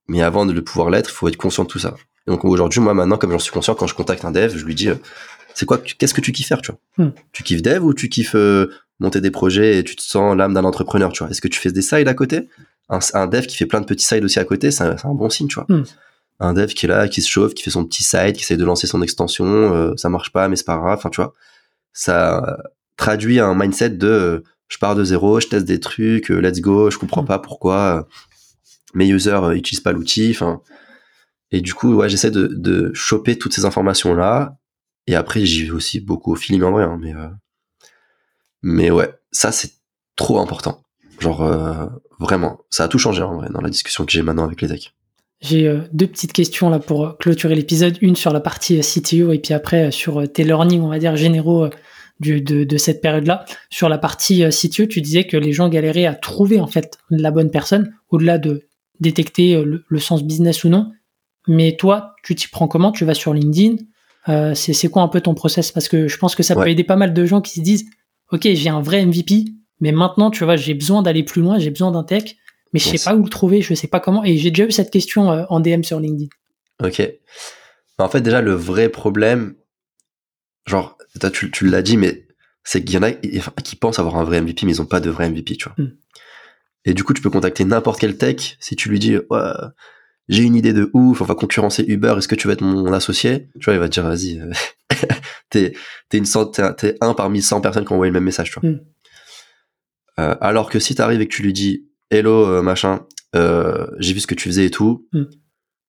Mais 0.07 0.21
avant 0.21 0.45
de 0.45 0.53
le 0.53 0.63
pouvoir 0.63 0.89
l'être, 0.89 1.09
il 1.09 1.13
faut 1.13 1.27
être 1.27 1.37
conscient 1.37 1.63
de 1.63 1.69
tout 1.69 1.79
ça. 1.79 1.95
donc 2.27 2.45
aujourd'hui, 2.45 2.79
moi 2.79 2.93
maintenant, 2.93 3.17
comme 3.17 3.31
j'en 3.31 3.39
suis 3.39 3.51
conscient, 3.51 3.75
quand 3.75 3.87
je 3.87 3.93
contacte 3.93 4.25
un 4.25 4.31
dev, 4.31 4.55
je 4.55 4.65
lui 4.65 4.75
dis, 4.75 4.89
euh, 4.89 4.95
c'est 5.53 5.65
quoi, 5.65 5.77
qu'est-ce 5.77 6.13
que 6.13 6.21
tu 6.21 6.31
kiffes 6.31 6.47
faire, 6.47 6.61
tu 6.61 6.71
vois? 6.71 7.05
Mm. 7.05 7.13
Tu 7.31 7.43
kiffes 7.43 7.61
dev 7.61 7.83
ou 7.83 7.93
tu 7.93 8.09
kiffes 8.09 8.35
euh, 8.35 8.71
monter 8.99 9.21
des 9.21 9.31
projets 9.31 9.77
et 9.77 9.83
tu 9.83 9.95
te 9.95 10.01
sens 10.01 10.35
l'âme 10.35 10.53
d'un 10.53 10.63
entrepreneur, 10.63 11.11
tu 11.11 11.23
vois? 11.23 11.29
Est-ce 11.31 11.41
que 11.41 11.47
tu 11.47 11.59
fais 11.59 11.71
des 11.71 11.81
sides 11.81 12.07
à 12.07 12.13
côté? 12.13 12.47
Un, 12.89 13.27
dev 13.27 13.45
qui 13.45 13.55
fait 13.57 13.65
plein 13.65 13.81
de 13.81 13.85
petits 13.85 14.05
sides 14.05 14.23
aussi 14.23 14.39
à 14.39 14.45
côté, 14.45 14.71
c'est 14.71 14.83
un, 14.83 15.13
bon 15.13 15.29
signe, 15.29 15.47
tu 15.47 15.55
vois. 15.55 15.65
Mm. 15.69 15.83
Un 16.39 16.53
dev 16.53 16.67
qui 16.67 16.85
est 16.85 16.89
là, 16.89 17.07
qui 17.07 17.21
se 17.21 17.29
chauffe, 17.29 17.53
qui 17.53 17.63
fait 17.63 17.69
son 17.69 17.85
petit 17.85 18.03
side, 18.03 18.33
qui 18.33 18.43
essaie 18.43 18.57
de 18.57 18.65
lancer 18.65 18.87
son 18.87 19.01
extension, 19.01 19.95
ça 19.97 20.09
marche 20.09 20.31
pas, 20.31 20.47
mais 20.47 20.55
c'est 20.55 20.65
pas 20.65 20.77
grave. 20.77 20.97
Enfin, 20.97 21.09
tu 21.09 21.21
vois, 21.21 21.33
ça, 21.91 22.57
traduit 22.99 23.39
un 23.39 23.55
mindset 23.55 23.91
de 23.91 24.07
euh, 24.07 24.43
je 24.67 24.77
pars 24.77 24.95
de 24.95 25.03
zéro, 25.03 25.39
je 25.39 25.47
teste 25.47 25.65
des 25.65 25.79
trucs, 25.79 26.29
euh, 26.29 26.39
let's 26.39 26.61
go, 26.61 26.91
je 26.91 26.99
comprends 26.99 27.23
mm. 27.23 27.27
pas 27.27 27.39
pourquoi 27.39 27.97
euh, 27.97 28.03
mes 28.93 29.07
users 29.07 29.39
utilisent 29.55 29.81
pas 29.81 29.93
l'outil. 29.93 30.29
Enfin, 30.31 30.61
et 31.49 31.61
du 31.61 31.73
coup, 31.73 31.95
ouais, 31.95 32.09
j'essaie 32.09 32.29
de, 32.29 32.47
de 32.47 32.91
choper 32.93 33.37
toutes 33.37 33.53
ces 33.53 33.65
informations 33.65 34.13
là. 34.13 34.57
Et 35.07 35.15
après, 35.15 35.43
j'y 35.43 35.65
vais 35.65 35.71
aussi 35.71 35.99
beaucoup 35.99 36.33
au 36.33 36.35
feeling 36.35 36.61
en 36.61 36.71
vrai, 36.71 36.83
hein, 36.83 36.99
mais 37.01 37.13
mais 38.61 38.91
ouais, 38.91 39.11
ça 39.31 39.51
c'est 39.51 39.71
trop 40.15 40.39
important. 40.39 40.83
Genre 41.19 41.41
vraiment, 42.19 42.59
ça 42.69 42.83
a 42.83 42.87
tout 42.87 42.99
changé 42.99 43.21
en 43.21 43.35
vrai 43.35 43.49
dans 43.49 43.61
la 43.61 43.69
discussion 43.69 44.05
que 44.05 44.11
j'ai 44.11 44.21
maintenant 44.21 44.45
avec 44.45 44.61
les 44.61 44.67
decks. 44.67 44.93
J'ai 45.41 45.67
euh, 45.67 45.79
deux 45.93 46.07
petites 46.07 46.33
questions 46.33 46.69
là 46.69 46.79
pour 46.79 47.17
clôturer 47.17 47.55
l'épisode. 47.55 47.97
Une 48.01 48.15
sur 48.15 48.33
la 48.33 48.41
partie 48.41 48.79
CTO 48.81 49.31
et 49.31 49.39
puis 49.39 49.53
après 49.53 49.91
sur 49.91 50.29
tes 50.31 50.43
learnings, 50.43 50.81
on 50.81 50.89
va 50.89 50.99
dire, 50.99 51.15
généraux 51.15 51.69
de, 52.19 52.39
de, 52.39 52.77
cette 52.77 53.01
période-là. 53.01 53.45
Sur 53.69 53.87
la 53.87 53.97
partie 53.97 54.43
CTO, 54.49 54.85
tu 54.85 54.99
disais 54.99 55.25
que 55.25 55.37
les 55.37 55.53
gens 55.53 55.69
galéraient 55.69 56.05
à 56.05 56.13
trouver 56.13 56.59
en 56.59 56.67
fait 56.67 56.97
la 57.09 57.31
bonne 57.31 57.49
personne, 57.49 57.93
au-delà 58.09 58.37
de 58.37 58.67
détecter 58.99 59.63
le, 59.63 59.99
sens 59.99 60.23
business 60.23 60.65
ou 60.65 60.69
non. 60.69 60.91
Mais 61.47 61.77
toi, 61.77 62.15
tu 62.21 62.35
t'y 62.35 62.49
prends 62.49 62.67
comment? 62.67 62.91
Tu 62.91 63.05
vas 63.05 63.13
sur 63.13 63.33
LinkedIn? 63.33 63.77
C'est 64.53 64.89
quoi 64.89 65.03
un 65.03 65.07
peu 65.07 65.21
ton 65.21 65.33
process? 65.33 65.71
Parce 65.71 65.87
que 65.87 66.09
je 66.09 66.17
pense 66.17 66.35
que 66.35 66.43
ça 66.43 66.55
peut 66.55 66.67
aider 66.67 66.83
pas 66.83 66.97
mal 66.97 67.13
de 67.13 67.25
gens 67.25 67.39
qui 67.39 67.53
se 67.53 67.61
disent, 67.61 67.85
ok, 68.31 68.49
j'ai 68.53 68.69
un 68.69 68.81
vrai 68.81 69.05
MVP, 69.05 69.45
mais 69.79 69.91
maintenant, 69.91 70.31
tu 70.31 70.43
vois, 70.43 70.55
j'ai 70.55 70.73
besoin 70.73 71.01
d'aller 71.01 71.23
plus 71.23 71.41
loin, 71.41 71.59
j'ai 71.59 71.69
besoin 71.69 71.91
d'un 71.91 72.03
tech 72.03 72.35
mais 72.73 72.79
je 72.79 72.89
sais 72.89 73.03
pas 73.03 73.15
où 73.15 73.23
le 73.23 73.29
trouver, 73.29 73.61
je 73.61 73.73
sais 73.73 73.87
pas 73.87 73.99
comment. 73.99 74.23
Et 74.23 74.37
j'ai 74.37 74.51
déjà 74.51 74.65
eu 74.65 74.71
cette 74.71 74.91
question 74.91 75.31
euh, 75.31 75.45
en 75.49 75.59
DM 75.59 75.83
sur 75.83 75.99
LinkedIn. 75.99 76.29
Ok. 76.83 77.01
Bah, 77.97 78.05
en 78.05 78.09
fait, 78.09 78.21
déjà, 78.21 78.41
le 78.41 78.53
vrai 78.53 78.89
problème, 78.89 79.55
genre, 80.65 80.97
tu, 81.33 81.51
tu 81.51 81.67
l'as 81.67 81.81
dit, 81.81 81.97
mais 81.97 82.27
c'est 82.63 82.83
qu'il 82.83 82.95
y 82.95 82.97
en 82.97 83.03
a 83.03 83.11
qui 83.11 83.75
pensent 83.75 83.99
avoir 83.99 84.17
un 84.17 84.23
vrai 84.23 84.41
MVP, 84.41 84.65
mais 84.65 84.73
ils 84.73 84.81
ont 84.81 84.85
pas 84.85 84.99
de 84.99 85.09
vrai 85.09 85.29
MVP, 85.29 85.57
tu 85.57 85.69
vois. 85.69 85.75
Hmm. 85.83 85.91
Et 86.85 86.93
du 86.93 87.03
coup, 87.03 87.13
tu 87.13 87.21
peux 87.21 87.29
contacter 87.29 87.65
n'importe 87.65 87.99
quel 87.99 88.17
tech 88.17 88.57
si 88.59 88.75
tu 88.75 88.89
lui 88.89 88.99
dis, 88.99 89.17
ouais, 89.17 89.51
j'ai 90.27 90.43
une 90.43 90.55
idée 90.55 90.73
de 90.73 90.89
ouf, 90.93 91.21
on 91.21 91.25
va 91.25 91.35
concurrencer 91.35 91.83
Uber, 91.87 92.15
est-ce 92.17 92.27
que 92.27 92.35
tu 92.35 92.47
veux 92.47 92.53
être 92.53 92.61
mon 92.61 92.93
associé? 92.93 93.49
Tu 93.59 93.65
vois, 93.65 93.73
il 93.73 93.79
va 93.79 93.89
te 93.89 93.93
dire, 93.93 94.03
vas-y, 94.03 94.39
euh, 94.39 94.51
t'es, 95.49 95.73
une 96.13 96.25
t'es 96.77 96.95
un 97.01 97.13
parmi 97.15 97.41
100 97.41 97.61
personnes 97.61 97.85
qui 97.85 97.91
ont 97.91 97.95
envoyé 97.95 98.11
le 98.11 98.13
même 98.13 98.23
message, 98.23 98.51
tu 98.51 98.59
vois. 98.59 98.69
Hmm. 98.69 98.79
Euh, 100.19 100.35
alors 100.41 100.69
que 100.69 100.79
si 100.79 100.95
t'arrives 100.95 101.21
et 101.21 101.27
que 101.27 101.33
tu 101.33 101.43
lui 101.43 101.53
dis, 101.53 101.87
hello 102.09 102.45
euh, 102.45 102.61
machin, 102.61 103.05
euh, 103.35 103.87
j'ai 103.99 104.13
vu 104.13 104.19
ce 104.19 104.27
que 104.27 104.35
tu 104.35 104.49
faisais 104.49 104.65
et 104.65 104.71
tout. 104.71 105.07
Hmm. 105.13 105.25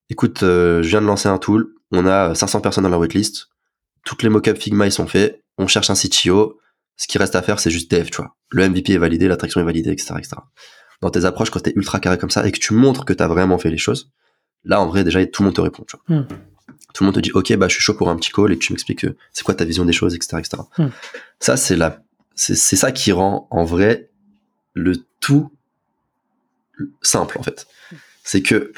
Écoute, 0.08 0.38
je 0.40 0.86
viens 0.86 1.00
de 1.00 1.06
lancer 1.06 1.28
un 1.28 1.38
tool, 1.38 1.72
on 1.92 2.06
a 2.06 2.34
500 2.34 2.60
personnes 2.60 2.84
dans 2.84 2.90
la 2.90 2.98
waitlist, 2.98 3.48
toutes 4.04 4.24
les 4.24 4.28
mockups 4.28 4.58
Figma 4.58 4.86
ils 4.86 4.92
sont 4.92 5.06
faits, 5.06 5.44
on 5.56 5.68
cherche 5.68 5.88
un 5.88 5.94
CTO, 5.94 6.58
ce 6.96 7.06
qui 7.06 7.16
reste 7.16 7.36
à 7.36 7.42
faire 7.42 7.60
c'est 7.60 7.70
juste 7.70 7.90
dev, 7.92 8.06
tu 8.10 8.16
vois. 8.16 8.34
Le 8.50 8.68
MVP 8.68 8.92
est 8.92 8.98
validé, 8.98 9.28
l'attraction 9.28 9.60
est 9.60 9.64
validée, 9.64 9.90
etc., 9.90 10.14
etc. 10.18 10.36
Dans 11.00 11.10
tes 11.10 11.24
approches, 11.24 11.50
quand 11.50 11.60
t'es 11.60 11.72
ultra 11.76 12.00
carré 12.00 12.18
comme 12.18 12.30
ça 12.30 12.44
et 12.44 12.50
que 12.50 12.58
tu 12.58 12.74
montres 12.74 13.04
que 13.04 13.12
t'as 13.12 13.28
vraiment 13.28 13.56
fait 13.56 13.70
les 13.70 13.78
choses, 13.78 14.10
là 14.64 14.80
en 14.80 14.88
vrai 14.88 15.04
déjà 15.04 15.24
tout 15.26 15.42
le 15.42 15.46
monde 15.46 15.54
te 15.54 15.60
répond, 15.60 15.84
tu 15.86 15.96
vois. 15.96 16.16
Hmm. 16.16 16.26
Tout 16.92 17.04
le 17.04 17.06
monde 17.06 17.14
te 17.14 17.20
dit 17.20 17.30
ok 17.32 17.56
bah 17.56 17.68
je 17.68 17.74
suis 17.74 17.82
chaud 17.82 17.94
pour 17.94 18.10
un 18.10 18.16
petit 18.16 18.32
call 18.32 18.50
et 18.50 18.58
tu 18.58 18.72
m'expliques 18.72 19.06
c'est 19.32 19.44
quoi 19.44 19.54
ta 19.54 19.64
vision 19.64 19.84
des 19.84 19.92
choses, 19.92 20.16
etc., 20.16 20.38
etc. 20.38 20.62
Hmm. 20.76 20.88
Ça 21.38 21.56
c'est 21.56 21.76
la, 21.76 22.02
c'est 22.34 22.56
ça 22.56 22.90
qui 22.90 23.12
rend 23.12 23.46
en 23.52 23.64
vrai 23.64 24.09
le 24.74 24.96
tout 25.20 25.50
simple 27.02 27.38
en 27.38 27.42
fait. 27.42 27.66
C'est 28.24 28.42
que 28.42 28.72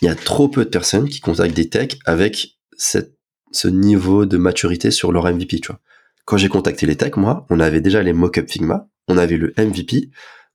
il 0.00 0.06
y 0.06 0.08
a 0.08 0.14
trop 0.14 0.48
peu 0.48 0.64
de 0.64 0.70
personnes 0.70 1.08
qui 1.08 1.20
contactent 1.20 1.54
des 1.54 1.68
techs 1.68 1.98
avec 2.04 2.58
cette, 2.76 3.14
ce 3.52 3.68
niveau 3.68 4.26
de 4.26 4.36
maturité 4.36 4.90
sur 4.90 5.12
leur 5.12 5.32
MVP, 5.32 5.60
tu 5.60 5.68
vois. 5.68 5.78
Quand 6.24 6.36
j'ai 6.36 6.48
contacté 6.48 6.86
les 6.86 6.96
techs, 6.96 7.16
moi, 7.16 7.46
on 7.50 7.60
avait 7.60 7.80
déjà 7.80 8.02
les 8.02 8.12
mock-up 8.12 8.50
Figma, 8.50 8.88
on 9.06 9.16
avait 9.16 9.36
le 9.36 9.54
MVP, 9.56 10.10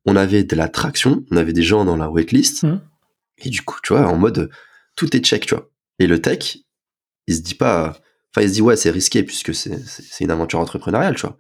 on 0.06 0.18
avait 0.18 0.44
de 0.44 0.56
la 0.56 0.68
traction, 0.68 1.24
on 1.32 1.38
avait 1.38 1.54
des 1.54 1.62
gens 1.62 1.86
dans 1.86 1.96
la 1.96 2.10
waitlist, 2.10 2.64
mmh. 2.64 2.82
et 3.40 3.50
du 3.50 3.62
coup, 3.62 3.78
tu 3.84 3.94
vois, 3.94 4.06
en 4.06 4.18
mode, 4.18 4.50
tout 4.98 5.16
est 5.16 5.20
check, 5.20 5.46
tu 5.46 5.56
vois. 5.56 5.70
Et 6.00 6.08
le 6.08 6.22
tech, 6.22 6.58
il 7.28 7.36
se 7.36 7.42
dit 7.42 7.56
pas, 7.56 7.98
enfin, 8.36 8.46
il 8.46 8.50
se 8.50 8.54
dit, 8.56 8.62
ouais, 8.62 8.76
c'est 8.76 8.92
risqué 8.92 9.24
puisque 9.24 9.54
c'est 9.54 9.72
une 10.20 10.32
aventure 10.32 10.60
entrepreneuriale, 10.60 11.16
tu 11.16 11.22
vois 11.22 11.38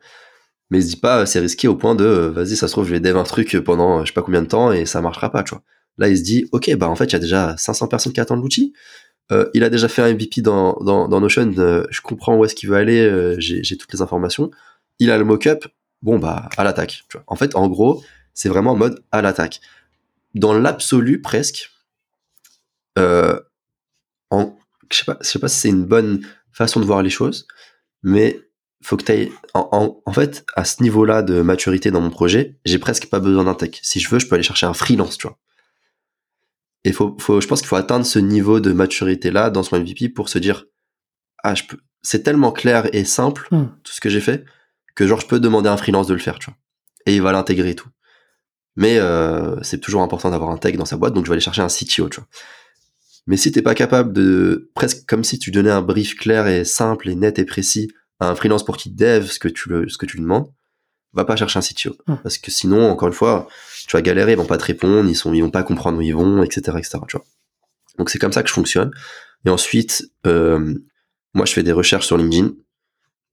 mais 0.69 0.81
se 0.81 0.87
dit 0.87 0.97
pas 0.97 1.25
c'est 1.25 1.39
risqué 1.39 1.67
au 1.67 1.75
point 1.75 1.95
de 1.95 2.05
euh, 2.05 2.29
vas-y 2.29 2.55
ça 2.55 2.67
se 2.67 2.73
trouve 2.73 2.85
je 2.85 2.91
vais 2.91 2.99
dev 2.99 3.17
un 3.17 3.23
truc 3.23 3.57
pendant 3.59 4.01
je 4.01 4.07
sais 4.07 4.13
pas 4.13 4.21
combien 4.21 4.41
de 4.41 4.47
temps 4.47 4.71
et 4.71 4.85
ça 4.85 5.01
marchera 5.01 5.31
pas 5.31 5.43
tu 5.43 5.51
vois. 5.51 5.63
Là 5.97 6.09
il 6.09 6.17
se 6.17 6.23
dit 6.23 6.45
ok 6.51 6.75
bah 6.75 6.89
en 6.89 6.95
fait 6.95 7.05
il 7.05 7.13
y 7.13 7.15
a 7.15 7.19
déjà 7.19 7.55
500 7.57 7.87
personnes 7.87 8.13
qui 8.13 8.19
attendent 8.19 8.41
l'outil. 8.41 8.73
Euh, 9.31 9.49
il 9.53 9.63
a 9.63 9.69
déjà 9.69 9.89
fait 9.89 10.01
un 10.01 10.13
MVP 10.13 10.41
dans, 10.41 10.77
dans, 10.81 11.09
dans 11.09 11.19
Notion 11.19 11.53
euh, 11.57 11.85
je 11.89 11.99
comprends 12.01 12.37
où 12.37 12.45
est-ce 12.45 12.55
qu'il 12.55 12.69
veut 12.69 12.77
aller 12.77 13.35
j'ai 13.39 13.77
toutes 13.77 13.93
les 13.93 14.01
informations. 14.01 14.51
Il 14.99 15.11
a 15.11 15.17
le 15.17 15.23
mock-up 15.25 15.65
bon 16.01 16.19
bah 16.19 16.49
à 16.57 16.63
l'attaque 16.63 17.05
en 17.27 17.35
fait 17.35 17.55
en 17.55 17.67
gros 17.67 18.03
c'est 18.33 18.49
vraiment 18.49 18.71
en 18.71 18.77
mode 18.77 19.03
à 19.11 19.21
l'attaque. 19.21 19.61
Dans 20.35 20.53
l'absolu 20.53 21.21
presque 21.21 21.71
en 22.97 24.57
je 24.91 24.97
sais 24.97 25.05
pas 25.05 25.17
je 25.21 25.27
sais 25.27 25.39
pas 25.39 25.47
si 25.47 25.59
c'est 25.59 25.69
une 25.69 25.85
bonne 25.85 26.21
façon 26.51 26.79
de 26.79 26.85
voir 26.85 27.03
les 27.03 27.09
choses 27.09 27.47
mais 28.03 28.46
faut 28.81 28.97
que 28.97 29.03
tu 29.03 29.31
en, 29.53 30.01
en, 30.05 30.13
fait 30.13 30.45
à 30.55 30.63
ce 30.63 30.83
niveau-là 30.83 31.23
de 31.23 31.41
maturité 31.41 31.91
dans 31.91 32.01
mon 32.01 32.09
projet, 32.09 32.57
j'ai 32.65 32.79
presque 32.79 33.07
pas 33.07 33.19
besoin 33.19 33.43
d'un 33.43 33.55
tech. 33.55 33.79
Si 33.81 33.99
je 33.99 34.09
veux, 34.09 34.19
je 34.19 34.27
peux 34.27 34.35
aller 34.35 34.43
chercher 34.43 34.65
un 34.65 34.73
freelance, 34.73 35.17
tu 35.17 35.27
vois. 35.27 35.37
Et 36.83 36.91
faut, 36.91 37.17
faut, 37.19 37.41
je 37.41 37.47
pense 37.47 37.61
qu'il 37.61 37.67
faut 37.67 37.75
atteindre 37.75 38.05
ce 38.05 38.19
niveau 38.19 38.59
de 38.59 38.71
maturité 38.71 39.31
là 39.31 39.49
dans 39.49 39.63
son 39.63 39.79
MVP 39.79 40.09
pour 40.09 40.29
se 40.29 40.39
dire 40.39 40.65
ah 41.43 41.55
je 41.55 41.63
peux, 41.63 41.77
c'est 42.01 42.23
tellement 42.23 42.51
clair 42.51 42.87
et 42.93 43.03
simple 43.03 43.47
hmm. 43.51 43.65
tout 43.83 43.91
ce 43.91 43.99
que 43.99 44.09
j'ai 44.09 44.21
fait 44.21 44.45
que 44.95 45.05
genre 45.05 45.19
je 45.19 45.27
peux 45.27 45.39
demander 45.39 45.69
à 45.69 45.73
un 45.73 45.77
freelance 45.77 46.07
de 46.07 46.13
le 46.13 46.19
faire, 46.19 46.39
tu 46.39 46.49
vois. 46.49 46.57
Et 47.05 47.15
il 47.15 47.21
va 47.21 47.31
l'intégrer 47.31 47.71
et 47.71 47.75
tout. 47.75 47.89
Mais 48.75 48.97
euh, 48.99 49.61
c'est 49.63 49.79
toujours 49.79 50.01
important 50.01 50.29
d'avoir 50.29 50.51
un 50.51 50.57
tech 50.57 50.75
dans 50.77 50.85
sa 50.85 50.97
boîte, 50.97 51.13
donc 51.13 51.25
je 51.25 51.29
vais 51.29 51.33
aller 51.33 51.41
chercher 51.41 51.61
un 51.61 51.67
CTO, 51.67 52.09
tu 52.09 52.19
vois. 52.19 52.27
Mais 53.25 53.37
si 53.37 53.51
t'es 53.51 53.61
pas 53.61 53.75
capable 53.75 54.13
de 54.13 54.71
presque 54.73 55.05
comme 55.07 55.23
si 55.23 55.37
tu 55.37 55.51
donnais 55.51 55.71
un 55.71 55.81
brief 55.81 56.15
clair 56.15 56.47
et 56.47 56.63
simple 56.63 57.09
et 57.09 57.15
net 57.15 57.39
et 57.39 57.45
précis 57.45 57.91
un 58.19 58.35
freelance 58.35 58.65
pour 58.65 58.77
qui 58.77 58.89
dev 58.89 59.25
ce 59.27 59.39
que 59.39 59.47
tu 59.47 59.69
le, 59.69 59.89
ce 59.89 59.97
que 59.97 60.05
tu 60.05 60.17
lui 60.17 60.23
demandes, 60.23 60.51
va 61.13 61.25
pas 61.25 61.35
chercher 61.35 61.59
un 61.59 61.61
CTO. 61.61 61.95
Parce 62.23 62.37
que 62.37 62.51
sinon, 62.51 62.89
encore 62.89 63.07
une 63.07 63.13
fois, 63.13 63.47
tu 63.87 63.95
vas 63.95 64.01
galérer, 64.01 64.33
ils 64.33 64.37
vont 64.37 64.45
pas 64.45 64.57
te 64.57 64.65
répondre, 64.65 65.09
ils 65.09 65.15
sont, 65.15 65.33
ils 65.33 65.41
vont 65.41 65.51
pas 65.51 65.63
comprendre 65.63 65.97
où 65.97 66.01
ils 66.01 66.15
vont, 66.15 66.43
etc., 66.43 66.77
etc., 66.77 66.99
tu 67.07 67.17
vois. 67.17 67.25
Donc 67.97 68.09
c'est 68.09 68.19
comme 68.19 68.31
ça 68.31 68.43
que 68.43 68.49
je 68.49 68.53
fonctionne. 68.53 68.91
Et 69.45 69.49
ensuite, 69.49 70.11
euh, 70.25 70.75
moi, 71.33 71.45
je 71.45 71.53
fais 71.53 71.63
des 71.63 71.71
recherches 71.71 72.05
sur 72.05 72.17
LinkedIn 72.17 72.53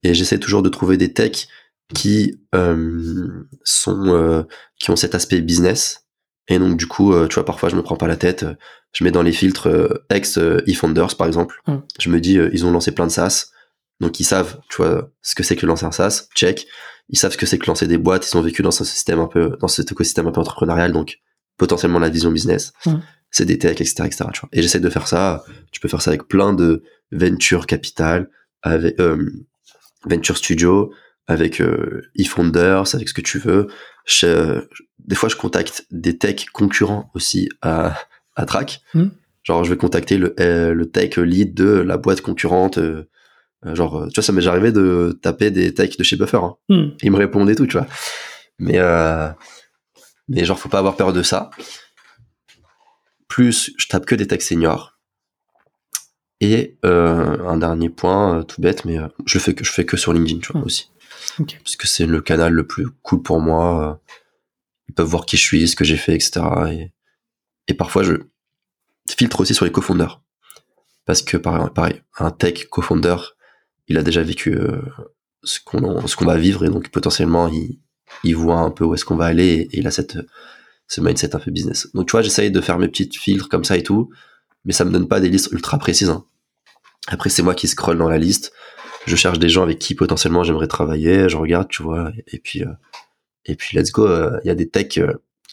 et 0.03 0.13
j'essaie 0.13 0.39
toujours 0.39 0.63
de 0.63 0.69
trouver 0.69 0.97
des 0.97 1.13
techs 1.13 1.47
qui 1.93 2.39
euh, 2.55 3.45
sont, 3.63 4.07
euh, 4.07 4.43
qui 4.79 4.89
ont 4.89 4.95
cet 4.95 5.13
aspect 5.13 5.41
business. 5.41 6.07
Et 6.47 6.59
donc 6.59 6.77
du 6.77 6.85
coup, 6.85 7.11
tu 7.27 7.33
vois, 7.33 7.45
parfois 7.45 7.69
je 7.69 7.75
me 7.75 7.81
prends 7.81 7.95
pas 7.95 8.07
la 8.07 8.17
tête. 8.17 8.45
Je 8.93 9.03
mets 9.03 9.09
dans 9.09 9.23
les 9.23 9.31
filtres 9.31 9.67
ex 10.11 10.37
e-founders 10.37 11.17
par 11.17 11.25
exemple. 11.25 11.59
Je 11.99 12.09
me 12.09 12.19
dis, 12.21 12.33
ils 12.35 12.65
ont 12.67 12.71
lancé 12.71 12.91
plein 12.91 13.07
de 13.07 13.11
SaaS 13.11 13.47
donc 13.99 14.19
ils 14.19 14.25
savent, 14.25 14.59
tu 14.69 14.77
vois, 14.77 15.09
ce 15.21 15.35
que 15.35 15.43
c'est 15.43 15.55
que 15.55 15.65
lancer 15.65 15.85
un 15.85 15.91
SaaS, 15.91 16.27
check. 16.35 16.67
Ils 17.09 17.17
savent 17.17 17.31
ce 17.31 17.37
que 17.37 17.45
c'est 17.45 17.57
que 17.57 17.67
lancer 17.67 17.87
des 17.87 17.97
boîtes, 17.97 18.29
ils 18.29 18.37
ont 18.37 18.41
vécu 18.41 18.61
dans 18.61 18.71
ce 18.71 18.83
système 18.83 19.19
un 19.19 19.27
peu, 19.27 19.57
dans 19.61 19.67
cet 19.67 19.91
écosystème 19.91 20.27
un 20.27 20.31
peu 20.31 20.41
entrepreneurial, 20.41 20.91
donc 20.91 21.19
potentiellement 21.57 21.99
la 21.99 22.09
vision 22.09 22.31
business. 22.31 22.73
C'est 23.31 23.45
des 23.45 23.57
tech, 23.57 23.81
etc., 23.81 24.03
etc., 24.05 24.25
tu 24.33 24.41
vois. 24.41 24.49
Et 24.53 24.61
j'essaie 24.61 24.79
de 24.79 24.89
faire 24.89 25.07
ça. 25.07 25.43
Tu 25.71 25.79
peux 25.79 25.87
faire 25.87 26.01
ça 26.01 26.11
avec 26.11 26.27
plein 26.27 26.53
de 26.53 26.83
venture 27.11 27.67
capital, 27.67 28.29
avec 28.63 28.99
euh, 28.99 29.29
venture 30.05 30.37
studio, 30.37 30.91
avec 31.27 31.61
euh, 31.61 32.01
e-founders, 32.19 32.95
avec 32.95 33.09
ce 33.09 33.13
que 33.13 33.21
tu 33.21 33.39
veux. 33.39 33.67
des 34.99 35.15
fois, 35.15 35.29
je 35.29 35.35
contacte 35.35 35.85
des 35.91 36.17
tech 36.17 36.45
concurrents 36.53 37.11
aussi 37.13 37.49
à, 37.61 37.97
à 38.35 38.45
Track. 38.45 38.81
Hmm. 38.93 39.09
Genre, 39.43 39.63
je 39.63 39.69
vais 39.69 39.77
contacter 39.77 40.17
le, 40.17 40.35
euh, 40.39 40.73
le 40.73 40.89
tech 40.89 41.17
lead 41.17 41.53
de 41.53 41.69
la 41.69 41.97
boîte 41.97 42.21
concurrente 42.21 42.79
euh, 42.79 43.07
genre, 43.73 43.97
euh, 43.97 44.07
tu 44.07 44.15
vois, 44.15 44.23
ça 44.23 44.31
m'est 44.31 44.41
déjà 44.41 44.51
arrivé 44.51 44.71
de 44.71 45.17
taper 45.21 45.51
des 45.51 45.73
techs 45.73 45.97
de 45.97 46.03
chez 46.03 46.15
Buffer. 46.15 46.37
Hein. 46.37 46.55
Hmm. 46.69 46.89
Ils 47.01 47.11
me 47.11 47.17
répondaient 47.17 47.55
tout, 47.55 47.67
tu 47.67 47.77
vois. 47.77 47.87
Mais, 48.59 48.77
euh, 48.77 49.29
mais 50.27 50.45
genre, 50.45 50.59
faut 50.59 50.69
pas 50.69 50.79
avoir 50.79 50.95
peur 50.95 51.13
de 51.13 51.23
ça. 51.23 51.49
Plus, 53.27 53.71
je 53.77 53.87
tape 53.87 54.05
que 54.05 54.15
des 54.15 54.27
techs 54.27 54.43
seniors. 54.43 54.93
Et 56.41 56.77
un 56.83 57.57
dernier 57.57 57.89
point, 57.89 58.43
tout 58.43 58.61
bête, 58.61 58.85
mais 58.85 58.97
je 59.25 59.37
le 59.37 59.41
fais 59.41 59.55
que 59.55 59.63
je 59.63 59.71
fais 59.71 59.85
que 59.85 59.97
sur 59.97 60.13
LinkedIn, 60.13 60.41
tu 60.41 60.51
vois, 60.51 60.61
hmm. 60.61 60.65
aussi. 60.65 60.91
Parce 61.63 61.75
que 61.75 61.87
c'est 61.87 62.05
le 62.05 62.21
canal 62.21 62.53
le 62.53 62.67
plus 62.67 62.87
cool 63.01 63.21
pour 63.23 63.39
moi. 63.39 64.01
Ils 64.87 64.93
peuvent 64.93 65.07
voir 65.07 65.25
qui 65.25 65.37
je 65.37 65.41
suis, 65.41 65.67
ce 65.67 65.75
que 65.75 65.85
j'ai 65.85 65.97
fait, 65.97 66.13
etc. 66.13 66.41
Et, 66.71 66.91
et 67.67 67.73
parfois, 67.73 68.03
je 68.03 68.13
filtre 69.09 69.39
aussi 69.39 69.55
sur 69.55 69.65
les 69.65 69.71
cofondeurs. 69.71 70.21
Parce 71.05 71.21
que, 71.21 71.37
pareil, 71.37 72.01
un 72.17 72.31
tech 72.31 72.67
cofounder, 72.69 73.15
il 73.87 73.97
a 73.97 74.03
déjà 74.03 74.21
vécu 74.21 74.55
euh, 74.55 74.81
ce 75.43 75.59
qu'on 75.59 76.25
va 76.25 76.37
vivre 76.37 76.65
et 76.65 76.69
donc 76.69 76.89
potentiellement 76.89 77.47
il, 77.47 77.79
il 78.23 78.35
voit 78.35 78.59
un 78.59 78.71
peu 78.71 78.83
où 78.83 78.93
est-ce 78.93 79.05
qu'on 79.05 79.15
va 79.15 79.25
aller 79.25 79.67
et, 79.71 79.79
il 79.79 79.87
a 79.87 79.91
cette 79.91 80.17
ce 80.87 81.01
mindset 81.01 81.35
un 81.35 81.39
peu 81.39 81.49
business. 81.49 81.87
Donc 81.95 82.07
tu 82.07 82.11
vois, 82.11 82.21
j'essaye 82.21 82.51
de 82.51 82.61
faire 82.61 82.77
mes 82.77 82.87
petites 82.87 83.15
filtres 83.15 83.49
comme 83.49 83.63
ça 83.63 83.75
et 83.75 83.81
tout, 83.81 84.11
mais 84.65 84.73
ça 84.73 84.85
me 84.85 84.91
donne 84.91 85.07
pas 85.07 85.19
des 85.19 85.29
listes 85.29 85.51
ultra 85.51 85.79
précises. 85.79 86.09
Hein. 86.09 86.25
Après 87.07 87.29
c'est 87.29 87.41
moi 87.41 87.55
qui 87.55 87.67
scrolle 87.67 87.97
dans 87.97 88.09
la 88.09 88.19
liste, 88.19 88.53
je 89.07 89.15
cherche 89.15 89.39
des 89.39 89.49
gens 89.49 89.63
avec 89.63 89.79
qui 89.79 89.95
potentiellement 89.95 90.43
j'aimerais 90.43 90.67
travailler, 90.67 91.27
je 91.27 91.37
regarde, 91.37 91.69
tu 91.69 91.81
vois, 91.81 92.11
et, 92.27 92.39
puis 92.39 92.63
euh, 92.63 92.71
et 93.45 93.55
puis 93.55 93.77
let's 93.77 93.91
go. 93.91 94.07
Euh, 94.07 94.39
il 94.43 94.47
y 94.47 94.51
a 94.51 94.55
des 94.55 94.69
techs 94.69 94.99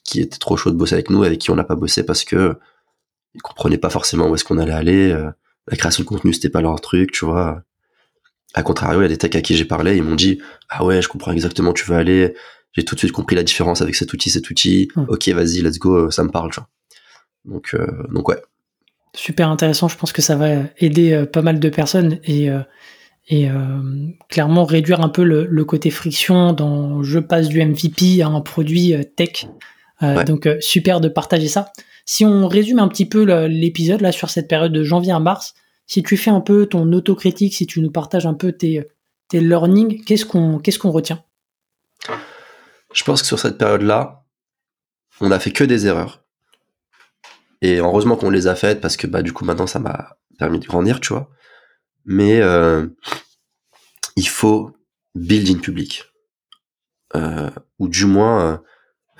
qui 0.05 0.21
étaient 0.21 0.39
trop 0.39 0.57
chauds 0.57 0.71
de 0.71 0.77
bosser 0.77 0.95
avec 0.95 1.11
nous, 1.11 1.23
avec 1.23 1.39
qui 1.39 1.51
on 1.51 1.55
n'a 1.55 1.65
pas 1.65 1.77
bossé 1.77 2.05
parce 2.05 2.25
que 2.25 2.57
ils 3.35 3.41
comprenaient 3.41 3.79
pas 3.79 3.91
forcément 3.91 4.29
où 4.29 4.35
est-ce 4.35 4.45
qu'on 4.45 4.59
allait 4.59 4.73
aller. 4.73 5.09
la 5.69 5.77
création 5.77 6.03
de 6.03 6.09
contenu 6.09 6.35
c'était 6.35 6.51
pas 6.51 6.61
leur 6.61 6.79
truc, 6.83 7.13
tu 7.13 7.25
vois. 7.25 7.63
A 8.55 8.63
contrario, 8.63 9.01
il 9.01 9.05
y 9.05 9.07
a 9.07 9.09
des 9.09 9.19
techs 9.19 9.37
à 9.37 9.41
qui 9.41 9.57
j'ai 9.57 9.65
parlé, 9.65 9.97
ils 9.97 10.03
m'ont 10.03 10.15
dit 10.15 10.41
ah 10.69 10.85
ouais, 10.85 11.01
je 11.01 11.09
comprends 11.09 11.33
exactement 11.33 11.71
où 11.71 11.75
tu 11.75 11.85
veux 11.85 11.97
aller. 11.97 12.35
J'ai 12.73 12.85
tout 12.85 12.95
de 12.95 13.01
suite 13.01 13.13
compris 13.13 13.37
la 13.37 13.43
différence 13.43 13.83
avec 13.83 13.95
cet 13.95 14.13
outil, 14.13 14.31
cet 14.31 14.49
outil. 14.51 14.89
Ok, 15.09 15.29
vas-y, 15.29 15.61
let's 15.61 15.79
go, 15.79 16.11
ça 16.11 16.25
me 16.25 16.31
parle. 16.31 16.51
Tu 16.51 16.61
vois. 16.61 16.69
Donc, 17.45 17.75
euh, 17.75 17.87
donc 18.11 18.29
ouais, 18.29 18.41
Super 19.15 19.51
intéressant. 19.51 19.89
Je 19.89 19.97
pense 19.97 20.13
que 20.13 20.23
ça 20.23 20.37
va 20.37 20.63
aider 20.79 21.25
pas 21.31 21.43
mal 21.43 21.61
de 21.61 21.69
personnes 21.69 22.19
et, 22.25 22.49
et 23.29 23.49
clairement 24.31 24.65
réduire 24.65 25.03
un 25.03 25.11
peu 25.11 25.23
le, 25.23 25.65
côté 25.67 25.91
friction 25.91 26.55
dans 26.55 27.03
je 27.03 27.19
passe 27.19 27.49
du 27.49 27.63
MVP 27.63 28.23
à 28.23 28.29
un 28.29 28.41
produit 28.41 28.95
tech. 29.17 29.49
Donc 30.01 30.49
super 30.61 31.03
de 31.03 31.09
partager 31.09 31.49
ça. 31.49 31.73
Si 32.05 32.25
on 32.25 32.49
résume 32.49 32.79
un 32.79 32.89
petit 32.89 33.07
peu 33.07 33.23
l'épisode 33.47 34.01
là 34.01 34.13
sur 34.13 34.31
cette 34.31 34.49
période 34.49 34.73
de 34.73 34.83
janvier 34.83 35.13
à 35.13 35.21
mars, 35.21 35.55
si 35.87 36.03
tu 36.03 36.17
fais 36.17 36.31
un 36.31 36.41
peu 36.41 36.67
ton 36.67 36.91
autocritique, 36.93 37.55
si 37.55 37.67
tu 37.67 37.81
nous 37.81 37.91
partages 37.91 38.27
un 38.27 38.35
peu 38.35 38.53
tes, 38.53 38.89
learnings, 39.33 40.05
qu'est-ce 40.05 40.27
qu'on 40.27 40.91
retient? 40.91 41.25
Je 42.93 43.05
pense 43.05 43.23
que 43.23 43.29
sur 43.29 43.39
cette 43.39 43.57
période-là, 43.57 44.25
on 45.21 45.31
a 45.31 45.39
fait 45.39 45.53
que 45.53 45.65
des 45.65 45.87
erreurs. 45.87 46.23
Et 47.63 47.79
heureusement 47.79 48.17
qu'on 48.17 48.31
les 48.31 48.47
a 48.49 48.55
faites 48.55 48.81
parce 48.81 48.97
que 48.97 49.07
bah 49.07 49.23
du 49.23 49.33
coup 49.33 49.45
maintenant 49.45 49.69
ça 49.69 49.79
m'a 49.79 50.19
permis 50.39 50.59
de 50.59 50.67
grandir, 50.67 51.01
tu 51.01 51.13
vois. 51.13 51.31
Mais 52.05 52.41
euh, 52.41 52.89
il 54.17 54.29
faut 54.29 54.77
build 55.15 55.49
in 55.49 55.61
public. 55.61 56.05
Euh, 57.15 57.51
ou 57.79 57.89
du 57.89 58.07
moins 58.07 58.53
euh, 58.53 58.59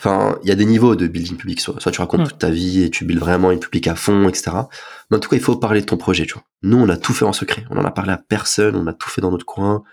Enfin, 0.05 0.37
il 0.43 0.49
y 0.49 0.51
a 0.51 0.57
des 0.57 0.65
niveaux 0.65 0.97
de 0.97 1.07
building 1.07 1.37
public. 1.37 1.61
Soit, 1.61 1.79
tu 1.93 2.01
racontes 2.01 2.23
hmm. 2.23 2.27
toute 2.27 2.39
ta 2.39 2.51
vie 2.51 2.83
et 2.83 2.91
tu 2.91 3.05
builds 3.05 3.21
vraiment 3.21 3.53
une 3.53 3.61
public 3.61 3.87
à 3.87 3.95
fond, 3.95 4.29
etc. 4.29 4.51
Mais 5.09 5.17
en 5.17 5.21
tout 5.21 5.29
cas, 5.29 5.37
il 5.37 5.43
faut 5.43 5.55
parler 5.55 5.81
de 5.81 5.87
ton 5.87 5.97
projet, 5.97 6.27
tu 6.27 6.35
vois. 6.35 6.43
Nous, 6.63 6.77
on 6.77 6.89
a 6.89 6.97
tout 6.97 7.13
fait 7.13 7.25
en 7.25 7.33
secret. 7.33 7.65
On 7.71 7.77
en 7.77 7.85
a 7.85 7.93
parlé 7.93 8.11
à 8.11 8.17
personne. 8.17 8.75
On 8.75 8.89
a 8.89 8.93
tout 8.93 9.09
fait 9.09 9.21
dans 9.21 9.31
notre 9.31 9.47
coin. 9.47 9.85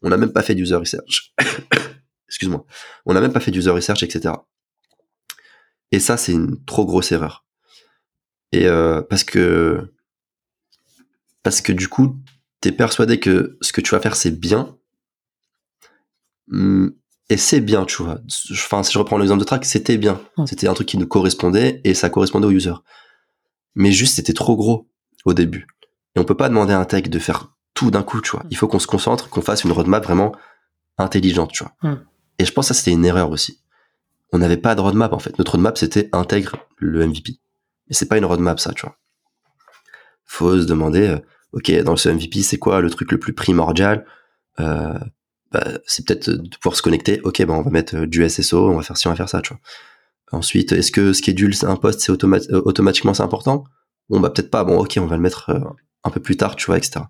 On 0.00 0.08
n'a 0.08 0.16
même 0.16 0.32
pas 0.32 0.40
fait 0.40 0.54
d'user 0.54 0.74
research. 0.76 1.34
Excuse-moi. 2.28 2.64
On 3.04 3.12
n'a 3.12 3.20
même 3.20 3.34
pas 3.34 3.40
fait 3.40 3.50
d'user 3.50 3.68
research, 3.68 4.02
etc. 4.02 4.32
Et 5.92 6.00
ça, 6.00 6.16
c'est 6.16 6.32
une 6.32 6.64
trop 6.64 6.86
grosse 6.86 7.12
erreur. 7.12 7.44
Et 8.52 8.66
euh, 8.66 9.02
parce 9.02 9.24
que 9.24 9.92
parce 11.42 11.60
que 11.60 11.72
du 11.72 11.88
coup, 11.88 12.16
t'es 12.62 12.72
persuadé 12.72 13.20
que 13.20 13.58
ce 13.60 13.74
que 13.74 13.82
tu 13.82 13.90
vas 13.90 14.00
faire, 14.00 14.16
c'est 14.16 14.30
bien, 14.30 14.78
hmm, 16.48 16.88
et 17.30 17.36
c'est 17.36 17.60
bien, 17.60 17.84
tu 17.84 18.02
vois. 18.02 18.18
Enfin, 18.50 18.82
si 18.82 18.92
je 18.92 18.98
reprends 18.98 19.16
l'exemple 19.16 19.38
de 19.38 19.44
track, 19.44 19.64
c'était 19.64 19.96
bien. 19.96 20.20
C'était 20.46 20.66
un 20.66 20.74
truc 20.74 20.88
qui 20.88 20.98
nous 20.98 21.06
correspondait 21.06 21.80
et 21.84 21.94
ça 21.94 22.10
correspondait 22.10 22.48
au 22.48 22.50
user. 22.50 22.74
Mais 23.76 23.92
juste, 23.92 24.16
c'était 24.16 24.32
trop 24.32 24.56
gros 24.56 24.90
au 25.24 25.32
début. 25.32 25.68
Et 26.16 26.18
on 26.20 26.24
peut 26.24 26.36
pas 26.36 26.48
demander 26.48 26.72
à 26.72 26.80
un 26.80 26.84
tech 26.84 27.04
de 27.04 27.18
faire 27.20 27.52
tout 27.72 27.92
d'un 27.92 28.02
coup, 28.02 28.20
tu 28.20 28.32
vois. 28.32 28.42
Il 28.50 28.56
faut 28.56 28.66
qu'on 28.66 28.80
se 28.80 28.88
concentre, 28.88 29.30
qu'on 29.30 29.42
fasse 29.42 29.62
une 29.62 29.70
roadmap 29.70 30.02
vraiment 30.02 30.32
intelligente, 30.98 31.52
tu 31.52 31.62
vois. 31.62 31.98
Et 32.40 32.44
je 32.44 32.52
pense 32.52 32.68
que 32.68 32.74
ça, 32.74 32.80
c'était 32.80 32.90
une 32.90 33.04
erreur 33.04 33.30
aussi. 33.30 33.62
On 34.32 34.38
n'avait 34.38 34.56
pas 34.56 34.74
de 34.74 34.80
roadmap, 34.80 35.12
en 35.12 35.20
fait. 35.20 35.38
Notre 35.38 35.52
roadmap, 35.52 35.78
c'était 35.78 36.08
intègre 36.12 36.56
le 36.78 37.06
MVP. 37.06 37.38
Mais 37.88 37.94
c'est 37.94 38.06
pas 38.06 38.18
une 38.18 38.24
roadmap, 38.24 38.58
ça, 38.58 38.72
tu 38.72 38.82
vois. 38.82 38.96
Faut 40.24 40.60
se 40.60 40.66
demander, 40.66 41.06
euh, 41.06 41.18
ok, 41.52 41.70
dans 41.82 41.96
ce 41.96 42.08
MVP, 42.08 42.42
c'est 42.42 42.58
quoi 42.58 42.80
le 42.80 42.90
truc 42.90 43.12
le 43.12 43.20
plus 43.20 43.34
primordial? 43.34 44.04
Euh, 44.58 44.98
bah, 45.52 45.64
c'est 45.86 46.06
peut-être 46.06 46.30
de 46.30 46.56
pouvoir 46.56 46.76
se 46.76 46.82
connecter. 46.82 47.20
Ok, 47.22 47.44
bah 47.44 47.54
on 47.54 47.62
va 47.62 47.70
mettre 47.70 47.96
euh, 47.96 48.06
du 48.06 48.28
SSO, 48.28 48.70
on 48.70 48.76
va 48.76 48.82
faire 48.82 48.96
ci, 48.96 49.08
on 49.08 49.10
va 49.10 49.16
faire 49.16 49.28
ça, 49.28 49.40
tu 49.42 49.52
vois. 49.52 49.60
Ensuite, 50.32 50.72
est-ce 50.72 50.92
que 50.92 51.12
schedule 51.12 51.54
c'est 51.54 51.66
un 51.66 51.76
poste, 51.76 52.00
c'est 52.00 52.12
euh, 52.12 52.62
automatiquement 52.64 53.14
c'est 53.14 53.22
important? 53.22 53.64
Bon 54.08 54.20
bah 54.20 54.30
peut-être 54.30 54.50
pas. 54.50 54.62
Bon 54.64 54.78
ok, 54.78 54.98
on 55.00 55.06
va 55.06 55.16
le 55.16 55.22
mettre 55.22 55.50
euh, 55.50 55.60
un 56.04 56.10
peu 56.10 56.20
plus 56.20 56.36
tard, 56.36 56.54
tu 56.56 56.66
vois, 56.66 56.78
etc. 56.78 57.00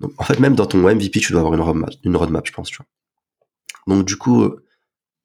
Donc 0.00 0.12
en 0.16 0.24
fait, 0.24 0.40
même 0.40 0.54
dans 0.54 0.66
ton 0.66 0.78
MVP, 0.78 1.20
tu 1.20 1.32
dois 1.32 1.40
avoir 1.42 1.54
une 1.54 1.60
roadmap, 1.60 1.90
une 2.04 2.16
roadmap, 2.16 2.46
je 2.46 2.52
pense, 2.52 2.70
tu 2.70 2.78
vois. 2.78 2.86
Donc 3.94 4.06
du 4.06 4.16
coup, 4.16 4.48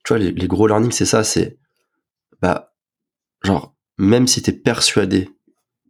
tu 0.04 0.10
vois, 0.10 0.18
les, 0.18 0.32
les 0.32 0.48
gros 0.48 0.68
learnings, 0.68 0.92
c'est 0.92 1.06
ça, 1.06 1.24
c'est 1.24 1.58
bah 2.42 2.74
genre 3.44 3.74
même 3.98 4.28
si 4.28 4.42
t'es 4.42 4.52
persuadé 4.52 5.30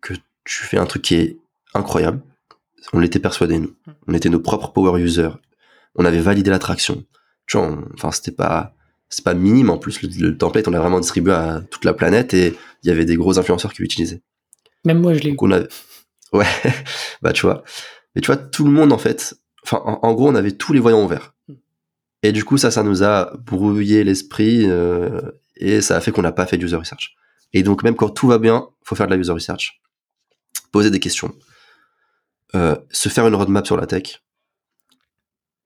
que 0.02 0.14
tu 0.44 0.64
fais 0.64 0.78
un 0.78 0.86
truc 0.86 1.02
qui 1.02 1.16
est 1.16 1.40
incroyable, 1.74 2.22
on 2.94 3.00
l'était 3.00 3.20
persuadé 3.20 3.58
nous, 3.58 3.76
on 4.08 4.14
était 4.14 4.30
nos 4.30 4.40
propres 4.40 4.72
power 4.72 5.02
users 5.02 5.32
on 5.96 6.06
avait 6.06 6.22
validé 6.22 6.50
l'attraction. 6.50 7.04
Tu 7.48 7.58
vois, 7.58 7.78
enfin, 7.94 8.12
c'était 8.12 8.32
pas, 8.32 8.76
c'est 9.10 9.24
pas 9.24 9.34
minime. 9.34 9.70
En 9.70 9.78
plus, 9.78 10.02
le, 10.02 10.38
template, 10.38 10.68
on 10.68 10.72
l'a 10.72 10.80
vraiment 10.80 11.00
distribué 11.00 11.34
à 11.34 11.62
toute 11.70 11.86
la 11.86 11.94
planète 11.94 12.34
et 12.34 12.56
il 12.84 12.90
y 12.90 12.92
avait 12.92 13.06
des 13.06 13.16
gros 13.16 13.40
influenceurs 13.40 13.74
qui 13.74 13.82
l'utilisaient. 13.82 14.22
Même 14.86 15.00
moi, 15.00 15.14
je 15.14 15.22
l'ai 15.22 15.32
eu. 15.32 15.38
Ouais, 16.34 16.46
bah, 17.22 17.32
tu 17.32 17.44
vois. 17.44 17.64
Mais 18.14 18.22
tu 18.22 18.28
vois, 18.28 18.36
tout 18.36 18.66
le 18.66 18.72
monde, 18.72 18.92
en 18.92 18.98
fait, 18.98 19.36
enfin, 19.64 19.78
en, 19.86 20.14
gros, 20.14 20.28
on 20.28 20.36
avait 20.36 20.52
tous 20.52 20.74
les 20.74 20.80
voyants 20.80 21.04
ouverts. 21.04 21.34
Et 22.24 22.34
du 22.34 22.44
coup, 22.44 22.58
ça, 22.58 22.72
ça 22.72 22.84
nous 22.84 23.04
a 23.04 23.38
brouillé 23.38 24.04
l'esprit 24.04 24.66
euh, 24.66 25.22
et 25.56 25.80
ça 25.80 25.96
a 25.96 26.02
fait 26.02 26.12
qu'on 26.12 26.24
n'a 26.24 26.34
pas 26.34 26.46
fait 26.46 26.58
de 26.58 26.66
user 26.66 26.76
research. 26.76 27.16
Et 27.54 27.64
donc, 27.64 27.84
même 27.84 27.96
quand 27.96 28.10
tout 28.10 28.28
va 28.28 28.38
bien, 28.38 28.68
faut 28.84 28.96
faire 28.96 29.06
de 29.06 29.12
la 29.12 29.18
user 29.18 29.32
research, 29.32 29.82
poser 30.72 30.90
des 30.90 31.00
questions, 31.00 31.34
euh, 32.56 32.76
se 32.90 33.08
faire 33.08 33.28
une 33.28 33.36
roadmap 33.36 33.66
sur 33.66 33.78
la 33.78 33.86
tech, 33.86 34.25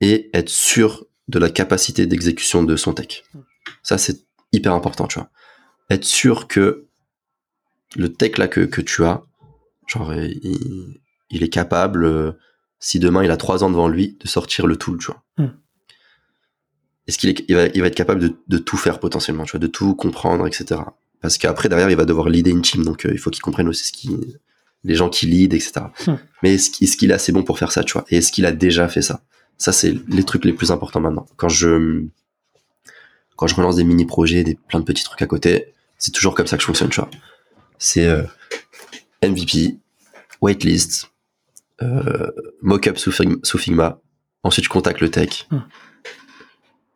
et 0.02 0.30
être 0.34 0.50
sûr 0.50 1.06
de 1.28 1.40
la 1.40 1.50
capacité 1.50 2.06
d'exécution 2.06 2.64
de 2.64 2.76
son 2.76 2.94
tech. 2.94 3.24
Ça, 3.84 3.98
c'est 3.98 4.26
hyper 4.52 4.74
important, 4.74 5.08
tu 5.08 5.20
vois. 5.20 5.30
Être 5.90 6.06
sûr 6.06 6.48
que 6.48 6.88
le 7.96 8.14
tech 8.14 8.38
là 8.38 8.48
que, 8.48 8.62
que 8.62 8.82
tu 8.82 9.04
as, 9.04 9.24
genre, 9.88 10.14
il, 10.14 11.00
il 11.30 11.44
est 11.44 11.50
capable, 11.50 12.06
euh, 12.06 12.32
si 12.80 13.00
demain 13.00 13.24
il 13.24 13.32
a 13.32 13.38
trois 13.38 13.64
ans 13.64 13.70
devant 13.70 13.88
lui, 13.88 14.18
de 14.20 14.28
sortir 14.28 14.68
le 14.68 14.78
tool, 14.78 15.00
tu 15.00 15.08
vois. 15.08 15.24
Hmm. 15.38 15.52
Est-ce 17.08 17.18
qu'il 17.18 17.30
est, 17.30 17.44
il 17.48 17.56
va, 17.56 17.66
il 17.68 17.82
va 17.82 17.88
être 17.88 17.96
capable 17.96 18.22
de, 18.22 18.36
de, 18.48 18.58
tout 18.58 18.78
faire 18.78 19.00
potentiellement, 19.00 19.44
tu 19.44 19.52
vois, 19.52 19.60
de 19.60 19.68
tout 19.68 19.96
comprendre, 19.96 20.46
etc. 20.46 20.82
Parce 21.22 21.38
qu'après, 21.38 21.70
derrière, 21.70 21.90
il 21.90 21.98
va 21.98 22.06
devoir 22.06 22.30
leader 22.30 22.54
une 22.54 22.62
team, 22.62 22.84
donc 22.84 23.06
euh, 23.06 23.12
il 23.12 23.18
faut 23.18 23.30
qu'il 23.30 23.42
comprenne 23.42 23.68
aussi 23.68 23.86
ce 23.86 23.92
qui, 23.92 24.16
les 24.84 24.96
gens 24.96 25.10
qui 25.10 25.26
lead, 25.26 25.54
etc. 25.54 25.82
Hmm. 26.06 26.16
Mais 26.44 26.56
est-ce 26.56 26.98
qu'il 26.98 27.12
est 27.12 27.14
assez 27.14 27.32
bon 27.32 27.44
pour 27.44 27.60
faire 27.60 27.72
ça, 27.72 27.84
tu 27.84 27.94
vois 27.94 28.06
Et 28.10 28.18
est-ce 28.18 28.32
qu'il 28.32 28.46
a 28.46 28.52
déjà 28.52 28.88
fait 28.88 29.02
ça? 29.02 29.24
Ça, 29.60 29.74
c'est 29.74 29.94
les 30.08 30.24
trucs 30.24 30.46
les 30.46 30.54
plus 30.54 30.72
importants 30.72 31.02
maintenant. 31.02 31.28
Quand 31.36 31.50
je, 31.50 32.06
quand 33.36 33.46
je 33.46 33.56
relance 33.56 33.76
des 33.76 33.84
mini-projets, 33.84 34.44
des 34.44 34.56
plein 34.56 34.80
de 34.80 34.86
petits 34.86 35.04
trucs 35.04 35.22
à 35.22 35.28
côté, 35.28 35.74
c'est 35.98 36.12
toujours 36.12 36.34
comme 36.34 36.48
ça 36.48 36.56
que 36.56 36.62
je 36.62 36.68
fonctionne, 36.68 36.90
tu 36.90 37.02
vois. 37.02 37.10
C'est 37.78 38.08
euh, 38.08 38.24
MVP, 39.22 39.78
waitlist, 40.42 41.12
euh, 41.82 42.32
mockup 42.62 42.98
sous, 42.98 43.12
sous 43.12 43.58
Figma. 43.58 44.00
Ensuite, 44.44 44.64
je 44.64 44.70
contacte 44.70 45.02
le 45.02 45.12
tech. 45.12 45.46
Hmm. 45.52 45.60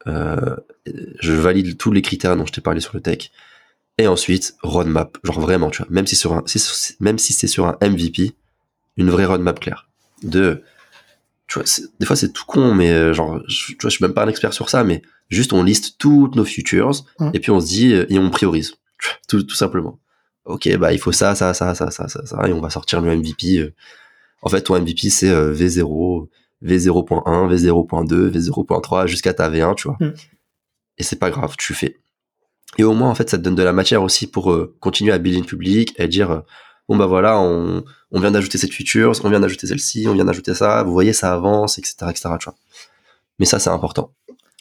Euh, 0.07 0.55
je 1.19 1.33
valide 1.33 1.77
tous 1.77 1.91
les 1.91 2.01
critères 2.01 2.37
dont 2.37 2.45
je 2.45 2.53
t'ai 2.53 2.61
parlé 2.61 2.79
sur 2.79 2.95
le 2.95 3.01
tech. 3.01 3.31
Et 3.97 4.07
ensuite, 4.07 4.55
roadmap. 4.63 5.17
Genre 5.23 5.39
vraiment, 5.41 5.69
tu 5.69 5.83
vois. 5.83 5.91
Même 5.91 6.07
si 6.07 6.15
sur 6.15 6.31
un, 6.31 6.43
même 7.01 7.17
si 7.17 7.33
c'est 7.33 7.47
sur 7.47 7.67
un 7.67 7.77
MVP, 7.81 8.31
une 8.95 9.09
vraie 9.09 9.25
roadmap 9.25 9.59
claire. 9.59 9.89
De, 10.23 10.63
tu 11.53 11.59
vois, 11.59 11.87
des 11.99 12.05
fois 12.05 12.15
c'est 12.15 12.33
tout 12.33 12.45
con, 12.47 12.73
mais 12.73 12.89
euh, 12.89 13.13
genre, 13.13 13.39
je, 13.47 13.67
tu 13.67 13.77
vois, 13.79 13.89
je 13.89 13.95
suis 13.95 14.03
même 14.03 14.13
pas 14.13 14.23
un 14.23 14.27
expert 14.27 14.53
sur 14.53 14.69
ça, 14.71 14.83
mais 14.83 15.03
juste 15.29 15.53
on 15.53 15.63
liste 15.63 15.97
toutes 15.99 16.35
nos 16.35 16.45
futures 16.45 16.91
et 17.33 17.39
puis 17.39 17.51
on 17.51 17.59
se 17.59 17.67
dit 17.67 17.93
euh, 17.93 18.05
et 18.09 18.17
on 18.17 18.31
priorise, 18.31 18.73
tout, 19.27 19.43
tout 19.43 19.55
simplement. 19.55 19.99
Ok, 20.45 20.75
bah 20.77 20.93
il 20.93 20.99
faut 20.99 21.11
ça, 21.11 21.35
ça, 21.35 21.53
ça, 21.53 21.75
ça, 21.75 21.91
ça, 21.91 22.07
ça, 22.07 22.25
ça, 22.25 22.47
et 22.47 22.53
on 22.53 22.59
va 22.59 22.71
sortir 22.71 23.01
le 23.01 23.15
MVP. 23.15 23.59
Euh. 23.59 23.73
En 24.41 24.49
fait, 24.49 24.61
ton 24.61 24.79
MVP 24.79 25.09
c'est 25.09 25.29
V0, 25.29 26.27
V0.1, 26.63 27.55
V0.2, 27.55 28.29
V0.3 28.31 29.07
jusqu'à 29.07 29.33
ta 29.33 29.49
V1, 29.49 29.75
tu 29.75 29.87
vois. 29.87 29.97
Mm. 29.99 30.13
Et 30.97 31.03
c'est 31.03 31.19
pas 31.19 31.29
grave, 31.29 31.55
tu 31.57 31.75
fais. 31.75 31.99
Et 32.79 32.83
au 32.83 32.93
moins, 32.93 33.09
en 33.09 33.15
fait, 33.15 33.29
ça 33.29 33.37
te 33.37 33.43
donne 33.43 33.55
de 33.55 33.63
la 33.63 33.73
matière 33.73 34.01
aussi 34.01 34.25
pour 34.25 34.53
continuer 34.79 35.13
à 35.13 35.19
build 35.19 35.43
in 35.43 35.45
public 35.45 35.93
et 35.97 36.07
dire 36.07 36.41
bon 36.87 36.97
bah 36.97 37.05
voilà, 37.05 37.39
on, 37.39 37.83
on 38.11 38.19
vient 38.19 38.31
d'ajouter 38.31 38.57
cette 38.57 38.73
feature, 38.73 39.13
on 39.23 39.29
vient 39.29 39.39
d'ajouter 39.39 39.67
celle-ci, 39.67 40.05
on 40.07 40.13
vient 40.13 40.25
d'ajouter 40.25 40.53
ça, 40.53 40.83
vous 40.83 40.93
voyez, 40.93 41.13
ça 41.13 41.33
avance, 41.33 41.77
etc., 41.77 41.95
etc., 42.09 42.29
tu 42.39 42.45
vois. 42.45 42.55
Mais 43.39 43.45
ça, 43.45 43.59
c'est 43.59 43.69
important. 43.69 44.11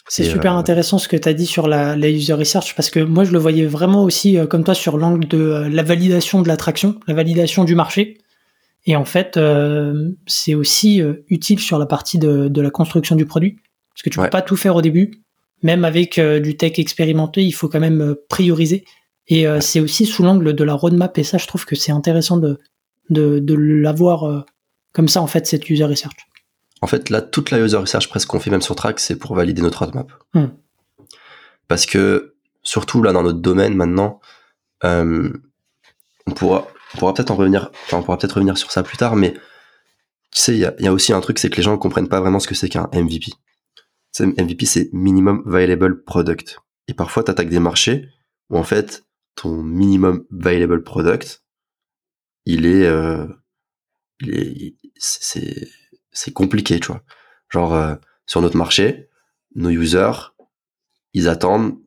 C'est 0.09 0.25
super 0.25 0.55
euh, 0.55 0.59
intéressant 0.59 0.99
ce 0.99 1.09
que 1.09 1.17
tu 1.17 1.29
as 1.29 1.33
dit 1.33 1.47
sur 1.47 1.69
la, 1.69 1.97
la, 1.97 2.11
user 2.11 2.35
research 2.35 2.75
parce 2.75 2.91
que 2.91 3.01
moi 3.01 3.25
je 3.25 3.33
le 3.33 3.39
voyais 3.39 3.67
vraiment 3.67 4.03
aussi 4.03 4.37
euh, 4.37 4.47
comme 4.47 4.65
toi 4.65 4.75
sur 4.75 4.99
l'angle 4.99 5.29
de 5.29 5.39
euh, 5.39 5.69
la 5.69 5.83
validation 5.83 6.43
de 6.43 6.49
l'attraction, 6.49 6.99
la 7.07 7.15
validation 7.15 7.65
du 7.65 7.75
marché. 7.75 8.19
Et 8.85 8.97
en 8.97 9.05
fait, 9.05 9.39
c'est 10.27 10.57
aussi 10.57 11.01
utile 11.29 11.61
sur 11.61 11.79
la 11.79 11.87
partie 11.87 12.19
de, 12.19 12.49
de, 12.49 12.61
la 12.61 12.71
construction 12.71 13.15
du 13.15 13.27
produit 13.27 13.61
parce 13.95 14.03
que 14.03 14.11
tu 14.11 14.19
peux 14.19 14.29
pas 14.29 14.43
tout 14.43 14.57
faire 14.57 14.75
au 14.75 14.83
début. 14.83 15.23
Même 15.63 15.85
avec 15.85 16.19
du 16.19 16.57
tech 16.57 16.81
expérimenté, 16.81 17.45
il 17.45 17.53
faut 17.53 17.69
quand 17.69 17.79
même 17.79 18.17
prioriser 18.29 18.85
et 19.29 19.47
euh, 19.47 19.61
c'est 19.61 19.81
aussi 19.81 20.07
sous 20.07 20.23
l'angle 20.23 20.55
de 20.55 20.65
la 20.65 20.75
roadmap, 20.75 21.17
et 21.19 21.25
ça, 21.25 21.39
je 21.39 21.47
trouve 21.47 21.65
que 21.65 21.77
c'est 21.77 21.93
intéressant 21.93 22.37
de, 22.37 22.59
de, 23.11 23.39
de 23.39 23.55
l'avoir 23.55 24.25
euh, 24.25 24.41
comme 24.93 25.09
ça, 25.09 25.23
en 25.23 25.27
fait, 25.27 25.47
cette 25.47 25.69
user 25.71 25.85
research. 25.85 26.17
En 26.81 26.87
fait, 26.87 27.11
là, 27.11 27.23
toute 27.23 27.51
la 27.51 27.59
user 27.59 27.77
research 27.77 28.09
presque 28.09 28.29
qu'on 28.29 28.41
fait 28.41 28.51
même 28.51 28.63
sur 28.63 28.75
Track, 28.75 29.01
c'est 29.01 29.17
pour 29.17 29.35
valider 29.35 29.63
notre 29.63 29.85
roadmap. 29.85 30.13
Hmm. 30.35 30.49
Parce 31.69 31.87
que, 31.87 32.35
surtout 32.63 33.03
là, 33.03 33.13
dans 33.13 33.23
notre 33.23 33.39
domaine 33.39 33.75
maintenant, 33.75 34.21
euh, 34.85 35.33
on 36.27 36.33
pourra, 36.33 36.67
on 36.95 36.99
pourra 36.99 37.15
peut-être 37.15 37.31
en 37.31 37.37
revenir, 37.37 37.71
enfin, 37.85 37.99
on 37.99 38.03
pourra 38.03 38.19
peut-être 38.19 38.35
revenir 38.35 38.59
sur 38.59 38.71
ça 38.73 38.83
plus 38.83 38.97
tard, 38.97 39.17
mais 39.17 39.35
tu 40.33 40.41
sais, 40.41 40.53
il 40.55 40.59
y 40.59 40.65
a, 40.65 40.75
y 40.81 40.87
a, 40.87 40.93
aussi 40.93 41.13
un 41.13 41.21
truc, 41.21 41.39
c'est 41.39 41.51
que 41.51 41.57
les 41.57 41.63
gens 41.63 41.73
ne 41.73 41.77
comprennent 41.77 42.09
pas 42.09 42.21
vraiment 42.21 42.41
ce 42.41 42.49
que 42.49 42.55
c'est 42.55 42.69
qu'un 42.69 42.89
MVP. 42.93 43.33
MVP, 44.21 44.67
c'est 44.67 44.91
Minimum 44.93 45.43
Viable 45.47 46.03
Product. 46.05 46.59
Et 46.89 46.95
parfois, 46.95 47.25
tu 47.25 47.31
attaques 47.31 47.49
des 47.49 47.59
marchés 47.59 48.09
où, 48.51 48.59
en 48.59 48.63
fait, 48.63 49.05
ton 49.35 49.63
minimum 49.63 50.25
viable 50.31 50.83
product, 50.83 51.43
il 52.45 52.67
est, 52.67 52.87
euh, 52.87 53.27
c'est, 54.97 55.69
c'est 56.11 56.33
compliqué, 56.33 56.81
tu 56.81 56.89
vois. 56.89 57.03
Genre 57.49 57.75
euh, 57.75 57.95
sur 58.27 58.41
notre 58.41 58.57
marché, 58.57 59.09
nos 59.55 59.71
users, 59.71 60.35
ils 61.13 61.29
attendent 61.29 61.79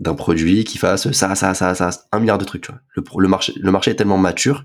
d'un 0.00 0.14
produit 0.14 0.64
qui 0.64 0.78
fasse 0.78 1.10
ça, 1.12 1.34
ça, 1.34 1.54
ça, 1.54 1.74
ça, 1.74 1.90
un 2.12 2.20
milliard 2.20 2.38
de 2.38 2.44
trucs. 2.44 2.64
Tu 2.64 2.72
vois. 2.72 2.80
Le, 3.16 3.28
marché, 3.28 3.52
le 3.56 3.70
marché 3.70 3.92
est 3.92 3.96
tellement 3.96 4.18
mature 4.18 4.64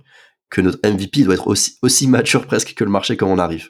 que 0.49 0.61
notre 0.61 0.79
MVP 0.87 1.23
doit 1.23 1.35
être 1.35 1.47
aussi, 1.47 2.07
mature 2.07 2.45
presque 2.45 2.73
que 2.73 2.83
le 2.83 2.89
marché 2.91 3.15
quand 3.15 3.27
on 3.27 3.37
arrive. 3.37 3.69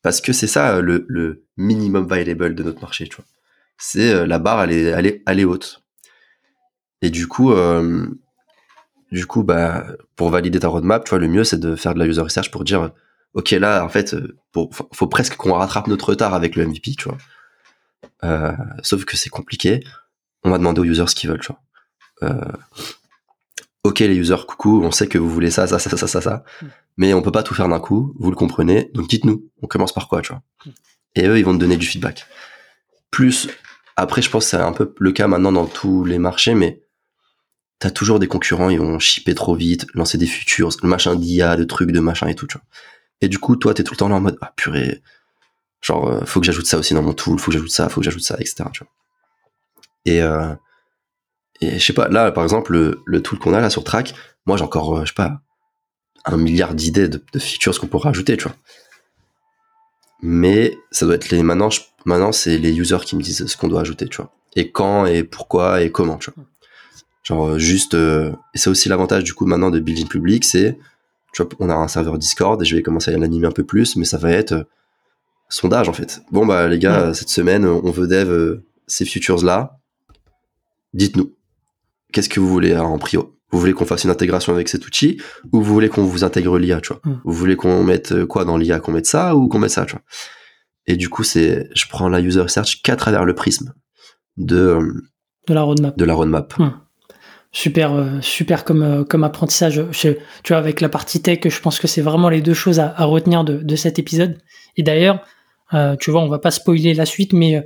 Parce 0.00 0.20
que 0.20 0.32
c'est 0.32 0.46
ça 0.46 0.80
le, 0.80 1.04
le, 1.08 1.46
minimum 1.56 2.10
viable 2.10 2.54
de 2.54 2.62
notre 2.62 2.80
marché, 2.80 3.06
tu 3.06 3.16
vois. 3.16 3.26
C'est 3.76 4.12
euh, 4.12 4.26
la 4.26 4.38
barre, 4.38 4.62
elle 4.62 4.72
est, 4.72 4.84
elle 4.84 5.06
est, 5.06 5.22
elle 5.26 5.40
est 5.40 5.44
haute. 5.44 5.81
Et 7.02 7.10
du 7.10 7.28
coup, 7.28 7.52
euh, 7.52 8.06
du 9.10 9.26
coup, 9.26 9.42
bah, 9.42 9.86
pour 10.16 10.30
valider 10.30 10.60
ta 10.60 10.68
roadmap, 10.68 11.04
tu 11.04 11.10
vois, 11.10 11.18
le 11.18 11.28
mieux 11.28 11.44
c'est 11.44 11.58
de 11.58 11.76
faire 11.76 11.94
de 11.94 11.98
la 11.98 12.06
user 12.06 12.22
research 12.22 12.50
pour 12.50 12.64
dire, 12.64 12.90
ok, 13.34 13.50
là, 13.50 13.84
en 13.84 13.88
fait, 13.88 14.16
pour, 14.52 14.70
faut 14.92 15.06
presque 15.08 15.36
qu'on 15.36 15.52
rattrape 15.52 15.88
notre 15.88 16.10
retard 16.10 16.32
avec 16.34 16.56
le 16.56 16.66
MVP, 16.66 16.94
tu 16.96 17.08
vois. 17.08 17.18
Euh, 18.24 18.52
sauf 18.82 19.04
que 19.04 19.16
c'est 19.16 19.30
compliqué. 19.30 19.84
On 20.44 20.50
va 20.50 20.58
demander 20.58 20.80
aux 20.80 20.84
users 20.84 21.08
ce 21.08 21.14
qu'ils 21.14 21.28
veulent, 21.28 21.40
tu 21.40 21.52
vois. 21.52 21.60
Euh, 22.22 22.52
ok 23.84 23.98
les 24.00 24.14
users, 24.14 24.46
coucou, 24.46 24.82
on 24.84 24.90
sait 24.90 25.08
que 25.08 25.18
vous 25.18 25.28
voulez 25.28 25.50
ça, 25.50 25.66
ça, 25.66 25.78
ça, 25.78 25.96
ça, 25.96 26.06
ça, 26.06 26.20
ça, 26.20 26.44
mais 26.96 27.14
on 27.14 27.22
peut 27.22 27.32
pas 27.32 27.42
tout 27.42 27.54
faire 27.54 27.68
d'un 27.68 27.80
coup, 27.80 28.14
vous 28.18 28.30
le 28.30 28.36
comprenez, 28.36 28.90
donc 28.94 29.08
dites-nous, 29.08 29.50
on 29.60 29.66
commence 29.66 29.92
par 29.92 30.08
quoi, 30.08 30.22
tu 30.22 30.32
vois. 30.32 30.42
Et 31.14 31.26
eux, 31.26 31.38
ils 31.38 31.44
vont 31.44 31.54
te 31.54 31.58
donner 31.58 31.76
du 31.76 31.86
feedback. 31.86 32.26
Plus, 33.10 33.48
après, 33.96 34.22
je 34.22 34.30
pense 34.30 34.44
que 34.44 34.50
c'est 34.50 34.56
un 34.56 34.72
peu 34.72 34.94
le 34.98 35.12
cas 35.12 35.26
maintenant 35.26 35.52
dans 35.52 35.66
tous 35.66 36.04
les 36.04 36.18
marchés, 36.18 36.54
mais 36.54 36.82
t'as 37.82 37.90
toujours 37.90 38.20
des 38.20 38.28
concurrents, 38.28 38.70
ils 38.70 38.78
vont 38.78 39.00
shipper 39.00 39.34
trop 39.34 39.56
vite, 39.56 39.86
lancer 39.92 40.16
des 40.16 40.26
futurs, 40.26 40.68
le 40.84 40.88
machin 40.88 41.16
d'IA, 41.16 41.56
de 41.56 41.64
trucs, 41.64 41.90
de 41.90 41.98
machin 41.98 42.28
et 42.28 42.36
tout, 42.36 42.46
tu 42.46 42.56
vois. 42.56 42.64
Et 43.20 43.28
du 43.28 43.40
coup, 43.40 43.56
toi, 43.56 43.74
t'es 43.74 43.82
tout 43.82 43.94
le 43.94 43.96
temps 43.96 44.08
là 44.08 44.14
en 44.14 44.20
mode, 44.20 44.38
ah 44.40 44.52
purée, 44.54 45.02
genre, 45.80 46.06
euh, 46.06 46.24
faut 46.24 46.38
que 46.38 46.46
j'ajoute 46.46 46.66
ça 46.66 46.78
aussi 46.78 46.94
dans 46.94 47.02
mon 47.02 47.12
tool, 47.12 47.40
faut 47.40 47.50
que 47.50 47.54
j'ajoute 47.54 47.72
ça, 47.72 47.88
faut 47.88 48.00
que 48.00 48.04
j'ajoute 48.04 48.22
ça, 48.22 48.36
etc., 48.38 48.64
euh, 50.08 50.54
et 51.60 51.78
je 51.80 51.84
sais 51.84 51.92
pas, 51.92 52.08
là, 52.08 52.30
par 52.30 52.44
exemple, 52.44 52.72
le, 53.04 53.22
tool 53.22 53.40
qu'on 53.40 53.52
a 53.52 53.60
là 53.60 53.68
sur 53.68 53.82
Track, 53.82 54.14
moi 54.46 54.56
j'ai 54.56 54.62
encore, 54.62 54.98
euh, 54.98 55.00
je 55.00 55.08
sais 55.08 55.14
pas, 55.14 55.40
un 56.24 56.36
milliard 56.36 56.74
d'idées 56.74 57.08
de, 57.08 57.20
de 57.32 57.38
features 57.40 57.80
qu'on 57.80 57.88
pourrait 57.88 58.10
rajouter, 58.10 58.36
tu 58.36 58.44
vois. 58.44 58.54
Mais 60.20 60.78
ça 60.92 61.04
doit 61.04 61.16
être 61.16 61.30
les. 61.30 61.42
Maintenant, 61.42 61.70
maintenant 62.04 62.30
c'est 62.30 62.58
les 62.58 62.76
users 62.78 63.04
qui 63.04 63.16
me 63.16 63.22
disent 63.22 63.46
ce 63.46 63.56
qu'on 63.56 63.66
doit 63.68 63.80
ajouter, 63.80 64.06
tu 64.08 64.18
vois. 64.18 64.32
Et 64.54 64.70
quand, 64.70 65.06
et 65.06 65.24
pourquoi, 65.24 65.82
et 65.82 65.90
comment, 65.90 66.16
tu 66.16 66.30
vois. 66.30 66.44
Genre, 67.22 67.48
euh, 67.48 67.58
juste. 67.58 67.94
Euh, 67.94 68.32
et 68.54 68.58
c'est 68.58 68.70
aussi 68.70 68.88
l'avantage 68.88 69.24
du 69.24 69.34
coup 69.34 69.46
maintenant 69.46 69.70
de 69.70 69.78
building 69.78 70.08
public, 70.08 70.44
c'est. 70.44 70.78
Tu 71.32 71.42
vois, 71.42 71.50
on 71.60 71.70
a 71.70 71.74
un 71.74 71.88
serveur 71.88 72.18
Discord 72.18 72.60
et 72.60 72.64
je 72.64 72.76
vais 72.76 72.82
commencer 72.82 73.12
à 73.14 73.18
l'animer 73.18 73.46
un 73.46 73.52
peu 73.52 73.64
plus, 73.64 73.96
mais 73.96 74.04
ça 74.04 74.18
va 74.18 74.30
être 74.32 74.66
sondage 75.48 75.88
en 75.88 75.92
fait. 75.92 76.22
Bon, 76.30 76.44
bah 76.44 76.68
les 76.68 76.78
gars, 76.78 77.14
cette 77.14 77.30
semaine, 77.30 77.64
on 77.64 77.90
veut 77.90 78.06
dev 78.06 78.60
ces 78.86 79.04
features 79.04 79.44
là. 79.44 79.78
Dites-nous 80.92 81.34
qu'est-ce 82.12 82.28
que 82.28 82.38
vous 82.38 82.48
voulez 82.48 82.76
en 82.76 82.98
prio? 82.98 83.36
Vous 83.50 83.58
voulez 83.58 83.72
qu'on 83.72 83.84
fasse 83.84 84.04
une 84.04 84.10
intégration 84.10 84.54
avec 84.54 84.68
cet 84.68 84.86
outil 84.86 85.20
ou 85.52 85.60
vous 85.62 85.74
voulez 85.74 85.88
qu'on 85.88 86.04
vous 86.04 86.24
intègre 86.24 86.58
l'IA, 86.58 86.80
tu 86.80 86.88
vois? 86.88 87.02
Vous 87.24 87.32
voulez 87.32 87.56
qu'on 87.56 87.82
mette 87.82 88.12
euh, 88.12 88.26
quoi 88.26 88.44
dans 88.44 88.56
l'IA 88.56 88.80
Qu'on 88.80 88.92
mette 88.92 89.06
ça 89.06 89.36
ou 89.36 89.48
qu'on 89.48 89.58
mette 89.58 89.72
ça, 89.72 89.84
tu 89.84 89.92
vois? 89.92 90.02
Et 90.86 90.96
du 90.96 91.08
coup, 91.08 91.22
c'est, 91.22 91.68
je 91.74 91.86
prends 91.88 92.08
la 92.08 92.20
user 92.20 92.40
research 92.40 92.80
qu'à 92.82 92.96
travers 92.96 93.24
le 93.24 93.34
prisme 93.34 93.74
de 94.36 94.56
euh, 94.56 95.02
de 95.48 95.54
la 95.54 95.62
roadmap. 95.62 95.98
De 95.98 96.04
la 96.04 96.14
roadmap. 96.14 96.54
Super, 97.54 97.92
euh, 97.92 98.20
super 98.22 98.64
comme 98.64 99.04
comme 99.04 99.24
apprentissage. 99.24 99.82
tu 99.92 100.16
vois, 100.48 100.56
avec 100.56 100.80
la 100.80 100.88
partie 100.88 101.20
tech, 101.20 101.40
je 101.44 101.60
pense 101.60 101.78
que 101.78 101.86
c'est 101.86 102.00
vraiment 102.00 102.30
les 102.30 102.40
deux 102.40 102.54
choses 102.54 102.80
à, 102.80 103.04
retenir 103.04 103.44
de, 103.44 103.76
cet 103.76 103.98
épisode. 103.98 104.38
Et 104.76 104.82
d'ailleurs, 104.82 105.24
tu 106.00 106.10
vois, 106.10 106.22
on 106.22 106.28
va 106.28 106.38
pas 106.38 106.50
spoiler 106.50 106.94
la 106.94 107.06
suite, 107.06 107.32
mais 107.32 107.62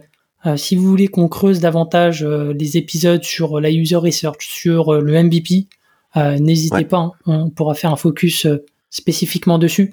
euh, 0.47 0.57
si 0.57 0.76
vous 0.76 0.87
voulez 0.87 1.09
qu'on 1.09 1.28
creuse 1.28 1.61
davantage 1.61 2.22
euh, 2.22 2.53
les 2.53 2.76
épisodes 2.76 3.24
sur 3.24 3.61
la 3.61 3.70
user 3.70 3.97
research, 3.97 4.47
sur 4.47 4.95
euh, 4.95 5.01
le 5.01 5.22
MVP, 5.22 5.66
n'hésitez 6.14 6.84
pas, 6.84 6.99
hein. 6.99 7.12
on 7.26 7.51
pourra 7.51 7.74
faire 7.74 7.93
un 7.93 7.97
focus 7.97 8.47
spécifiquement 8.89 9.59
dessus. 9.59 9.91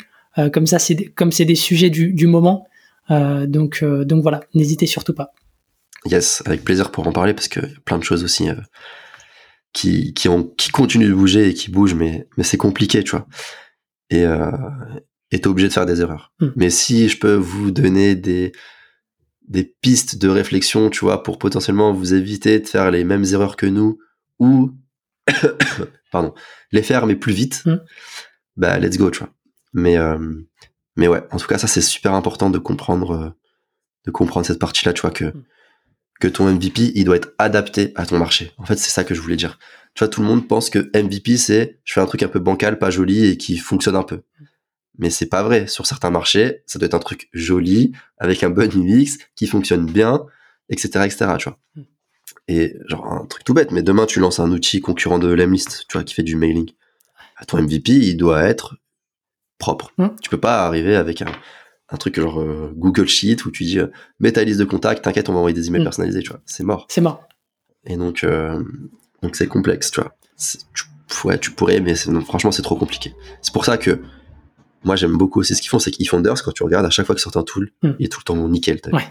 comme 0.53 0.65
ça, 0.65 0.79
c'est 0.79 1.07
comme 1.07 1.33
c'est 1.33 1.43
des 1.43 1.55
sujets 1.55 1.89
du, 1.89 2.27
moment. 2.27 2.65
donc, 3.09 3.83
donc 3.83 4.21
voilà, 4.21 4.39
n'hésitez 4.53 4.85
surtout 4.85 5.13
pas. 5.13 5.33
Yes, 6.05 6.41
avec 6.45 6.63
plaisir 6.63 6.91
pour 6.91 7.05
en 7.05 7.11
parler 7.11 7.33
parce 7.33 7.49
y 7.53 7.59
a 7.59 7.67
plein 7.83 7.97
de 7.97 8.05
choses 8.05 8.23
aussi 8.23 8.47
qui, 9.73 10.13
qui, 10.13 10.29
ont, 10.29 10.43
qui 10.43 10.69
continuent 10.69 11.09
de 11.09 11.13
bouger 11.13 11.49
et 11.49 11.53
qui 11.53 11.71
bougent, 11.71 11.95
mais, 11.95 12.27
mais 12.37 12.43
c'est 12.43 12.57
compliqué, 12.57 13.03
tu 13.03 13.11
vois. 13.11 13.27
Et 14.09 14.25
euh, 14.25 14.51
t'es 15.29 15.47
obligé 15.47 15.67
de 15.67 15.73
faire 15.73 15.85
des 15.85 16.01
erreurs. 16.01 16.31
Hmm. 16.39 16.49
Mais 16.55 16.69
si 16.69 17.09
je 17.09 17.17
peux 17.17 17.33
vous 17.33 17.71
donner 17.71 18.15
des, 18.15 18.51
des 19.47 19.63
pistes 19.81 20.17
de 20.17 20.29
réflexion, 20.29 20.89
tu 20.89 21.01
vois, 21.01 21.23
pour 21.23 21.39
potentiellement 21.39 21.93
vous 21.93 22.13
éviter 22.13 22.59
de 22.59 22.67
faire 22.67 22.91
les 22.91 23.03
mêmes 23.03 23.25
erreurs 23.25 23.57
que 23.57 23.65
nous 23.65 23.99
ou 24.39 24.71
pardon, 26.11 26.33
les 26.71 26.83
faire 26.83 27.05
mais 27.05 27.15
plus 27.15 27.33
vite. 27.33 27.63
Mm. 27.65 27.77
Bah 28.57 28.79
let's 28.79 28.97
go, 28.97 29.09
tu 29.09 29.19
vois. 29.19 29.29
Mais 29.73 29.97
euh, 29.97 30.17
mais 30.95 31.07
ouais, 31.07 31.23
en 31.31 31.37
tout 31.37 31.47
cas 31.47 31.57
ça 31.57 31.67
c'est 31.67 31.81
super 31.81 32.13
important 32.13 32.49
de 32.49 32.59
comprendre 32.59 33.11
euh, 33.11 33.29
de 34.05 34.11
comprendre 34.11 34.45
cette 34.45 34.59
partie-là, 34.59 34.93
tu 34.93 35.01
vois 35.01 35.11
que 35.11 35.25
mm. 35.25 35.43
Que 36.23 36.27
ton 36.29 36.49
MVP, 36.49 36.93
il 36.95 37.03
doit 37.03 37.17
être 37.17 37.33
adapté 37.37 37.91
à 37.95 38.05
ton 38.05 38.17
marché. 38.17 38.53
En 38.57 38.65
fait, 38.65 38.77
c'est 38.77 38.91
ça 38.91 39.03
que 39.03 39.13
je 39.13 39.19
voulais 39.19 39.35
dire. 39.35 39.59
Tu 39.93 40.03
vois, 40.03 40.07
tout 40.07 40.21
le 40.21 40.27
monde 40.27 40.47
pense 40.47 40.69
que 40.69 40.89
MVP 40.95 41.37
c'est 41.37 41.79
je 41.83 41.93
fais 41.93 41.99
un 42.01 42.05
truc 42.05 42.23
un 42.23 42.27
peu 42.27 42.39
bancal, 42.39 42.79
pas 42.79 42.89
joli 42.89 43.25
et 43.25 43.37
qui 43.37 43.57
fonctionne 43.57 43.95
un 43.95 44.03
peu 44.03 44.23
mais 44.97 45.09
c'est 45.09 45.25
pas 45.25 45.43
vrai. 45.43 45.67
Sur 45.67 45.85
certains 45.85 46.11
marchés, 46.11 46.63
ça 46.65 46.79
doit 46.79 46.85
être 46.85 46.93
un 46.93 46.99
truc 46.99 47.29
joli, 47.33 47.93
avec 48.17 48.43
un 48.43 48.49
bon 48.49 48.69
UX, 48.69 49.17
qui 49.35 49.47
fonctionne 49.47 49.85
bien, 49.85 50.25
etc., 50.69 51.05
etc., 51.05 51.31
tu 51.37 51.49
vois. 51.49 51.59
Et 52.47 52.75
genre, 52.87 53.11
un 53.11 53.25
truc 53.25 53.43
tout 53.43 53.53
bête, 53.53 53.71
mais 53.71 53.83
demain, 53.83 54.05
tu 54.05 54.19
lances 54.19 54.39
un 54.39 54.51
outil 54.51 54.81
concurrent 54.81 55.19
de 55.19 55.27
Lemlist, 55.27 55.85
tu 55.87 55.93
vois, 55.93 56.03
qui 56.03 56.13
fait 56.13 56.23
du 56.23 56.35
mailing. 56.35 56.69
À 57.37 57.45
ton 57.45 57.61
MVP, 57.61 57.91
il 57.91 58.17
doit 58.17 58.43
être 58.43 58.75
propre. 59.57 59.91
Hmm. 59.97 60.09
Tu 60.21 60.29
peux 60.29 60.39
pas 60.39 60.65
arriver 60.65 60.95
avec 60.95 61.21
un, 61.21 61.31
un 61.89 61.97
truc 61.97 62.19
genre 62.19 62.39
euh, 62.39 62.73
Google 62.75 63.07
Sheet 63.07 63.45
où 63.45 63.51
tu 63.51 63.63
dis, 63.63 63.79
euh, 63.79 63.87
mets 64.19 64.31
ta 64.31 64.43
liste 64.43 64.59
de 64.59 64.65
contacts, 64.65 65.03
t'inquiète, 65.03 65.29
on 65.29 65.33
va 65.33 65.39
envoyer 65.39 65.53
des 65.53 65.67
emails 65.67 65.81
hmm. 65.81 65.85
personnalisés, 65.85 66.21
tu 66.21 66.29
vois. 66.29 66.41
C'est 66.45 66.63
mort. 66.63 66.87
C'est 66.89 67.01
mort. 67.01 67.27
Et 67.85 67.97
donc, 67.97 68.23
euh, 68.23 68.63
donc 69.21 69.35
c'est 69.35 69.47
complexe, 69.47 69.91
tu 69.91 70.01
vois. 70.01 70.15
Tu, 70.73 71.27
ouais, 71.27 71.37
tu 71.37 71.51
pourrais, 71.51 71.79
mais 71.81 71.95
franchement, 71.95 72.51
c'est 72.51 72.61
trop 72.61 72.75
compliqué. 72.75 73.13
C'est 73.41 73.53
pour 73.53 73.65
ça 73.65 73.77
que 73.77 74.01
moi 74.83 74.95
j'aime 74.95 75.17
beaucoup 75.17 75.39
aussi 75.39 75.55
ce 75.55 75.61
qu'ils 75.61 75.69
font, 75.69 75.79
c'est 75.79 75.91
qu'ils 75.91 76.09
quand 76.09 76.51
tu 76.53 76.63
regardes 76.63 76.85
à 76.85 76.89
chaque 76.89 77.05
fois 77.05 77.15
qu'ils 77.15 77.21
sortent 77.21 77.37
un 77.37 77.43
tool, 77.43 77.71
hmm. 77.83 77.91
il 77.99 78.05
est 78.05 78.09
tout 78.09 78.19
le 78.19 78.25
temps 78.25 78.47
nickel. 78.47 78.79
Ouais. 78.91 79.07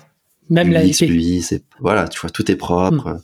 Même 0.50 0.72
la 0.72 0.82
lui, 0.82 1.42
c'est 1.42 1.64
voilà, 1.78 2.08
tu 2.08 2.20
vois, 2.20 2.30
tout 2.30 2.50
est 2.50 2.56
propre. 2.56 3.10
Hmm. 3.10 3.20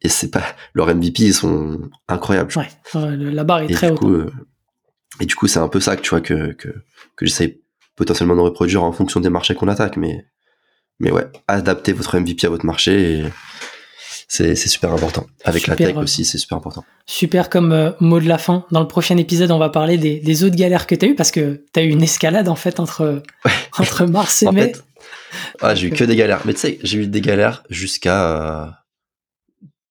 Et 0.00 0.08
c'est 0.08 0.30
pas 0.30 0.44
leurs 0.74 0.94
MVP 0.94 1.22
ils 1.22 1.34
sont 1.34 1.80
incroyables. 2.08 2.52
Ouais, 2.56 2.68
la 3.16 3.44
barre 3.44 3.60
est 3.60 3.72
très 3.72 3.90
haute. 3.90 4.32
Et 5.20 5.26
du 5.26 5.34
coup, 5.34 5.46
c'est 5.46 5.60
un 5.60 5.68
peu 5.68 5.80
ça 5.80 5.96
que 5.96 6.02
tu 6.02 6.10
vois 6.10 6.20
que 6.20 6.52
que, 6.52 6.68
que 7.16 7.26
j'essaye 7.26 7.63
potentiellement 7.96 8.36
de 8.36 8.40
reproduire 8.40 8.82
en 8.82 8.92
fonction 8.92 9.20
des 9.20 9.30
marchés 9.30 9.54
qu'on 9.54 9.68
attaque, 9.68 9.96
mais 9.96 10.26
mais 11.00 11.10
ouais, 11.10 11.26
adaptez 11.48 11.92
votre 11.92 12.18
MVP 12.18 12.46
à 12.46 12.50
votre 12.50 12.66
marché 12.66 13.18
et 13.18 13.24
c'est 14.28 14.56
super 14.56 14.92
important. 14.92 15.26
Avec 15.44 15.66
la 15.66 15.76
tech 15.76 15.96
aussi, 15.96 16.24
c'est 16.24 16.38
super 16.38 16.58
important. 16.58 16.84
Super 17.06 17.50
comme 17.50 17.72
euh, 17.72 17.90
mot 18.00 18.20
de 18.20 18.28
la 18.28 18.38
fin. 18.38 18.64
Dans 18.70 18.80
le 18.80 18.88
prochain 18.88 19.16
épisode, 19.16 19.50
on 19.50 19.58
va 19.58 19.68
parler 19.68 19.96
des, 19.96 20.44
autres 20.44 20.56
galères 20.56 20.86
que 20.86 20.94
tu 20.94 21.06
as 21.06 21.08
eues 21.08 21.14
parce 21.14 21.30
que 21.30 21.64
tu 21.72 21.80
as 21.80 21.82
eu 21.82 21.88
une 21.88 22.02
escalade 22.02 22.48
en 22.48 22.56
fait 22.56 22.80
entre, 22.80 23.22
entre 23.78 24.06
mars 24.06 24.42
et 24.42 24.50
mai. 24.50 24.72
j'ai 25.74 25.88
eu 25.88 25.90
que 25.90 26.04
des 26.04 26.16
galères. 26.16 26.42
Mais 26.44 26.54
tu 26.54 26.60
sais, 26.60 26.78
j'ai 26.82 26.98
eu 26.98 27.06
des 27.06 27.20
galères 27.20 27.62
jusqu'à 27.70 28.64
euh, 28.64 28.66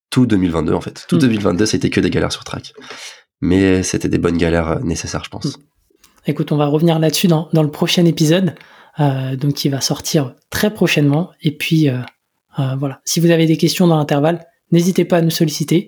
tout 0.10 0.26
2022 0.26 0.74
en 0.74 0.82
fait. 0.82 1.06
Tout 1.08 1.18
2022, 1.18 1.64
hmm. 1.64 1.68
c'était 1.68 1.90
que 1.90 2.00
des 2.00 2.10
galères 2.10 2.32
sur 2.32 2.44
track. 2.44 2.74
Mais 3.42 3.84
c'était 3.84 4.10
des 4.10 4.18
bonnes 4.18 4.38
galères 4.38 4.68
euh, 4.70 4.80
nécessaires, 4.80 5.24
je 5.24 5.30
pense. 5.30 5.46
Hmm. 5.58 5.62
Écoute, 6.26 6.52
on 6.52 6.58
va 6.58 6.68
revenir 6.68 7.00
là-dessus 7.00 7.28
dans, 7.28 7.50
le 7.54 7.72
prochain 7.72 8.06
épisode, 8.06 8.56
donc 8.98 9.54
qui 9.54 9.70
va 9.70 9.82
sortir 9.82 10.36
très 10.50 10.74
prochainement. 10.74 11.32
Et 11.42 11.52
puis, 11.52 11.90
euh, 12.60 12.76
voilà. 12.78 13.02
Si 13.06 13.20
vous 13.20 13.32
avez 13.32 13.46
des 13.46 13.58
questions 13.58 13.88
dans 13.88 13.98
l'intervalle, 13.98 14.46
n'hésitez 14.72 15.06
pas 15.06 15.18
à 15.18 15.22
nous 15.22 15.30
solliciter. 15.30 15.88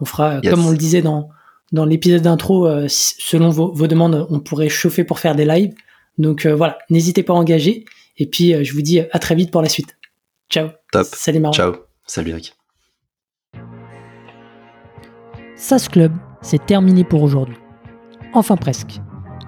On 0.00 0.04
fera, 0.04 0.40
comme 0.40 0.66
on 0.66 0.70
le 0.70 0.76
disait 0.76 1.02
dans, 1.02 1.30
dans 1.72 1.84
l'épisode 1.84 2.22
d'intro, 2.22 2.66
euh, 2.66 2.86
selon 2.88 3.50
vos, 3.50 3.86
demandes, 3.86 4.26
on 4.30 4.40
pourrait 4.40 4.68
chauffer 4.68 5.04
pour 5.04 5.18
faire 5.18 5.34
des 5.34 5.44
lives. 5.44 5.74
Donc 6.18 6.46
euh, 6.46 6.54
voilà, 6.54 6.78
n'hésitez 6.90 7.22
pas 7.22 7.34
à 7.34 7.36
engager. 7.36 7.84
Et 8.18 8.26
puis 8.26 8.64
je 8.64 8.72
vous 8.72 8.82
dis 8.82 9.00
à 9.00 9.18
très 9.18 9.34
vite 9.34 9.50
pour 9.50 9.62
la 9.62 9.68
suite. 9.68 9.96
Ciao. 10.48 10.68
Top. 10.92 11.06
Salut 11.06 11.40
Marc. 11.40 11.54
Ciao. 11.54 11.74
Salut 12.06 12.30
Eric. 12.30 12.54
SAS 15.56 15.88
Club, 15.88 16.12
c'est 16.40 16.64
terminé 16.64 17.04
pour 17.04 17.22
aujourd'hui. 17.22 17.56
Enfin 18.32 18.56
presque. 18.56 19.00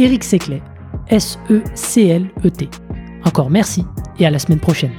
Eric 0.00 0.24
Seclet, 0.24 0.62
S-E-C-L-E-T. 1.10 2.70
Encore 3.26 3.50
merci 3.50 3.84
et 4.18 4.24
à 4.24 4.30
la 4.30 4.38
semaine 4.38 4.58
prochaine. 4.58 4.92